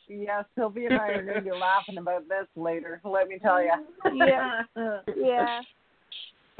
Yeah, 0.07 0.43
Sylvia 0.55 0.89
and 0.89 0.99
I 0.99 1.07
are 1.09 1.23
going 1.23 1.35
to 1.35 1.41
be 1.41 1.51
laughing 1.59 1.97
about 1.97 2.27
this 2.27 2.47
later. 2.55 3.01
Let 3.03 3.27
me 3.27 3.39
tell 3.39 3.61
you. 3.61 3.73
Yeah. 4.13 4.61
Yeah. 5.15 5.61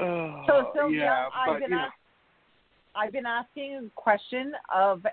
Oh, 0.00 0.42
So 0.48 0.72
Sylvia, 0.74 0.98
yeah, 0.98 1.28
I've 1.34 1.60
been 1.60 1.70
you 1.70 1.76
ask, 1.76 1.92
I've 2.96 3.12
been 3.12 3.26
asking 3.26 3.74
a 3.74 4.00
question 4.00 4.52
of 4.74 5.06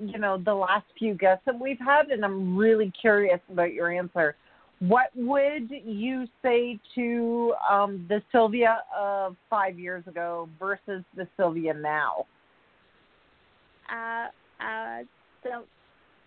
you 0.00 0.18
know 0.18 0.38
the 0.44 0.54
last 0.54 0.86
few 0.98 1.14
guests 1.14 1.44
that 1.46 1.58
we've 1.58 1.78
had, 1.78 2.10
and 2.10 2.24
I'm 2.24 2.56
really 2.56 2.92
curious 3.00 3.40
about 3.50 3.72
your 3.72 3.92
answer. 3.92 4.34
What 4.80 5.10
would 5.14 5.70
you 5.70 6.26
say 6.42 6.78
to 6.96 7.54
um, 7.70 8.06
the 8.08 8.20
Sylvia 8.32 8.82
of 8.96 9.36
five 9.48 9.78
years 9.78 10.04
ago 10.08 10.48
versus 10.58 11.04
the 11.16 11.28
Sylvia 11.36 11.74
now? 11.74 12.26
I 13.88 14.28
I 14.60 15.04
don't. 15.44 15.66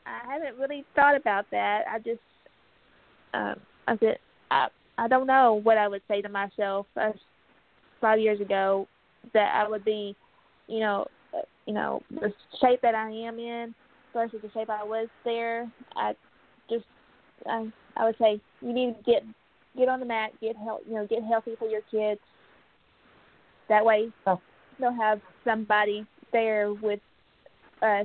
I 0.07 0.33
haven't 0.33 0.59
really 0.59 0.85
thought 0.95 1.15
about 1.15 1.45
that. 1.51 1.83
I 1.91 1.99
just 1.99 2.19
um 3.33 3.55
I 3.87 3.97
said 3.97 4.17
I 4.51 4.67
I 4.97 5.07
don't 5.07 5.27
know 5.27 5.59
what 5.63 5.77
I 5.77 5.87
would 5.87 6.01
say 6.07 6.21
to 6.21 6.29
myself 6.29 6.87
uh, 6.99 7.11
five 8.01 8.19
years 8.19 8.41
ago 8.41 8.87
that 9.33 9.53
I 9.53 9.67
would 9.67 9.85
be, 9.85 10.15
you 10.67 10.79
know, 10.79 11.05
uh, 11.35 11.41
you 11.65 11.73
know 11.73 12.01
the 12.09 12.33
shape 12.61 12.81
that 12.81 12.95
I 12.95 13.09
am 13.09 13.39
in 13.39 13.75
versus 14.13 14.39
the 14.41 14.49
shape 14.51 14.69
I 14.69 14.83
was 14.83 15.07
there. 15.25 15.69
I 15.95 16.15
just 16.69 16.85
I 17.45 17.71
I 17.95 18.05
would 18.05 18.17
say 18.17 18.41
you 18.61 18.73
need 18.73 18.95
to 18.97 19.03
get 19.03 19.23
get 19.77 19.89
on 19.89 19.99
the 19.99 20.05
mat, 20.05 20.31
get 20.41 20.55
health, 20.55 20.81
you 20.87 20.95
know, 20.95 21.05
get 21.07 21.23
healthy 21.23 21.55
for 21.59 21.67
your 21.67 21.81
kids. 21.91 22.21
That 23.69 23.85
way 23.85 24.11
Oh. 24.25 24.39
they'll 24.79 24.93
have 24.93 25.21
somebody 25.43 26.05
there 26.31 26.73
with 26.73 26.99
uh 27.81 28.03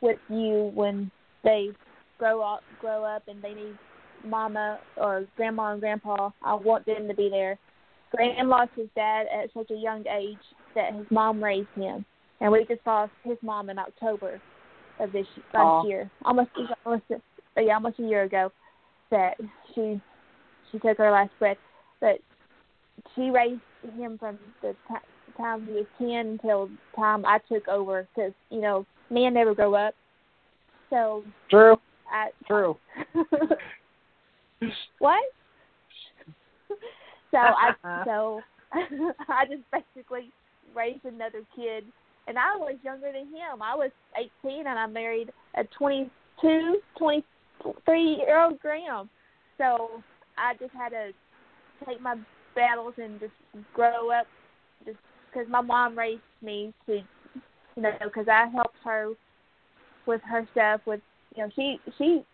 with 0.00 0.18
you 0.28 0.72
when 0.74 1.10
they 1.44 1.70
grow 2.18 2.40
up 2.40 2.60
grow 2.80 3.04
up 3.04 3.22
and 3.28 3.42
they 3.42 3.54
need 3.54 3.78
mama 4.24 4.80
or 4.96 5.26
grandma 5.36 5.72
and 5.72 5.80
grandpa. 5.80 6.30
I 6.42 6.54
want 6.54 6.86
them 6.86 7.06
to 7.08 7.14
be 7.14 7.28
there. 7.28 7.58
Graham 8.10 8.48
lost 8.48 8.70
his 8.76 8.88
dad 8.94 9.26
at 9.32 9.52
such 9.52 9.70
a 9.70 9.76
young 9.76 10.04
age 10.06 10.38
that 10.74 10.94
his 10.94 11.06
mom 11.10 11.42
raised 11.42 11.68
him, 11.74 12.04
and 12.40 12.50
we 12.50 12.64
just 12.66 12.80
lost 12.86 13.12
his 13.22 13.36
mom 13.42 13.70
in 13.70 13.78
October 13.78 14.40
of 15.00 15.12
this 15.12 15.26
last 15.52 15.64
Aw. 15.64 15.86
year, 15.86 16.10
almost 16.24 16.50
almost 16.84 17.04
yeah, 17.56 17.74
almost 17.74 17.98
a 17.98 18.02
year 18.02 18.22
ago. 18.22 18.50
That 19.10 19.34
she 19.74 20.00
she 20.70 20.78
took 20.78 20.98
her 20.98 21.10
last 21.10 21.30
breath, 21.38 21.58
but 22.00 22.18
she 23.14 23.30
raised 23.30 23.60
him 23.96 24.16
from 24.18 24.38
the 24.62 24.74
ti 24.88 24.94
time 25.36 25.66
he 25.66 25.72
was 25.72 25.86
ten 25.98 26.38
until 26.40 26.66
the 26.66 26.76
time 26.96 27.24
I 27.26 27.38
took 27.50 27.68
over, 27.68 28.08
because 28.14 28.32
you 28.50 28.60
know 28.60 28.86
men 29.10 29.34
never 29.34 29.54
grow 29.54 29.74
up. 29.74 29.94
So 30.94 31.24
True. 31.50 31.76
I 32.08 32.30
True. 32.46 32.76
what? 35.00 35.24
so 37.32 37.36
I 37.36 37.70
uh-huh. 37.84 38.04
so 38.04 38.40
I 39.28 39.44
just 39.46 39.62
basically 39.72 40.30
raised 40.72 41.04
another 41.04 41.40
kid, 41.56 41.84
and 42.28 42.38
I 42.38 42.56
was 42.56 42.76
younger 42.84 43.10
than 43.10 43.26
him. 43.26 43.60
I 43.60 43.74
was 43.74 43.90
18, 44.44 44.68
and 44.68 44.78
I 44.78 44.86
married 44.86 45.32
a 45.56 45.64
22, 45.76 46.80
23 46.96 48.00
year 48.00 48.40
old 48.40 48.60
Graham. 48.60 49.10
So 49.58 50.00
I 50.38 50.54
just 50.60 50.72
had 50.74 50.90
to 50.90 51.10
take 51.86 52.00
my 52.00 52.14
battles 52.54 52.94
and 52.98 53.18
just 53.18 53.32
grow 53.74 54.12
up, 54.12 54.26
just 54.84 54.98
because 55.28 55.48
my 55.50 55.60
mom 55.60 55.98
raised 55.98 56.22
me 56.40 56.72
to, 56.86 57.00
you 57.74 57.82
know, 57.82 57.90
because 58.04 58.28
I 58.28 58.46
helped 58.54 58.76
her 58.84 59.14
with 60.06 60.20
her 60.22 60.46
stuff. 60.52 60.80
With 60.86 61.00
you 61.34 61.44
know, 61.44 61.50
she 61.54 61.78
she 61.98 62.24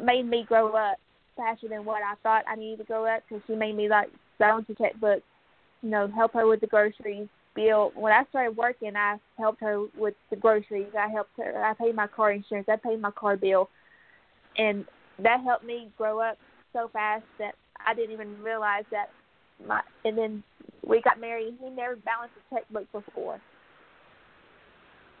made 0.00 0.26
me 0.26 0.44
grow 0.46 0.68
up 0.68 0.98
faster 1.36 1.68
than 1.68 1.84
what 1.84 2.02
I 2.02 2.14
thought 2.22 2.44
I 2.48 2.56
needed 2.56 2.78
to 2.78 2.84
grow 2.84 3.06
up 3.06 3.22
because 3.28 3.42
she 3.46 3.54
made 3.54 3.76
me 3.76 3.88
like 3.88 4.08
balance 4.38 4.66
the 4.68 4.74
checkbook, 4.74 5.22
you 5.82 5.90
know, 5.90 6.08
help 6.08 6.32
her 6.34 6.46
with 6.46 6.60
the 6.60 6.66
groceries 6.66 7.28
bill. 7.54 7.92
When 7.94 8.12
I 8.12 8.24
started 8.30 8.56
working, 8.56 8.96
I 8.96 9.16
helped 9.38 9.60
her 9.60 9.84
with 9.96 10.14
the 10.30 10.36
groceries. 10.36 10.92
I 10.98 11.08
helped 11.08 11.30
her. 11.36 11.64
I 11.64 11.74
paid 11.74 11.94
my 11.94 12.06
car 12.06 12.32
insurance. 12.32 12.68
I 12.68 12.76
paid 12.76 13.00
my 13.00 13.10
car 13.10 13.36
bill, 13.36 13.68
and 14.56 14.84
that 15.22 15.42
helped 15.44 15.64
me 15.64 15.90
grow 15.96 16.20
up 16.20 16.38
so 16.72 16.88
fast 16.92 17.24
that 17.38 17.54
I 17.84 17.94
didn't 17.94 18.12
even 18.12 18.42
realize 18.42 18.84
that 18.90 19.10
my. 19.66 19.80
And 20.04 20.16
then 20.16 20.42
we 20.86 21.00
got 21.02 21.20
married. 21.20 21.54
He 21.62 21.70
never 21.70 21.96
balanced 21.96 22.34
a 22.50 22.54
checkbook 22.54 22.90
before. 22.92 23.40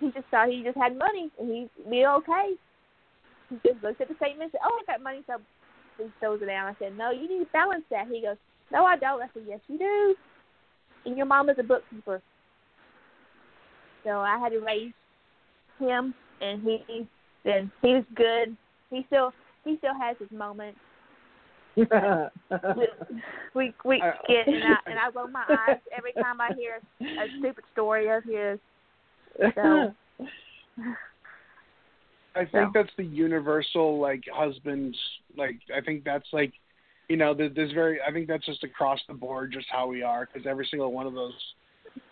He 0.00 0.10
just 0.10 0.26
thought 0.30 0.48
he 0.48 0.62
just 0.62 0.78
had 0.78 0.96
money 0.96 1.30
and 1.38 1.48
he'd 1.48 1.90
be 1.90 2.06
okay. 2.06 2.54
He 3.50 3.56
just 3.66 3.82
looks 3.82 4.00
at 4.00 4.08
the 4.08 4.14
statement 4.14 4.50
and 4.50 4.52
said, 4.52 4.60
"Oh, 4.64 4.80
I 4.80 4.92
got 4.92 5.02
money," 5.02 5.22
so 5.26 5.34
he 5.98 6.04
throws 6.18 6.40
it 6.42 6.46
down. 6.46 6.66
I 6.66 6.76
said, 6.78 6.96
"No, 6.96 7.10
you 7.10 7.28
need 7.28 7.44
to 7.44 7.50
balance 7.52 7.84
that." 7.90 8.08
He 8.08 8.22
goes, 8.22 8.36
"No, 8.72 8.84
I 8.84 8.96
don't." 8.96 9.22
I 9.22 9.28
said, 9.34 9.42
"Yes, 9.46 9.60
you 9.68 9.78
do." 9.78 10.14
And 11.04 11.16
your 11.16 11.26
mom 11.26 11.50
is 11.50 11.58
a 11.58 11.62
bookkeeper, 11.62 12.22
so 14.04 14.20
I 14.20 14.38
had 14.38 14.50
to 14.50 14.60
raise 14.60 14.92
him, 15.78 16.14
and 16.40 16.62
he 16.62 17.06
then 17.44 17.70
he 17.82 17.94
was 17.94 18.04
good. 18.14 18.56
He 18.90 19.04
still 19.08 19.32
he 19.64 19.76
still 19.78 19.94
has 20.00 20.16
his 20.18 20.30
moments. 20.30 20.78
We 22.76 22.88
we, 23.54 23.74
we 23.84 23.98
get 24.28 24.46
and 24.46 24.62
I 24.62 24.76
and 24.86 24.98
I 24.98 25.08
roll 25.14 25.28
my 25.28 25.44
eyes 25.48 25.78
every 25.96 26.12
time 26.12 26.40
I 26.40 26.52
hear 26.56 26.80
a 27.00 27.26
stupid 27.38 27.64
story 27.72 28.08
of 28.08 28.24
his. 28.24 28.58
So 29.54 29.94
I 32.36 32.44
think 32.44 32.72
that's 32.74 32.90
the 32.96 33.04
universal 33.04 33.98
like 33.98 34.22
husbands 34.32 34.96
like 35.36 35.56
I 35.74 35.80
think 35.80 36.04
that's 36.04 36.28
like 36.32 36.52
you 37.08 37.16
know 37.16 37.34
there- 37.34 37.48
there's 37.48 37.72
very 37.72 38.00
I 38.06 38.12
think 38.12 38.28
that's 38.28 38.46
just 38.46 38.62
across 38.62 39.00
the 39.08 39.14
board 39.14 39.52
just 39.52 39.66
how 39.70 39.86
we 39.88 40.02
are 40.02 40.26
because 40.32 40.46
every 40.46 40.66
single 40.70 40.92
one 40.92 41.06
of 41.06 41.14
those 41.14 41.34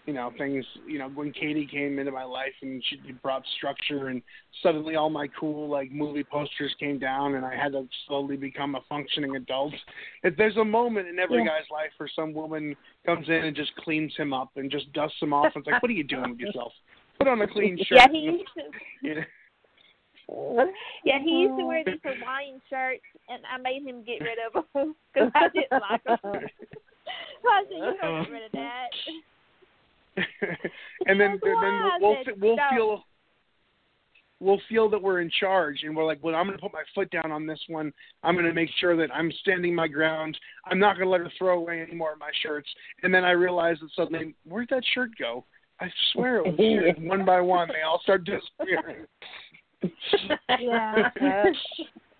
you 0.06 0.12
know 0.12 0.32
things 0.36 0.64
you 0.84 0.98
know 0.98 1.08
when 1.10 1.32
Katie 1.32 1.66
came 1.66 2.00
into 2.00 2.10
my 2.10 2.24
life 2.24 2.52
and 2.62 2.82
she 2.88 3.12
brought 3.22 3.44
structure 3.58 4.08
and 4.08 4.20
suddenly 4.62 4.96
all 4.96 5.08
my 5.10 5.28
cool 5.38 5.68
like 5.68 5.92
movie 5.92 6.24
posters 6.24 6.74
came 6.80 6.98
down 6.98 7.36
and 7.36 7.44
I 7.46 7.54
had 7.54 7.72
to 7.72 7.86
slowly 8.06 8.36
become 8.36 8.74
a 8.74 8.80
functioning 8.88 9.36
adult. 9.36 9.74
If 10.24 10.36
there's 10.36 10.56
a 10.56 10.64
moment 10.64 11.06
in 11.06 11.18
every 11.20 11.38
Yeah. 11.44 11.46
guy's 11.60 11.70
life 11.70 11.92
where 11.98 12.08
some 12.08 12.32
woman 12.32 12.74
comes 13.06 13.28
in 13.28 13.44
and 13.44 13.54
just 13.54 13.72
cleans 13.76 14.16
him 14.16 14.32
up 14.32 14.50
and 14.56 14.68
just 14.70 14.92
dusts 14.94 15.20
him 15.22 15.32
off 15.32 15.54
and 15.54 15.62
it's 15.62 15.66
like 15.70 15.80
what 15.82 15.90
are 15.90 15.94
you 15.94 16.04
doing 16.04 16.30
with 16.30 16.40
yourself? 16.40 16.72
Put 17.18 17.28
on 17.28 17.42
a 17.42 17.48
clean 17.48 17.76
shirt. 17.78 17.98
yeah, 17.98 18.06
he 18.10 18.18
used 18.18 18.44
to 18.56 18.62
You 19.08 19.14
know? 19.16 19.22
yeah, 21.04 21.18
he 21.22 21.30
used 21.30 21.58
to 21.58 21.64
wear 21.64 21.82
these 21.84 22.00
Hawaiian 22.04 22.60
shirts, 22.68 23.02
and 23.28 23.42
I 23.52 23.58
made 23.58 23.82
him 23.82 24.04
get 24.04 24.20
rid 24.20 24.38
of 24.46 24.64
them 24.74 24.94
because 25.12 25.30
I 25.34 25.48
didn't 25.48 25.70
like 25.72 26.04
them. 26.04 26.18
so 26.22 27.48
I 27.48 27.62
said, 27.64 27.72
"You 27.72 27.78
don't 27.78 28.02
uh-huh. 28.02 28.24
get 28.24 28.32
rid 28.32 28.44
of 28.44 28.52
that." 28.52 28.88
and 31.06 31.20
then 31.20 31.38
then 31.42 31.90
we'll 32.00 32.16
we'll 32.38 32.56
no. 32.56 32.62
feel 32.74 33.04
we'll 34.40 34.60
feel 34.68 34.88
that 34.90 35.00
we're 35.00 35.20
in 35.20 35.30
charge 35.38 35.80
and 35.82 35.96
we're 35.96 36.04
like 36.04 36.18
well 36.22 36.34
i'm 36.34 36.46
going 36.46 36.56
to 36.56 36.62
put 36.62 36.72
my 36.72 36.82
foot 36.94 37.10
down 37.10 37.30
on 37.30 37.46
this 37.46 37.60
one 37.68 37.92
i'm 38.22 38.34
going 38.34 38.44
to 38.46 38.52
make 38.52 38.70
sure 38.80 38.96
that 38.96 39.14
i'm 39.14 39.30
standing 39.40 39.74
my 39.74 39.86
ground 39.86 40.36
i'm 40.66 40.78
not 40.78 40.96
going 40.96 41.06
to 41.06 41.10
let 41.10 41.20
her 41.20 41.30
throw 41.38 41.58
away 41.58 41.80
any 41.80 41.94
more 41.94 42.12
of 42.12 42.18
my 42.18 42.30
shirts 42.42 42.68
and 43.02 43.14
then 43.14 43.24
i 43.24 43.30
realized 43.30 43.80
that 43.80 43.90
suddenly 43.94 44.34
where'd 44.44 44.68
that 44.70 44.82
shirt 44.92 45.10
go 45.18 45.44
i 45.80 45.88
swear 46.12 46.38
it 46.38 46.46
was 46.46 46.54
here 46.56 46.94
one 47.00 47.24
by 47.24 47.40
one 47.40 47.68
they 47.68 47.82
all 47.82 48.00
start 48.02 48.24
disappearing 48.24 49.06
Yeah. 50.60 51.02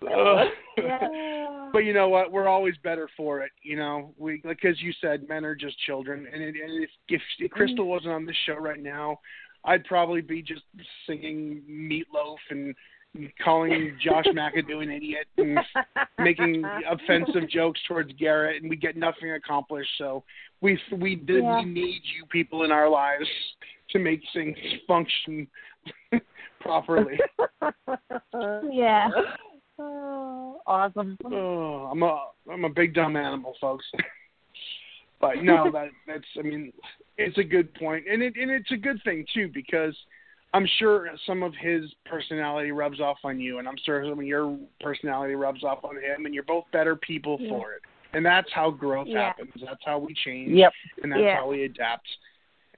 Ugh. 0.01 0.47
yeah. 0.77 1.69
but 1.73 1.79
you 1.79 1.93
know 1.93 2.07
what? 2.09 2.31
We're 2.31 2.47
always 2.47 2.75
better 2.83 3.09
for 3.17 3.41
it. 3.41 3.51
You 3.63 3.75
know, 3.75 4.13
we 4.17 4.41
like 4.45 4.63
as 4.63 4.81
you 4.81 4.93
said, 5.01 5.27
men 5.27 5.43
are 5.43 5.55
just 5.55 5.77
children. 5.79 6.25
And, 6.31 6.41
it, 6.41 6.55
and 6.55 6.83
if, 6.83 6.89
if 7.09 7.21
if 7.39 7.51
Crystal 7.51 7.83
mm-hmm. 7.83 7.91
wasn't 7.91 8.13
on 8.13 8.25
this 8.25 8.35
show 8.45 8.55
right 8.55 8.81
now, 8.81 9.19
I'd 9.65 9.83
probably 9.85 10.21
be 10.21 10.41
just 10.41 10.61
singing 11.05 11.61
Meatloaf 11.69 12.37
and 12.49 12.73
calling 13.43 13.97
Josh 14.03 14.25
McAdoo 14.27 14.83
an 14.83 14.91
idiot 14.91 15.27
and 15.37 15.59
making 16.19 16.63
offensive 16.89 17.49
jokes 17.51 17.79
towards 17.87 18.11
Garrett, 18.13 18.61
and 18.61 18.69
we 18.69 18.75
get 18.75 18.95
nothing 18.95 19.31
accomplished. 19.31 19.89
So 19.97 20.23
we 20.61 20.79
we 20.97 21.15
did 21.15 21.43
Yeah. 21.43 21.59
we 21.59 21.65
need 21.65 22.01
you 22.15 22.25
people 22.31 22.63
in 22.63 22.71
our 22.71 22.89
lives 22.89 23.27
to 23.91 23.99
make 23.99 24.21
things 24.33 24.57
function 24.87 25.47
properly. 26.61 27.19
Yeah. 28.71 29.09
Oh, 29.81 30.59
awesome. 30.67 31.17
Oh, 31.23 31.87
I'm 31.89 32.03
a 32.03 32.25
I'm 32.51 32.65
a 32.65 32.69
big 32.69 32.93
dumb 32.93 33.15
animal, 33.15 33.55
folks. 33.61 33.85
but 35.21 35.41
no, 35.41 35.71
that 35.71 35.87
that's 36.05 36.25
I 36.37 36.41
mean, 36.41 36.73
it's 37.17 37.37
a 37.37 37.45
good 37.45 37.73
point, 37.75 38.03
and 38.11 38.21
it 38.21 38.33
and 38.35 38.51
it's 38.51 38.69
a 38.71 38.75
good 38.75 39.01
thing 39.05 39.25
too 39.33 39.49
because 39.53 39.95
I'm 40.53 40.67
sure 40.79 41.09
some 41.27 41.43
of 41.43 41.53
his 41.55 41.85
personality 42.05 42.71
rubs 42.71 42.99
off 42.99 43.17
on 43.23 43.39
you, 43.39 43.59
and 43.59 43.67
I'm 43.67 43.77
sure 43.85 44.03
some 44.03 44.19
of 44.19 44.25
your 44.25 44.57
personality 44.81 45.35
rubs 45.35 45.63
off 45.63 45.83
on 45.83 45.95
him, 45.97 46.25
and 46.25 46.33
you're 46.33 46.43
both 46.43 46.65
better 46.71 46.95
people 46.95 47.37
Yeah. 47.39 47.49
for 47.49 47.73
it. 47.73 47.81
And 48.13 48.25
that's 48.25 48.51
how 48.51 48.71
growth 48.71 49.07
Yeah. 49.07 49.27
happens. 49.27 49.53
That's 49.63 49.83
how 49.85 49.99
we 49.99 50.15
change, 50.15 50.51
Yep. 50.51 50.73
and 51.03 51.11
that's 51.11 51.21
Yeah. 51.21 51.35
how 51.35 51.47
we 51.47 51.65
adapt. 51.65 52.07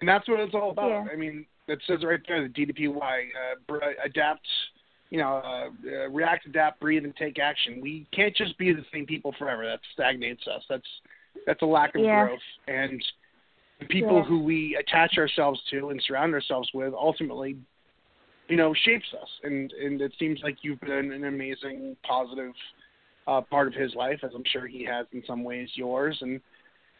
And 0.01 0.09
that's 0.09 0.27
what 0.27 0.39
it's 0.41 0.53
all 0.53 0.71
about. 0.71 0.89
Yeah. 0.89 1.07
I 1.11 1.15
mean, 1.15 1.45
it 1.67 1.81
says 1.83 2.03
right 2.03 2.19
there, 2.27 2.41
the 2.41 2.49
DDPY, 2.49 3.31
uh, 3.35 3.79
adapt, 4.03 4.45
you 5.09 5.19
know, 5.19 5.37
uh, 5.37 5.69
uh, 5.85 6.09
react, 6.09 6.45
adapt, 6.47 6.81
breathe, 6.81 7.05
and 7.05 7.15
take 7.15 7.39
action. 7.39 7.79
We 7.79 8.05
can't 8.11 8.35
just 8.35 8.57
be 8.57 8.73
the 8.73 8.83
same 8.91 9.05
people 9.05 9.31
forever. 9.33 9.65
That 9.65 9.79
stagnates 9.93 10.45
us. 10.47 10.65
That's 10.67 11.01
that's 11.45 11.61
a 11.61 11.65
lack 11.65 11.95
of 11.95 12.01
Yeah. 12.01 12.25
growth. 12.25 12.43
And 12.67 13.01
the 13.81 13.87
people 13.87 14.17
Yeah. 14.17 14.23
who 14.23 14.39
we 14.39 14.75
attach 14.79 15.17
ourselves 15.17 15.59
to 15.71 15.89
and 15.89 16.01
surround 16.07 16.33
ourselves 16.33 16.69
with 16.73 16.93
ultimately, 16.93 17.57
you 18.47 18.55
know, 18.55 18.73
shapes 18.73 19.07
us. 19.19 19.29
And 19.43 19.71
and 19.73 20.01
it 20.01 20.13
seems 20.17 20.39
like 20.43 20.57
you've 20.63 20.79
been 20.81 21.11
an 21.11 21.25
amazing, 21.25 21.97
positive 22.03 22.53
uh, 23.27 23.41
part 23.41 23.67
of 23.67 23.73
his 23.73 23.93
life, 23.95 24.19
as 24.23 24.31
I'm 24.35 24.43
sure 24.45 24.67
he 24.67 24.83
has 24.85 25.05
in 25.11 25.23
some 25.25 25.43
ways 25.43 25.69
yours. 25.75 26.17
And 26.21 26.39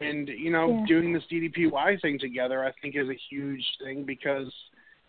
and 0.01 0.27
you 0.27 0.51
know, 0.51 0.73
Yeah. 0.79 0.85
doing 0.87 1.13
this 1.13 1.23
DDPY 1.31 2.01
thing 2.01 2.19
together, 2.19 2.65
I 2.65 2.71
think, 2.81 2.95
is 2.95 3.09
a 3.09 3.19
huge 3.29 3.65
thing 3.83 4.03
because 4.03 4.51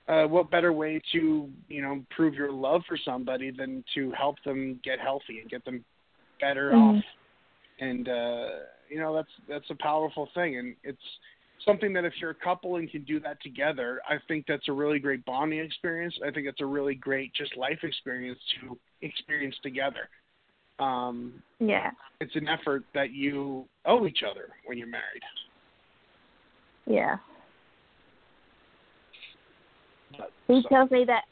uh, 0.09 0.25
what 0.25 0.51
better 0.51 0.73
way 0.73 1.01
to 1.13 1.51
you 1.69 1.83
know 1.83 2.05
prove 2.11 2.35
your 2.35 2.53
love 2.53 2.83
for 2.87 2.99
somebody 3.03 3.51
than 3.51 3.83
to 3.95 4.11
help 4.13 4.37
them 4.45 4.79
get 4.85 5.01
healthy 5.01 5.41
and 5.41 5.51
get 5.51 5.65
them 5.65 5.85
better 6.41 6.73
Mhm. 6.73 6.83
off? 6.83 7.05
And 7.79 8.09
uh, 8.09 8.49
you 8.91 8.99
know, 8.99 9.15
that's 9.15 9.33
that's 9.49 9.71
a 9.71 9.77
powerful 9.77 10.29
thing, 10.35 10.59
and 10.59 10.77
it's 10.85 11.03
something 11.65 11.93
that 11.93 12.05
if 12.05 12.13
you're 12.21 12.31
a 12.31 12.35
couple 12.35 12.77
and 12.77 12.91
can 12.91 13.03
do 13.05 13.21
that 13.21 13.41
together, 13.43 14.01
I 14.09 14.17
think 14.29 14.47
that's 14.47 14.69
a 14.69 14.73
really 14.73 14.99
great 14.99 15.25
bonding 15.25 15.61
experience. 15.61 16.15
I 16.27 16.31
think 16.31 16.47
it's 16.47 16.61
a 16.61 16.67
really 16.67 16.95
great 16.95 17.33
just 17.35 17.57
life 17.57 17.79
experience 17.83 18.39
to 18.61 18.79
experience 19.03 19.57
together. 19.63 20.09
Um, 20.79 21.43
Yeah. 21.61 21.91
it's 22.21 22.35
an 22.35 22.49
effort 22.49 22.85
that 22.95 23.11
you 23.13 23.69
owe 23.85 24.07
each 24.07 24.23
other 24.23 24.51
when 24.65 24.79
you're 24.79 24.87
married. 24.89 25.23
Yeah. 26.87 27.19
But, 30.19 30.33
He 30.49 30.63
so- 30.63 30.69
tells 30.69 30.91
me 30.91 31.05
that 31.05 31.25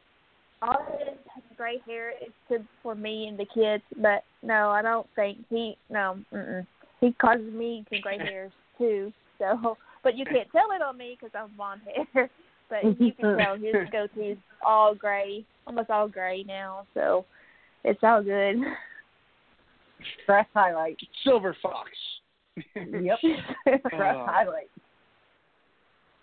all 0.63 0.85
his 0.99 1.45
gray 1.57 1.79
hair 1.79 2.11
is 2.11 2.33
to 2.49 2.65
for 2.83 2.95
me 2.95 3.29
and 3.29 3.39
the 3.39 3.47
kids, 3.47 3.83
but 3.97 4.25
no, 4.43 4.71
I 4.71 4.83
don't 4.83 5.09
think 5.15 5.39
he 5.49 5.77
no. 5.89 6.19
Mm-mm. 6.33 6.67
He 7.01 7.13
causes 7.15 7.53
me 7.53 7.85
some 7.91 8.01
gray 8.01 8.19
hairs 8.19 8.53
too. 8.79 9.13
So, 9.39 9.77
but 10.03 10.17
you 10.17 10.25
can't 10.25 10.51
tell 10.53 10.71
it 10.75 10.83
on 10.83 10.97
me 10.97 11.17
because 11.19 11.35
I'm 11.35 11.55
blonde 11.57 11.83
hair. 12.15 12.31
But 12.71 13.01
you 13.01 13.13
can 13.13 13.37
tell 13.45 13.57
his 13.57 13.75
goatee's 13.93 14.39
all 14.65 14.95
gray, 14.95 15.45
almost 15.67 15.91
all 15.91 16.07
gray 16.07 16.45
now. 16.47 16.87
So 16.95 17.25
it's 17.83 17.99
all 18.05 18.23
good. 18.23 18.59
Stress 20.23 20.47
highlight. 20.55 20.97
Silver 21.25 21.57
Fox. 21.61 21.91
Yep. 22.77 23.19
Stress 23.19 23.83
Uh, 23.93 24.25
highlight. 24.25 24.71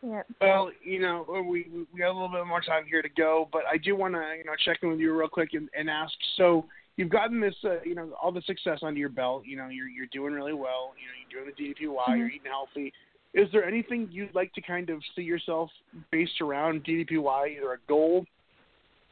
yeah. 0.02 0.22
Well, 0.40 0.72
you 0.84 1.02
know, 1.02 1.26
we 1.50 1.68
we 1.72 1.86
we 1.94 2.00
got 2.00 2.12
a 2.12 2.14
little 2.14 2.30
bit 2.30 2.48
more 2.48 2.62
time 2.62 2.86
here 2.90 3.02
to 3.02 3.10
go, 3.10 3.50
but 3.52 3.64
I 3.70 3.78
do 3.78 3.98
want 3.98 4.14
to 4.14 4.22
you 4.38 4.46
know 4.46 4.54
check 4.64 4.78
in 4.82 4.90
with 4.90 5.00
you 5.00 5.14
real 5.18 5.28
quick 5.28 5.50
and, 5.54 5.68
and 5.78 5.90
ask. 5.90 6.14
So 6.38 6.66
you've 6.96 7.10
gotten 7.10 7.40
this, 7.40 7.56
uh, 7.64 7.82
you 7.84 7.96
know, 7.96 8.10
all 8.22 8.32
the 8.32 8.42
success 8.44 8.80
under 8.84 9.00
your 9.00 9.10
belt. 9.10 9.44
You 9.46 9.58
know, 9.58 9.68
you're 9.68 9.88
you're 9.90 10.08
doing 10.14 10.34
really 10.34 10.54
well. 10.54 10.94
You 10.98 11.08
know, 11.08 11.16
you're 11.30 11.44
doing 11.44 11.54
the 11.58 11.86
DDPY. 11.86 12.18
You're 12.18 12.30
eating 12.30 12.52
healthy. 12.52 12.94
Is 13.34 13.48
there 13.52 13.66
anything 13.66 14.08
you'd 14.12 14.34
like 14.34 14.54
to 14.54 14.62
kind 14.62 14.90
of 14.90 15.02
see 15.16 15.22
yourself 15.22 15.70
based 16.12 16.42
around 16.42 16.84
DDPY, 16.86 17.58
either 17.58 17.74
a 17.74 17.78
goal 17.88 18.26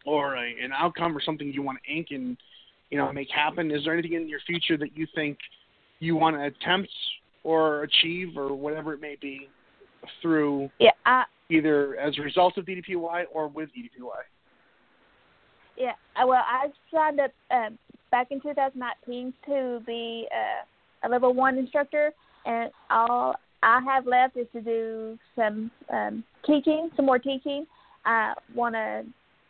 or 0.06 0.36
a, 0.36 0.64
an 0.64 0.72
outcome 0.76 1.16
or 1.16 1.22
something 1.22 1.52
you 1.52 1.62
want 1.62 1.78
to 1.86 1.94
ink 1.94 2.08
and 2.12 2.38
you 2.90 2.98
know 2.98 3.12
make 3.12 3.30
happen? 3.30 3.72
Is 3.72 3.84
there 3.84 3.94
anything 3.94 4.14
in 4.14 4.30
your 4.30 4.40
future 4.48 4.78
that 4.78 4.98
you 4.98 5.08
think 5.14 5.38
you 6.00 6.16
want 6.16 6.36
to 6.36 6.44
attempt 6.44 6.90
or 7.44 7.84
achieve 7.84 8.38
or 8.38 8.54
whatever 8.56 8.94
it 8.94 9.02
may 9.02 9.18
be 9.20 9.50
through 10.22 10.70
Yeah. 10.80 10.92
I 11.06 11.26
either 11.50 11.96
as 11.98 12.18
a 12.18 12.22
result 12.22 12.58
of 12.58 12.66
DDPY 12.66 13.26
or 13.32 13.48
with 13.48 13.70
DDPY? 13.70 14.24
Yeah, 15.78 15.92
well, 16.26 16.42
I 16.46 16.68
signed 16.94 17.20
up 17.20 17.32
um, 17.52 17.78
back 18.10 18.28
in 18.32 18.40
2019 18.40 19.34
to 19.46 19.82
be 19.86 20.28
uh, 20.32 21.08
a 21.08 21.10
level 21.10 21.34
one 21.34 21.58
instructor, 21.58 22.12
and 22.46 22.72
all 22.90 23.36
I 23.64 23.82
have 23.86 24.06
left 24.06 24.38
is 24.38 24.48
to 24.54 24.62
do 24.62 25.18
some 25.36 25.72
um, 25.90 26.24
teaching, 26.46 26.90
some 26.96 27.06
more 27.06 27.20
teaching. 27.20 27.66
I 28.06 28.34
want 28.54 28.76
to 28.76 29.04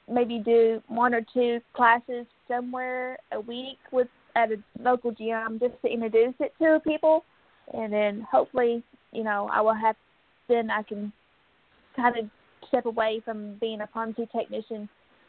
maybe 0.09 0.39
do 0.39 0.81
one 0.87 1.13
or 1.13 1.21
two 1.33 1.59
classes 1.73 2.25
somewhere 2.47 3.17
a 3.31 3.39
week 3.39 3.77
with 3.91 4.07
at 4.35 4.51
a 4.51 4.57
local 4.79 5.11
gym 5.11 5.59
just 5.59 5.81
to 5.83 5.91
introduce 5.91 6.33
it 6.39 6.53
to 6.61 6.79
people, 6.85 7.23
and 7.73 7.91
then 7.91 8.25
hopefully, 8.29 8.83
you 9.11 9.23
know, 9.23 9.49
I 9.51 9.61
will 9.61 9.73
have 9.73 9.95
then 10.47 10.69
I 10.69 10.83
can 10.83 11.11
kind 11.95 12.17
of 12.17 12.25
step 12.67 12.85
away 12.85 13.21
from 13.23 13.55
being 13.59 13.81
a 13.81 13.87
pharmacy 13.87 14.27
technician 14.35 14.87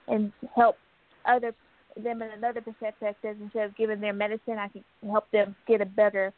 and 0.08 0.32
help 0.54 0.76
other 1.24 1.54
them 2.02 2.20
in 2.20 2.30
another 2.30 2.60
perspective 2.60 3.14
instead 3.40 3.64
of 3.64 3.76
giving 3.76 4.00
their 4.00 4.12
medicine 4.12 4.58
I 4.58 4.68
can 4.68 4.84
help 5.10 5.30
them 5.30 5.56
get 5.66 5.80
a 5.80 5.86
better 5.86 6.32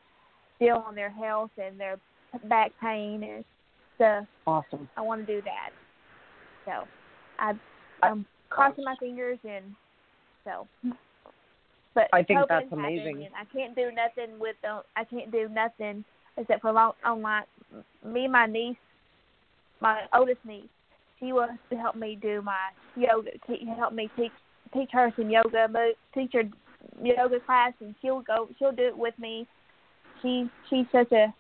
deal 0.60 0.84
on 0.86 0.94
their 0.94 1.10
health 1.10 1.50
and 1.58 1.78
their 1.78 1.98
back 2.48 2.72
pain 2.80 3.22
and 3.22 3.44
stuff. 3.96 4.26
Awesome. 4.46 4.88
I 4.96 5.00
want 5.02 5.26
to 5.26 5.40
do 5.40 5.42
that. 5.42 5.70
So 6.64 6.86
I 7.38 7.52
I'm 8.02 8.26
crossing 8.50 8.84
my 8.84 8.94
fingers 9.00 9.38
and 9.44 9.74
so 10.44 10.66
but 11.94 12.08
I 12.12 12.22
think 12.22 12.40
that's 12.48 12.70
amazing. 12.70 13.28
I 13.36 13.44
can't 13.52 13.74
do 13.74 13.90
nothing 13.90 14.38
with 14.38 14.56
the 14.62 14.82
I 14.96 15.04
can't 15.04 15.30
do 15.32 15.48
nothing 15.48 16.04
except 16.36 16.62
for 16.62 16.72
long 16.72 16.92
online 17.04 17.44
me 18.04 18.24
and 18.24 18.32
my 18.32 18.46
niece 18.46 18.76
my 19.80 20.02
oldest 20.14 20.40
niece 20.44 20.68
she 21.18 21.32
wants 21.32 21.62
to 21.70 21.76
help 21.76 21.96
me 21.96 22.18
do 22.20 22.40
my 22.42 22.68
yoga 22.96 23.30
te- 23.46 23.66
help 23.76 23.92
me 23.92 24.08
teach 24.16 24.32
teach 24.72 24.90
her 24.92 25.12
some 25.16 25.30
yoga 25.30 25.66
teach 26.14 26.30
her 26.32 26.44
yoga 27.02 27.40
class 27.40 27.72
and 27.80 27.94
she'll 28.00 28.20
go 28.20 28.48
she'll 28.58 28.72
do 28.72 28.86
it 28.86 28.96
with 28.96 29.18
me 29.18 29.46
she 30.22 30.48
she's 30.70 30.86
such 30.92 31.10
a 31.12 31.34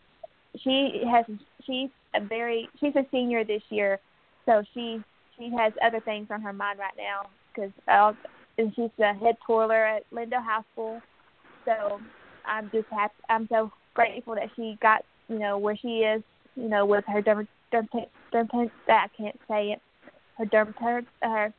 she 0.56 1.02
has 1.10 1.24
she's 1.64 1.90
a 2.14 2.24
very 2.24 2.68
she's 2.80 2.94
a 2.96 3.06
senior 3.10 3.44
this 3.44 3.62
year 3.70 3.98
so 4.46 4.62
she 4.74 5.02
she 5.36 5.50
has 5.56 5.72
other 5.84 6.00
things 6.00 6.28
on 6.30 6.40
her 6.40 6.52
mind 6.52 6.78
right 6.78 6.94
now 6.96 7.28
because 7.54 7.70
uh, 7.88 8.12
and 8.56 8.72
she's 8.74 8.90
the 8.98 9.12
head 9.14 9.36
twirler 9.46 9.84
at 9.84 10.10
Lindo 10.12 10.42
High 10.42 10.62
School 10.72 11.00
so 11.64 12.00
I'm 12.46 12.70
just 12.72 12.88
happy 12.90 13.14
I'm 13.28 13.46
so 13.48 13.70
grateful 13.94 14.34
that 14.34 14.50
she 14.56 14.78
got 14.80 15.04
you 15.28 15.38
know 15.38 15.58
where 15.58 15.76
she 15.76 15.98
is 15.98 16.22
you 16.56 16.68
know 16.68 16.86
with 16.86 17.04
her 17.06 17.22
derm 17.22 17.46
derm 17.72 17.88
derm 18.32 18.70
I 18.88 19.06
can't 19.16 19.38
say 19.48 19.72
it 19.72 19.80
her 20.38 20.46
derm 20.46 20.72
her, 21.22 21.52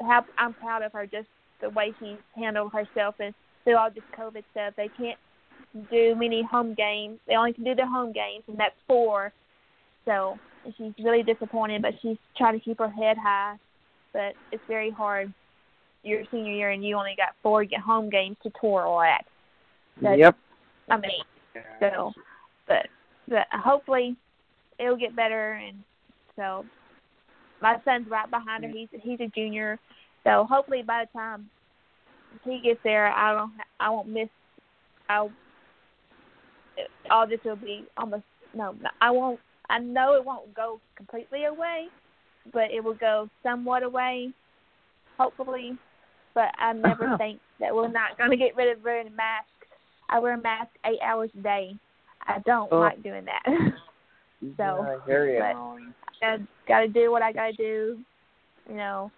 how 0.00 0.24
I'm 0.38 0.54
proud 0.54 0.82
of 0.82 0.92
her 0.92 1.06
just 1.06 1.28
the 1.60 1.70
way 1.70 1.92
she's 1.98 2.18
handled 2.36 2.72
herself 2.72 3.14
and 3.18 3.34
through 3.64 3.76
all 3.76 3.90
this 3.90 4.04
COVID 4.16 4.44
stuff. 4.52 4.74
They 4.76 4.88
can't 4.96 5.18
do 5.90 6.14
many 6.14 6.42
home 6.42 6.74
games. 6.74 7.18
They 7.26 7.34
only 7.34 7.52
can 7.52 7.64
do 7.64 7.74
their 7.74 7.88
home 7.88 8.12
games, 8.12 8.44
and 8.48 8.58
that's 8.58 8.74
four. 8.86 9.32
So 10.04 10.38
she's 10.76 10.92
really 11.02 11.22
disappointed, 11.22 11.82
but 11.82 11.94
she's 12.02 12.16
trying 12.36 12.58
to 12.58 12.64
keep 12.64 12.78
her 12.78 12.90
head 12.90 13.16
high. 13.18 13.56
But 14.12 14.34
it's 14.52 14.62
very 14.68 14.90
hard. 14.90 15.32
Your 16.02 16.22
senior 16.30 16.52
year, 16.52 16.70
and 16.70 16.84
you 16.84 16.96
only 16.96 17.14
got 17.16 17.34
four 17.42 17.64
home 17.84 18.10
games 18.10 18.36
to 18.42 18.52
tour 18.60 18.82
all 18.82 19.00
at. 19.00 19.24
That's, 20.02 20.18
yep. 20.18 20.36
I 20.90 20.98
mean, 20.98 21.22
so, 21.80 22.12
but 22.68 22.86
but 23.26 23.46
hopefully 23.50 24.16
it'll 24.78 24.96
get 24.96 25.16
better, 25.16 25.52
and 25.52 25.78
so 26.36 26.64
my 27.62 27.76
son's 27.84 28.08
right 28.10 28.30
behind 28.30 28.64
her. 28.64 28.70
He's 28.70 28.88
he's 29.02 29.20
a 29.20 29.28
junior, 29.34 29.78
so 30.24 30.46
hopefully 30.48 30.82
by 30.82 31.04
the 31.04 31.18
time 31.18 31.48
he 32.44 32.60
gets 32.62 32.80
there, 32.84 33.10
I 33.10 33.32
don't 33.32 33.52
I 33.80 33.90
won't 33.90 34.08
miss. 34.08 34.28
All 37.10 37.26
this 37.26 37.40
will 37.44 37.56
be 37.56 37.84
almost 37.96 38.24
no. 38.54 38.74
I 39.00 39.10
won't. 39.10 39.40
I 39.70 39.78
know 39.78 40.14
it 40.14 40.24
won't 40.24 40.54
go 40.54 40.80
completely 40.96 41.44
away, 41.44 41.86
but 42.52 42.70
it 42.70 42.82
will 42.82 42.94
go 42.94 43.28
somewhat 43.42 43.82
away, 43.82 44.32
hopefully. 45.18 45.76
But 46.34 46.48
I 46.58 46.72
never 46.72 47.14
think 47.18 47.40
that 47.60 47.74
we're 47.74 47.88
not 47.88 48.18
going 48.18 48.30
to 48.30 48.36
get 48.36 48.56
rid 48.56 48.76
of 48.76 48.84
wearing 48.84 49.14
masks. 49.14 49.48
I 50.10 50.18
wear 50.18 50.34
a 50.34 50.40
mask 50.40 50.70
eight 50.84 50.98
hours 51.02 51.30
a 51.38 51.42
day. 51.42 51.74
I 52.26 52.38
don't 52.46 52.70
Oh. 52.72 52.80
like 52.80 53.02
doing 53.02 53.24
that. 53.24 53.42
so, 54.56 54.62
I 54.82 54.98
hear 55.06 55.32
you. 55.32 55.38
but 55.40 56.26
I 56.26 56.38
got 56.68 56.80
to 56.80 56.88
do 56.88 57.10
what 57.10 57.22
I 57.22 57.32
got 57.32 57.46
to 57.46 57.52
do. 57.52 57.98
You 58.68 58.76
know, 58.76 59.10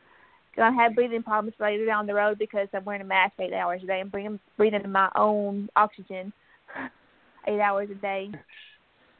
gonna 0.56 0.74
have 0.76 0.94
breathing 0.94 1.22
problems 1.22 1.54
later 1.60 1.86
down 1.86 2.06
the 2.06 2.14
road 2.14 2.38
because 2.38 2.68
I'm 2.72 2.84
wearing 2.84 3.02
a 3.02 3.04
mask 3.04 3.34
eight 3.38 3.52
hours 3.52 3.82
a 3.84 3.86
day 3.86 4.00
and 4.00 4.10
bringing 4.10 4.40
breathing 4.56 4.90
my 4.90 5.08
own 5.14 5.68
oxygen 5.76 6.32
eight 7.46 7.60
hours 7.60 7.88
a 7.90 7.94
day. 7.94 8.30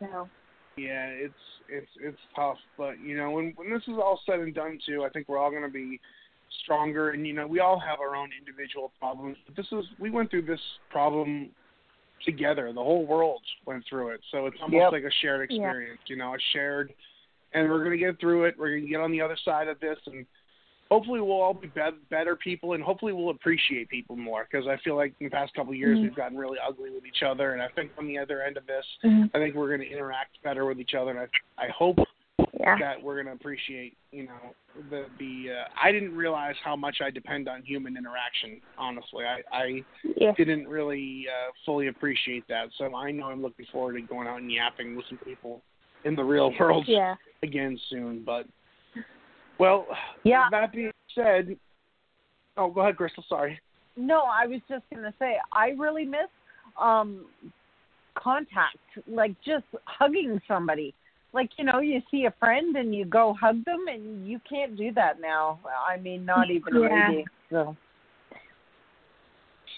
So 0.01 0.29
Yeah, 0.77 1.07
it's 1.07 1.35
it's 1.69 1.91
it's 2.01 2.21
tough, 2.35 2.59
but 2.77 3.01
you 3.01 3.17
know 3.17 3.31
when 3.31 3.53
when 3.57 3.71
this 3.71 3.83
is 3.83 3.95
all 3.95 4.21
said 4.27 4.41
and 4.41 4.55
done 4.55 4.79
too, 4.87 5.05
I 5.05 5.09
think 5.09 5.29
we're 5.29 5.39
all 5.39 5.51
going 5.51 5.63
to 5.63 5.69
be 5.69 6.01
stronger, 6.63 7.11
and 7.11 7.27
you 7.27 7.33
know 7.33 7.47
we 7.47 7.61
all 7.61 7.79
have 7.81 8.01
our 8.01 8.15
own 8.15 8.31
individual 8.39 8.93
problems. 8.99 9.37
But 9.47 9.57
this 9.57 9.67
is 9.73 9.85
we 9.99 10.11
went 10.11 10.31
through 10.31 10.43
this 10.43 10.61
problem 10.91 11.51
together. 12.25 12.73
The 12.73 12.83
whole 12.83 13.07
world 13.07 13.43
went 13.67 13.85
through 13.89 14.11
it, 14.11 14.21
so 14.31 14.47
it's 14.47 14.57
almost 14.61 14.83
Yep. 14.83 14.93
like 14.93 15.05
a 15.05 15.11
shared 15.23 15.51
Yeah. 15.51 15.57
experience. 15.57 16.01
You 16.07 16.17
know, 16.17 16.35
a 16.35 16.39
shared, 16.53 16.93
and 17.53 17.69
we're 17.69 17.85
going 17.85 17.99
to 17.99 18.05
get 18.05 18.19
through 18.21 18.45
it. 18.45 18.59
We're 18.59 18.71
going 18.71 18.83
to 18.83 18.89
get 18.89 19.01
on 19.01 19.13
the 19.13 19.21
other 19.21 19.37
side 19.45 19.69
of 19.69 19.81
this, 19.81 19.99
and 20.07 20.27
hopefully 20.91 21.21
we'll 21.21 21.41
all 21.41 21.55
be, 21.55 21.69
be- 21.69 21.83
better 22.11 22.37
people, 22.37 22.75
and 22.75 22.83
hopefully 22.83 23.13
we'll 23.13 23.31
appreciate 23.31 23.89
people 23.89 24.17
more. 24.17 24.47
Because 24.51 24.67
I 24.67 24.77
feel 24.85 24.97
like 24.97 25.15
in 25.21 25.27
the 25.27 25.31
past 25.31 25.55
couple 25.55 25.73
of 25.73 25.79
years 25.79 25.99
Mhm. 25.99 26.03
we've 26.03 26.15
gotten 26.15 26.37
really 26.37 26.59
ugly 26.59 26.91
with 26.91 27.05
each 27.07 27.23
other, 27.23 27.53
and 27.53 27.63
I 27.63 27.69
think 27.69 27.91
on 27.99 28.07
the 28.07 28.19
other 28.19 28.43
end 28.43 28.57
of 28.57 28.67
this, 28.67 28.87
Mhm. 29.05 29.31
I 29.35 29.39
think 29.39 29.55
we're 29.55 29.69
going 29.69 29.81
to 29.81 29.91
interact 29.91 30.43
better 30.43 30.65
with 30.65 30.81
each 30.81 30.95
other, 30.95 31.11
and 31.11 31.21
I 31.21 31.29
I 31.59 31.69
hope 31.69 31.99
yeah, 32.59 32.79
that 32.79 33.03
we're 33.03 33.15
going 33.15 33.27
to 33.27 33.33
appreciate, 33.33 33.97
you 34.13 34.25
know, 34.25 34.55
the 34.91 35.07
the. 35.19 35.53
Uh, 35.53 35.69
I 35.83 35.93
didn't 35.93 36.15
realize 36.15 36.55
how 36.63 36.77
much 36.77 37.01
I 37.01 37.11
depend 37.11 37.49
on 37.49 37.63
human 37.63 37.97
interaction. 37.97 38.61
Honestly, 38.79 39.25
I 39.25 39.43
I 39.53 39.85
yeah, 40.17 40.33
didn't 40.37 40.69
really 40.69 41.27
uh, 41.29 41.53
fully 41.65 41.89
appreciate 41.89 42.47
that. 42.49 42.69
So 42.79 42.95
I 42.95 43.11
know 43.11 43.27
I'm 43.27 43.43
looking 43.43 43.67
forward 43.67 43.95
to 43.95 44.03
going 44.03 44.29
out 44.29 44.41
and 44.41 44.53
yapping 44.53 44.97
with 44.97 45.07
some 45.09 45.19
people 45.19 45.63
in 46.05 46.15
the 46.15 46.25
real 46.25 46.53
world 46.59 46.85
yeah. 46.87 47.15
again 47.43 47.79
soon. 47.89 48.23
But 48.25 48.47
well, 49.59 49.87
Yeah. 50.25 50.49
That 50.51 50.73
being 50.73 50.93
said, 51.15 51.57
oh, 52.57 52.71
go 52.71 52.83
ahead, 52.83 52.97
Crystal. 52.97 53.25
Sorry. 53.29 53.61
No, 53.97 54.23
I 54.23 54.47
was 54.47 54.61
just 54.69 54.85
gonna 54.93 55.15
say 55.19 55.37
I 55.53 55.69
really 55.71 56.05
miss 56.05 56.29
um 56.81 57.27
contact, 58.15 58.79
like 59.07 59.35
just 59.45 59.65
hugging 59.85 60.41
somebody. 60.47 60.95
Like 61.33 61.51
you 61.57 61.65
know, 61.65 61.81
you 61.81 62.03
see 62.11 62.27
a 62.27 62.35
friend 62.39 62.77
and 62.77 62.95
you 62.95 63.05
go 63.05 63.35
hug 63.41 63.65
them, 63.65 63.87
and 63.89 64.27
you 64.29 64.41
can't 64.49 64.77
do 64.77 64.93
that 64.93 65.21
now. 65.21 65.61
I 65.89 65.97
mean, 65.99 66.25
not 66.25 66.51
even 66.51 66.75
Yeah. 66.75 67.09
maybe. 67.09 67.25
So 67.51 67.77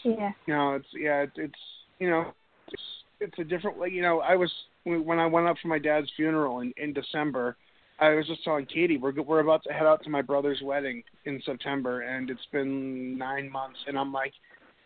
Yeah. 0.02 0.32
No, 0.46 0.74
it's 0.74 0.88
yeah, 0.94 1.22
it's, 1.22 1.32
it's 1.36 1.60
you 1.98 2.10
know, 2.10 2.32
it's 2.72 2.82
it's 3.20 3.38
a 3.38 3.44
different 3.44 3.76
way. 3.76 3.88
You 3.88 4.02
know, 4.02 4.20
I 4.20 4.34
was 4.34 4.52
when 4.84 5.18
I 5.18 5.26
went 5.26 5.46
up 5.46 5.56
for 5.60 5.68
my 5.68 5.78
dad's 5.78 6.10
funeral 6.16 6.60
in 6.60 6.72
in 6.76 6.92
December. 6.92 7.56
I 8.00 8.14
was 8.14 8.26
just 8.26 8.44
telling 8.44 8.66
Katie 8.66 8.96
we're 8.96 9.12
we're 9.22 9.40
about 9.40 9.64
to 9.64 9.72
head 9.72 9.86
out 9.86 10.02
to 10.04 10.10
my 10.10 10.22
brother's 10.22 10.60
wedding 10.62 11.02
in 11.24 11.42
September, 11.44 12.02
and 12.02 12.30
it's 12.30 12.46
been 12.52 13.18
nine 13.18 13.50
months, 13.50 13.78
and 13.86 13.98
I'm 13.98 14.12
like, 14.12 14.32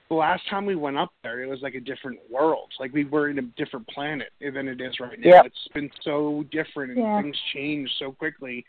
the 0.08 0.14
last 0.14 0.42
time 0.48 0.66
we 0.66 0.76
went 0.76 0.96
up 0.96 1.10
there, 1.22 1.42
it 1.42 1.48
was 1.48 1.60
like 1.62 1.74
a 1.74 1.80
different 1.80 2.18
world. 2.30 2.70
Like 2.80 2.92
we 2.92 3.04
were 3.04 3.28
in 3.28 3.38
a 3.38 3.42
different 3.42 3.86
planet 3.88 4.30
than 4.40 4.68
it 4.68 4.80
is 4.80 4.98
right 5.00 5.18
now. 5.18 5.30
Yep. 5.36 5.46
It's 5.46 5.68
been 5.74 5.90
so 6.02 6.44
different, 6.50 6.92
and 6.92 7.00
Yeah. 7.00 7.22
things 7.22 7.36
change 7.52 7.90
so 7.98 8.12
quickly, 8.12 8.64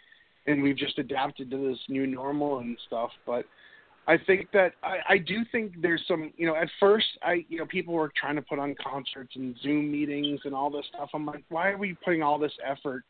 and 0.45 0.61
we've 0.61 0.77
just 0.77 0.99
adapted 0.99 1.49
to 1.51 1.57
this 1.57 1.79
new 1.87 2.05
normal 2.05 2.59
and 2.59 2.77
stuff. 2.87 3.11
But 3.25 3.45
I 4.07 4.17
think 4.17 4.51
that 4.51 4.73
I, 4.83 4.97
I 5.07 5.17
do 5.17 5.45
think 5.51 5.81
there's 5.81 6.03
some 6.05 6.33
you 6.35 6.45
know 6.45 6.55
at 6.55 6.67
first 6.81 7.07
I 7.21 7.45
you 7.47 7.59
know 7.59 7.65
people 7.65 7.93
were 7.93 8.11
trying 8.19 8.35
to 8.35 8.41
put 8.41 8.59
on 8.59 8.75
concerts 8.75 9.37
and 9.37 9.55
Zoom 9.63 9.89
meetings 9.89 10.41
and 10.43 10.53
all 10.53 10.69
this 10.69 10.85
stuff. 10.93 11.09
I'm 11.13 11.25
like, 11.25 11.45
why 11.47 11.69
are 11.69 11.77
we 11.77 11.93
putting 12.03 12.21
all 12.21 12.37
this 12.37 12.51
effort? 12.65 13.03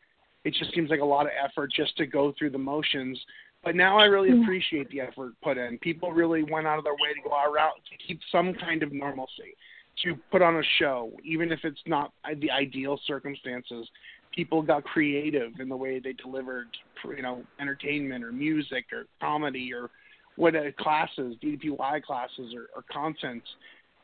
It 0.44 0.54
just 0.54 0.74
seems 0.74 0.90
like 0.90 1.00
a 1.00 1.04
lot 1.04 1.26
of 1.26 1.32
effort 1.42 1.72
just 1.72 1.96
to 1.96 2.06
go 2.06 2.34
through 2.38 2.50
the 2.50 2.58
motions. 2.58 3.18
But 3.64 3.74
now 3.74 3.98
I 3.98 4.04
really 4.04 4.42
appreciate 4.42 4.90
the 4.90 5.00
effort 5.00 5.32
put 5.42 5.56
in. 5.56 5.78
People 5.78 6.12
really 6.12 6.42
went 6.42 6.66
out 6.66 6.78
of 6.78 6.84
their 6.84 6.94
way 6.94 7.14
to 7.14 7.28
go 7.28 7.34
our 7.34 7.50
route 7.50 7.72
to 7.90 8.06
keep 8.06 8.20
some 8.30 8.52
kind 8.52 8.82
of 8.82 8.92
normalcy, 8.92 9.56
to 10.04 10.16
put 10.30 10.42
on 10.42 10.56
a 10.56 10.62
show, 10.78 11.10
even 11.24 11.50
if 11.50 11.60
it's 11.64 11.80
not 11.86 12.12
the 12.40 12.50
ideal 12.50 13.00
circumstances. 13.06 13.88
People 14.34 14.60
got 14.60 14.84
creative 14.84 15.52
in 15.60 15.68
the 15.70 15.76
way 15.76 15.98
they 15.98 16.12
delivered, 16.12 16.66
you 17.04 17.22
know, 17.22 17.42
entertainment 17.58 18.22
or 18.22 18.32
music 18.32 18.86
or 18.92 19.06
comedy 19.20 19.72
or 19.72 19.90
what 20.36 20.54
uh, 20.56 20.72
classes, 20.78 21.36
DDPY 21.42 22.02
classes 22.02 22.52
or, 22.54 22.68
or 22.74 22.84
content. 22.92 23.42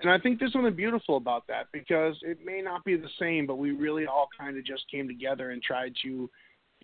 And 0.00 0.10
I 0.10 0.18
think 0.18 0.38
there's 0.38 0.52
something 0.52 0.74
beautiful 0.74 1.16
about 1.16 1.46
that 1.48 1.66
because 1.72 2.16
it 2.22 2.38
may 2.44 2.62
not 2.62 2.84
be 2.84 2.96
the 2.96 3.08
same, 3.18 3.46
but 3.46 3.56
we 3.56 3.72
really 3.72 4.06
all 4.06 4.28
kind 4.38 4.56
of 4.56 4.64
just 4.64 4.84
came 4.90 5.06
together 5.06 5.50
and 5.50 5.62
tried 5.62 5.94
to 6.02 6.08
you 6.08 6.30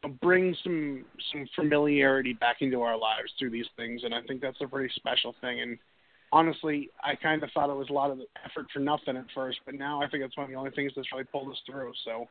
know, 0.05 0.11
bring 0.21 0.55
some 0.63 1.05
some 1.33 1.47
familiarity 1.55 2.35
back 2.35 2.57
into 2.61 2.83
our 2.83 2.99
lives 2.99 3.33
through 3.39 3.51
these 3.51 3.67
things. 3.77 4.03
And 4.05 4.15
I 4.15 4.21
think 4.23 4.43
that's 4.43 4.61
a 4.61 4.67
pretty 4.67 4.93
special 4.97 5.35
thing. 5.41 5.61
And 5.61 5.79
honestly, 6.33 6.91
I 7.03 7.15
kind 7.15 7.43
of 7.43 7.51
thought 7.53 7.71
it 7.71 7.77
was 7.77 7.89
a 7.89 7.95
lot 7.95 8.11
of 8.11 8.21
effort 8.45 8.67
for 8.73 8.81
nothing 8.81 9.17
at 9.17 9.25
first, 9.35 9.59
but 9.65 9.75
now 9.75 10.03
I 10.03 10.09
think 10.09 10.23
it's 10.23 10.37
one 10.37 10.45
of 10.45 10.51
the 10.51 10.57
only 10.57 10.73
things 10.73 10.93
that's 10.95 11.11
really 11.13 11.25
pulled 11.25 11.51
us 11.51 11.61
through. 11.65 11.93
So 12.05 12.29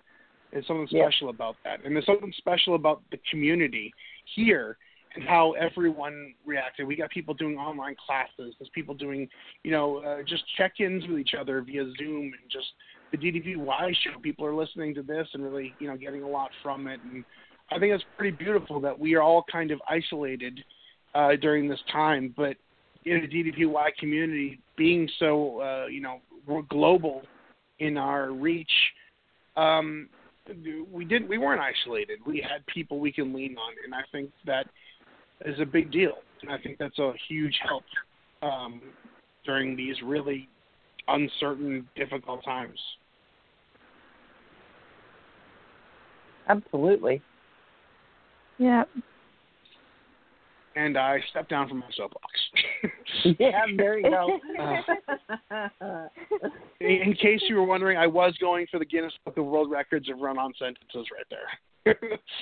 there's 0.51 0.67
something 0.67 0.87
Yeah. 0.91 1.05
special 1.05 1.29
about 1.29 1.55
that. 1.63 1.83
And 1.83 1.95
there's 1.95 2.05
something 2.05 2.33
special 2.37 2.75
about 2.75 3.01
the 3.09 3.17
community 3.29 3.91
here 4.35 4.77
and 5.15 5.23
how 5.23 5.53
everyone 5.53 6.33
reacted. 6.45 6.87
We 6.87 6.95
got 6.95 7.09
people 7.09 7.33
doing 7.33 7.57
online 7.57 7.95
classes. 8.05 8.53
There's 8.59 8.69
people 8.73 8.95
doing, 8.95 9.27
you 9.63 9.71
know, 9.71 9.97
uh, 9.97 10.23
just 10.27 10.43
check-ins 10.57 11.07
with 11.07 11.19
each 11.19 11.33
other 11.39 11.61
via 11.61 11.85
Zoom 11.97 12.23
and 12.23 12.51
just 12.51 12.67
the 13.11 13.17
DDPY 13.17 13.95
show. 14.03 14.19
People 14.21 14.45
are 14.45 14.55
listening 14.55 14.93
to 14.95 15.03
this 15.03 15.27
and 15.33 15.43
really, 15.43 15.73
you 15.79 15.87
know, 15.87 15.97
getting 15.97 16.23
a 16.23 16.27
lot 16.27 16.49
from 16.61 16.87
it. 16.87 16.99
And 17.11 17.23
I 17.71 17.79
think 17.79 17.93
it's 17.93 18.03
pretty 18.17 18.35
beautiful 18.35 18.79
that 18.81 18.97
we 18.97 19.15
are 19.15 19.21
all 19.21 19.45
kind 19.51 19.71
of 19.71 19.81
isolated 19.89 20.59
uh, 21.13 21.35
during 21.41 21.67
this 21.67 21.79
time, 21.91 22.33
but 22.35 22.57
in 23.05 23.21
the 23.21 23.27
DDPY 23.27 23.95
community, 23.99 24.59
being 24.77 25.09
so, 25.19 25.61
uh, 25.61 25.87
you 25.87 26.01
know, 26.01 26.19
we're 26.47 26.63
global 26.63 27.21
in 27.79 27.97
our 27.97 28.31
reach. 28.31 28.71
Um, 29.55 30.09
we 30.91 31.05
didn't. 31.05 31.27
We 31.27 31.37
weren't 31.37 31.61
isolated. 31.61 32.19
We 32.25 32.37
had 32.37 32.65
people 32.67 32.99
we 32.99 33.11
can 33.11 33.33
lean 33.33 33.57
on, 33.57 33.73
and 33.83 33.95
I 33.95 34.01
think 34.11 34.31
that 34.45 34.67
is 35.45 35.59
a 35.59 35.65
big 35.65 35.91
deal. 35.91 36.13
And 36.41 36.51
I 36.51 36.57
think 36.57 36.77
that's 36.77 36.99
a 36.99 37.13
huge 37.27 37.57
help 37.67 37.83
um, 38.41 38.81
during 39.45 39.75
these 39.75 39.95
really 40.03 40.47
uncertain, 41.07 41.87
difficult 41.95 42.43
times. 42.43 42.79
absolutely. 46.47 47.21
Yeah. 48.57 48.83
And 50.75 50.97
I 50.97 51.19
stepped 51.29 51.49
down 51.49 51.69
from 51.69 51.79
my 51.79 51.89
soapbox. 51.95 52.25
Yeah, 53.39 53.61
there 53.75 53.97
you 53.97 54.11
go. 54.11 54.39
in, 56.79 56.87
in 57.07 57.13
case 57.13 57.41
you 57.49 57.55
were 57.55 57.63
wondering, 57.63 57.97
I 57.97 58.05
was 58.05 58.35
going 58.39 58.67
for 58.69 58.77
the 58.77 58.85
Guinness 58.85 59.13
Book 59.23 59.37
of 59.37 59.45
World 59.45 59.71
Records 59.71 60.09
of 60.11 60.19
run-on 60.19 60.53
sentences 60.59 61.07
right 61.11 61.25
there. 61.31 61.47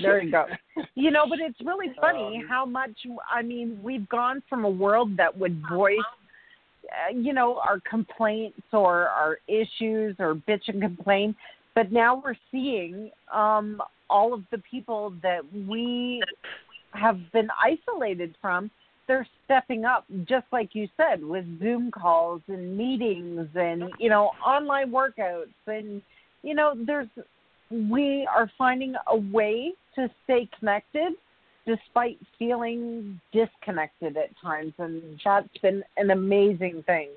There 0.01 0.21
you 0.21 0.31
go. 0.31 0.45
You 0.95 1.11
know, 1.11 1.25
but 1.27 1.39
it's 1.39 1.59
really 1.63 1.93
funny 1.99 2.37
Um, 2.37 2.47
how 2.47 2.65
much 2.65 2.91
I 3.31 3.41
mean 3.41 3.79
we've 3.83 4.07
gone 4.09 4.41
from 4.49 4.63
a 4.65 4.69
world 4.69 5.17
that 5.17 5.37
would 5.37 5.61
voice, 5.69 5.97
uh, 6.85 7.13
you 7.15 7.33
know, 7.33 7.57
our 7.57 7.79
complaints 7.89 8.61
or 8.71 9.07
our 9.07 9.39
issues 9.47 10.15
or 10.19 10.35
bitch 10.35 10.67
and 10.67 10.81
complain, 10.81 11.35
but 11.75 11.91
now 11.91 12.21
we're 12.23 12.35
seeing 12.51 13.11
um, 13.31 13.81
all 14.09 14.33
of 14.33 14.43
the 14.51 14.59
people 14.69 15.13
that 15.23 15.41
we 15.67 16.21
have 16.93 17.19
been 17.31 17.49
isolated 17.61 18.35
from 18.41 18.71
they're 19.07 19.27
stepping 19.45 19.85
up, 19.85 20.05
just 20.25 20.45
like 20.51 20.69
you 20.73 20.87
said, 20.95 21.23
with 21.23 21.45
Zoom 21.59 21.91
calls 21.91 22.41
and 22.47 22.77
meetings 22.77 23.47
and 23.55 23.83
you 23.99 24.09
know 24.09 24.31
online 24.45 24.91
workouts 24.91 25.53
and 25.67 26.01
you 26.41 26.55
know 26.55 26.73
there's 26.85 27.09
we 27.73 28.27
are 28.33 28.49
finding 28.57 28.95
a 29.07 29.17
way 29.17 29.73
to 29.95 30.09
stay 30.23 30.47
connected 30.59 31.13
despite 31.65 32.19
feeling 32.37 33.19
disconnected 33.31 34.17
at 34.17 34.29
times 34.41 34.73
and 34.77 35.01
that's 35.23 35.47
been 35.61 35.81
an 35.97 36.11
amazing 36.11 36.83
thing. 36.85 37.09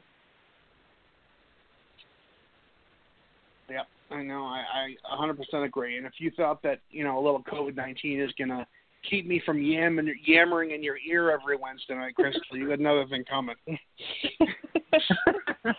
Yeah, 3.68 3.82
I 4.10 4.22
know. 4.22 4.44
I, 4.44 4.94
I 5.10 5.16
100% 5.16 5.64
agree. 5.64 5.98
And 5.98 6.06
if 6.06 6.12
you 6.18 6.30
thought 6.36 6.62
that 6.62 6.80
you 6.90 7.04
know 7.04 7.18
a 7.18 7.22
little 7.22 7.42
COVID 7.42 7.76
19 7.76 8.20
is 8.20 8.30
gonna 8.38 8.66
keep 9.08 9.26
me 9.26 9.42
from 9.44 9.60
yammering, 9.60 10.14
yammering 10.24 10.70
in 10.70 10.82
your 10.82 10.96
ear 10.98 11.30
every 11.30 11.56
Wednesday 11.56 11.94
night, 11.94 12.14
Crystal, 12.14 12.56
you 12.56 12.68
got 12.68 12.78
another 12.78 13.06
thing 13.08 13.24
coming. 13.28 13.56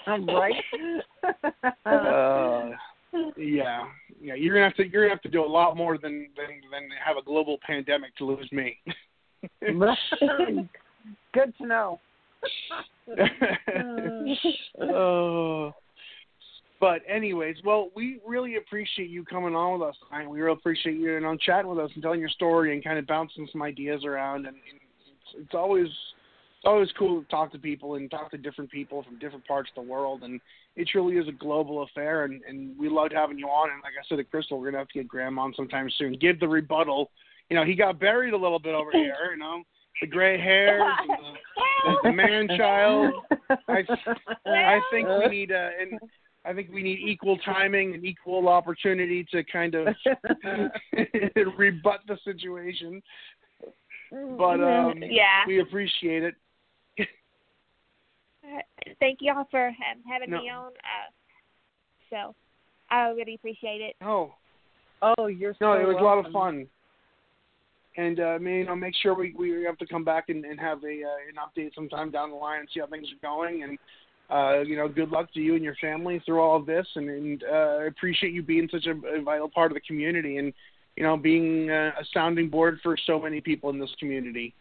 right? 0.08 0.54
uh, 1.86 2.70
yeah, 3.38 3.86
yeah. 4.22 4.34
You're 4.36 4.54
gonna 4.54 4.68
have 4.68 4.76
to 4.78 4.88
you're 4.88 5.04
gonna 5.04 5.14
have 5.14 5.22
to 5.24 5.30
do 5.30 5.44
a 5.44 5.46
lot 5.46 5.78
more 5.78 5.98
than 5.98 6.28
than 6.36 6.62
than 6.72 6.90
have 7.04 7.18
a 7.18 7.24
global 7.24 7.58
pandemic 7.66 8.16
to 8.18 8.26
lose 8.26 8.50
me. 8.52 8.78
Good 11.34 11.54
to 11.58 11.66
know. 11.66 12.00
oh. 14.82 15.74
But 16.80 17.02
anyways, 17.08 17.58
well, 17.66 17.90
we 17.96 18.20
really 18.26 18.58
appreciate 18.58 19.10
you 19.10 19.26
coming 19.26 19.56
on 19.56 19.80
with 19.80 19.90
us 19.90 19.96
tonight. 20.08 20.30
We 20.30 20.42
really 20.42 20.54
appreciate 20.54 20.98
you 20.98 21.18
and 21.18 21.26
on 21.26 21.40
chatting 21.40 21.70
with 21.70 21.80
us 21.80 21.90
and 21.96 22.04
telling 22.04 22.20
your 22.20 22.30
story 22.30 22.74
and 22.74 22.84
kind 22.84 23.00
of 23.00 23.08
bouncing 23.08 23.48
some 23.52 23.64
ideas 23.64 24.06
around. 24.06 24.46
And, 24.46 24.58
it's, 24.58 25.46
it's 25.46 25.56
always 25.56 25.88
always 26.68 26.90
cool 26.98 27.22
to 27.22 27.28
talk 27.30 27.52
to 27.54 27.58
people 27.60 27.96
and 27.96 28.12
talk 28.12 28.30
to 28.32 28.38
different 28.38 28.70
people 28.70 29.04
from 29.04 29.18
different 29.20 29.46
parts 29.48 29.70
of 29.76 29.84
the 29.84 29.90
world. 29.90 30.24
And 30.24 30.40
it 30.76 30.88
truly 30.88 31.16
is 31.18 31.28
a 31.28 31.32
global 31.32 31.84
affair. 31.84 32.26
And, 32.26 32.42
and 32.48 32.78
we 32.78 32.90
loved 32.90 33.14
having 33.14 33.40
you 33.40 33.48
on. 33.48 33.72
And 33.72 33.82
like 33.84 33.94
I 34.00 34.06
said 34.08 34.18
to 34.18 34.24
Crystal, 34.24 34.60
we're 34.60 34.68
gonna 34.68 34.80
have 34.80 34.88
to 34.90 35.00
get 35.00 35.08
Graham 35.08 35.40
on 35.40 35.54
sometime 35.56 35.90
soon. 35.98 36.14
Give 36.14 36.40
the 36.40 36.48
rebuttal. 36.48 37.10
You 37.50 37.56
know, 37.56 37.64
he 37.64 37.76
got 37.76 38.00
buried 38.00 38.34
a 38.34 38.38
little 38.38 38.60
bit 38.60 38.76
over 38.76 38.92
here. 38.92 39.16
You 39.32 39.38
know, 39.38 39.64
the 40.02 40.08
gray 40.08 40.38
hairs, 40.40 40.84
the, 41.08 41.16
the, 41.86 41.98
the 42.04 42.12
man 42.14 42.48
child. 42.58 43.14
I 43.68 43.84
I 44.46 44.80
think 44.92 45.08
we 45.08 45.28
need 45.30 45.52
uh, 45.52 45.70
and 45.82 46.00
I 46.46 46.54
think 46.54 46.70
we 46.72 46.84
need 46.84 47.00
equal 47.00 47.38
timing 47.40 47.94
and 47.94 48.06
equal 48.06 48.48
opportunity 48.48 49.26
to 49.32 49.44
kind 49.46 49.76
of 49.76 49.88
rebut 51.58 52.02
the 52.08 52.18
situation. 52.24 53.02
But 54.12 54.62
um, 54.62 55.02
Yeah. 55.02 55.46
we 55.48 55.60
appreciate 55.60 56.24
it. 56.24 56.36
Thank 59.00 59.20
y'all 59.22 59.46
for 59.52 59.68
um, 59.68 60.04
having 60.08 60.30
No. 60.30 60.42
me 60.42 60.50
on. 60.50 60.68
Uh, 60.68 61.12
so 62.10 62.36
I 62.90 63.10
really 63.10 63.36
appreciate 63.36 63.82
it. 63.82 63.96
Oh, 64.02 64.34
Oh, 65.02 65.28
you're 65.28 65.56
no, 65.62 65.74
so 65.74 65.80
it 65.80 65.86
was 65.86 65.98
a 66.00 66.04
lot 66.04 66.26
of 66.26 66.32
fun. 66.32 66.68
And 67.98 68.20
uh, 68.20 68.24
I 68.24 68.38
mean, 68.38 68.56
you 68.56 68.66
know, 68.66 68.76
make 68.76 68.96
sure 68.96 69.14
we 69.14 69.34
we 69.38 69.64
have 69.64 69.78
to 69.78 69.88
come 69.88 70.04
back 70.04 70.30
and, 70.30 70.46
and 70.46 70.60
have 70.60 70.84
a 70.84 71.04
uh, 71.04 71.18
an 71.30 71.38
update 71.40 71.74
sometime 71.76 72.12
down 72.12 72.32
the 72.32 72.36
line 72.36 72.62
and 72.62 72.70
see 72.74 72.80
how 72.80 72.88
things 72.88 73.08
are 73.12 73.28
going. 73.28 73.64
And 73.64 73.78
uh, 74.30 74.62
you 74.62 74.76
know, 74.76 74.88
good 74.88 75.10
luck 75.10 75.32
to 75.34 75.40
you 75.40 75.56
and 75.56 75.64
your 75.64 75.76
family 75.76 76.22
through 76.26 76.40
all 76.42 76.58
of 76.58 76.66
this. 76.66 76.86
And, 76.96 77.10
and 77.10 77.44
uh, 77.44 77.78
I 77.82 77.84
appreciate 77.86 78.34
you 78.34 78.44
being 78.44 78.70
such 78.72 78.86
a, 78.86 78.92
a 79.18 79.22
vital 79.22 79.50
part 79.50 79.72
of 79.72 79.76
the 79.76 79.82
community 79.82 80.38
and 80.38 80.54
you 80.96 81.04
know 81.04 81.18
being 81.18 81.70
uh, 81.70 81.92
a 82.00 82.06
sounding 82.14 82.50
board 82.50 82.80
for 82.82 82.98
so 83.06 83.20
many 83.20 83.42
people 83.42 83.70
in 83.70 83.80
this 83.80 83.94
community. 84.00 84.54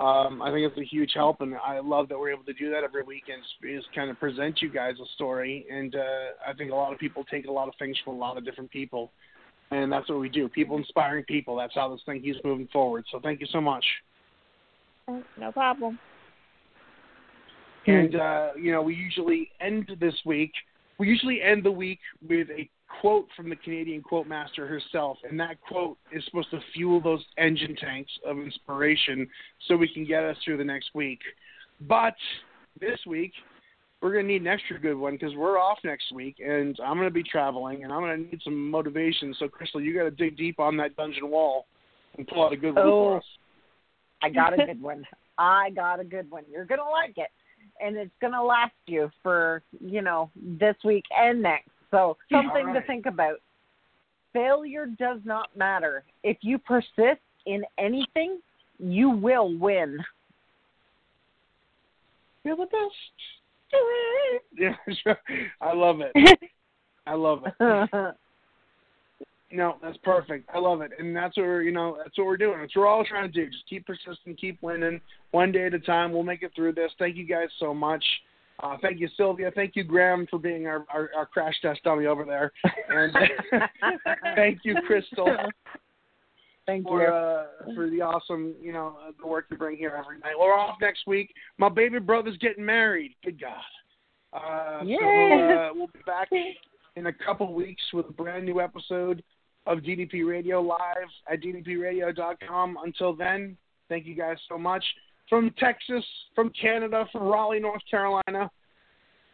Um, 0.00 0.40
I 0.40 0.50
think 0.50 0.66
it's 0.66 0.78
a 0.78 0.84
huge 0.84 1.12
help, 1.14 1.42
and 1.42 1.54
I 1.56 1.78
love 1.80 2.08
that 2.08 2.18
we're 2.18 2.30
able 2.30 2.44
to 2.44 2.54
do 2.54 2.70
that 2.70 2.82
every 2.82 3.02
week 3.02 3.24
and 3.28 3.42
is 3.70 3.84
kind 3.94 4.10
of 4.10 4.18
present 4.18 4.62
you 4.62 4.70
guys 4.70 4.94
a 4.94 5.04
story. 5.14 5.66
And 5.70 5.94
uh, 5.94 6.48
I 6.48 6.54
think 6.54 6.72
a 6.72 6.74
lot 6.74 6.94
of 6.94 6.98
people 6.98 7.22
take 7.30 7.46
a 7.46 7.52
lot 7.52 7.68
of 7.68 7.74
things 7.78 7.98
from 8.02 8.14
a 8.14 8.18
lot 8.18 8.38
of 8.38 8.44
different 8.46 8.70
people, 8.70 9.12
and 9.70 9.92
that's 9.92 10.08
what 10.08 10.18
we 10.18 10.30
do. 10.30 10.48
People 10.48 10.78
inspiring 10.78 11.24
people. 11.24 11.54
That's 11.54 11.74
how 11.74 11.90
this 11.90 12.00
thing 12.06 12.22
keeps 12.22 12.38
moving 12.42 12.66
forward. 12.72 13.04
So 13.12 13.20
thank 13.20 13.42
you 13.42 13.46
so 13.52 13.60
much. 13.60 13.84
No 15.38 15.52
problem. 15.52 15.98
And 17.86 18.14
uh, 18.16 18.48
you 18.58 18.72
know, 18.72 18.80
we 18.80 18.94
usually 18.94 19.50
end 19.60 19.90
this 20.00 20.14
week. 20.24 20.52
We 20.98 21.08
usually 21.08 21.42
end 21.42 21.62
the 21.62 21.72
week 21.72 22.00
with 22.26 22.48
a 22.48 22.70
quote 23.00 23.28
from 23.36 23.48
the 23.48 23.56
Canadian 23.56 24.02
quote 24.02 24.26
master 24.26 24.66
herself, 24.66 25.18
and 25.28 25.38
that 25.38 25.60
quote 25.60 25.96
is 26.12 26.24
supposed 26.24 26.50
to 26.50 26.60
fuel 26.74 27.00
those 27.00 27.24
engine 27.38 27.76
tanks 27.76 28.10
of 28.26 28.38
inspiration 28.38 29.28
so 29.68 29.76
we 29.76 29.88
can 29.92 30.04
get 30.04 30.24
us 30.24 30.36
through 30.44 30.56
the 30.56 30.64
next 30.64 30.90
week. 30.94 31.20
But 31.82 32.14
this 32.80 32.98
week, 33.06 33.32
we're 34.02 34.12
gonna 34.12 34.24
need 34.26 34.42
an 34.42 34.48
extra 34.48 34.78
good 34.78 34.96
one 34.96 35.14
because 35.14 35.34
we're 35.34 35.58
off 35.58 35.78
next 35.84 36.12
week, 36.12 36.36
and 36.40 36.78
I'm 36.84 36.96
gonna 36.96 37.10
be 37.10 37.22
traveling, 37.22 37.84
and 37.84 37.92
I'm 37.92 38.00
gonna 38.00 38.16
need 38.16 38.40
some 38.42 38.70
motivation. 38.70 39.34
So, 39.38 39.48
Crystal, 39.48 39.80
you 39.80 39.94
got 39.94 40.04
to 40.04 40.10
dig 40.10 40.36
deep 40.36 40.58
on 40.58 40.76
that 40.78 40.96
dungeon 40.96 41.30
wall 41.30 41.66
and 42.16 42.26
pull 42.26 42.44
out 42.44 42.52
a 42.52 42.56
good 42.56 42.74
one 42.74 42.84
for 42.84 43.14
Oh. 43.14 43.16
us. 43.18 43.24
I 44.22 44.30
got 44.30 44.58
a 44.58 44.66
good 44.66 44.82
one. 44.82 45.06
I 45.38 45.70
got 45.70 46.00
a 46.00 46.04
good 46.04 46.30
one. 46.30 46.44
You're 46.50 46.66
gonna 46.66 46.88
like 46.88 47.16
it, 47.16 47.30
and 47.80 47.96
it's 47.96 48.10
gonna 48.20 48.42
last 48.42 48.74
you 48.86 49.10
for 49.22 49.62
you 49.80 50.02
know 50.02 50.30
this 50.36 50.76
week 50.84 51.04
and 51.16 51.40
next. 51.42 51.70
So 51.90 52.16
something 52.30 52.68
All 52.68 52.74
to 52.74 52.82
think 52.82 53.06
about. 53.06 53.40
Failure 54.32 54.86
does 54.86 55.20
not 55.24 55.54
matter. 55.56 56.04
If 56.22 56.38
you 56.42 56.58
persist 56.58 57.20
in 57.46 57.64
anything, 57.78 58.40
you 58.78 59.10
will 59.10 59.56
win. 59.58 59.98
You're 62.44 62.56
the 62.56 62.66
best. 62.66 63.72
Yeah, 64.56 64.74
sure. 65.04 65.16
I 65.60 65.72
love 65.72 66.00
it. 66.00 66.38
I 67.06 67.14
love 67.14 67.44
it. 67.46 68.14
No, 69.52 69.78
that's 69.82 69.96
perfect. 70.04 70.48
I 70.54 70.58
love 70.58 70.80
it, 70.80 70.92
and 70.98 71.14
that's 71.14 71.36
what 71.36 71.42
we're, 71.42 71.62
you 71.62 71.72
know, 71.72 71.98
that's 71.98 72.16
what 72.16 72.26
we're 72.28 72.36
doing. 72.36 72.60
That's 72.60 72.76
what 72.76 72.82
we're 72.82 72.88
all 72.88 73.04
trying 73.04 73.30
to 73.30 73.32
do. 73.32 73.50
Just 73.50 73.66
keep 73.68 73.84
persisting, 73.84 74.36
keep 74.36 74.62
winning, 74.62 75.00
one 75.32 75.50
day 75.50 75.66
at 75.66 75.74
a 75.74 75.80
time. 75.80 76.12
We'll 76.12 76.22
make 76.22 76.44
it 76.44 76.52
through 76.54 76.74
this. 76.74 76.92
Thank 77.00 77.16
you 77.16 77.26
guys 77.26 77.48
so 77.58 77.74
much. 77.74 78.04
Uh, 78.62 78.76
thank 78.82 79.00
you, 79.00 79.08
Sylvia. 79.16 79.50
Thank 79.54 79.74
you, 79.74 79.84
Graham, 79.84 80.26
for 80.28 80.38
being 80.38 80.66
our, 80.66 80.84
our, 80.92 81.10
our 81.16 81.26
crash 81.26 81.54
test 81.62 81.82
dummy 81.82 82.06
over 82.06 82.24
there, 82.24 82.52
and 82.88 83.16
thank 84.36 84.58
you, 84.64 84.76
Crystal, 84.86 85.36
Thank 86.66 86.86
for 86.86 87.02
you. 87.02 87.08
uh, 87.08 87.74
for 87.74 87.90
the 87.90 88.00
awesome, 88.00 88.54
you 88.60 88.72
know, 88.72 88.96
uh, 89.04 89.12
the 89.20 89.26
work 89.26 89.46
you 89.50 89.56
bring 89.56 89.76
here 89.76 89.94
every 89.98 90.18
night. 90.18 90.34
We're 90.38 90.54
off 90.54 90.76
next 90.80 91.06
week. 91.06 91.34
My 91.58 91.68
baby 91.68 91.98
brother's 91.98 92.36
getting 92.36 92.64
married. 92.64 93.16
Good 93.24 93.40
God. 93.40 93.54
Uh, 94.32 94.80
so 94.80 94.86
we'll, 94.86 95.58
uh, 95.58 95.68
we'll 95.74 95.88
be 95.88 96.00
back 96.06 96.28
in 96.96 97.06
a 97.06 97.12
couple 97.12 97.52
weeks 97.52 97.82
with 97.92 98.08
a 98.08 98.12
brand 98.12 98.44
new 98.44 98.60
episode 98.60 99.22
of 99.66 99.78
DDP 99.78 100.26
Radio 100.26 100.60
live 100.60 101.08
at 101.30 101.40
ddpradio.com. 101.40 102.78
Until 102.84 103.14
then, 103.16 103.56
thank 103.88 104.06
you 104.06 104.14
guys 104.14 104.36
so 104.48 104.56
much. 104.56 104.84
From 105.30 105.54
Texas, 105.58 106.04
from 106.34 106.50
Canada, 106.60 107.06
from 107.12 107.22
Raleigh, 107.22 107.60
North 107.60 107.82
Carolina, 107.88 108.50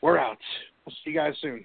we're 0.03 0.18
out. 0.18 0.38
We'll 0.84 0.94
see 1.03 1.11
you 1.11 1.14
guys 1.14 1.32
soon. 1.40 1.64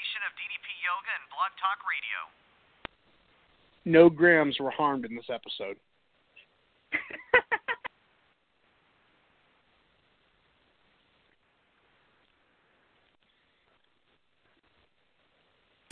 Talk 1.61 1.77
Radio. 1.85 2.25
No 3.85 4.09
grams 4.09 4.59
were 4.59 4.71
harmed 4.71 5.05
in 5.05 5.15
this 5.15 5.29
episode. 5.29 5.77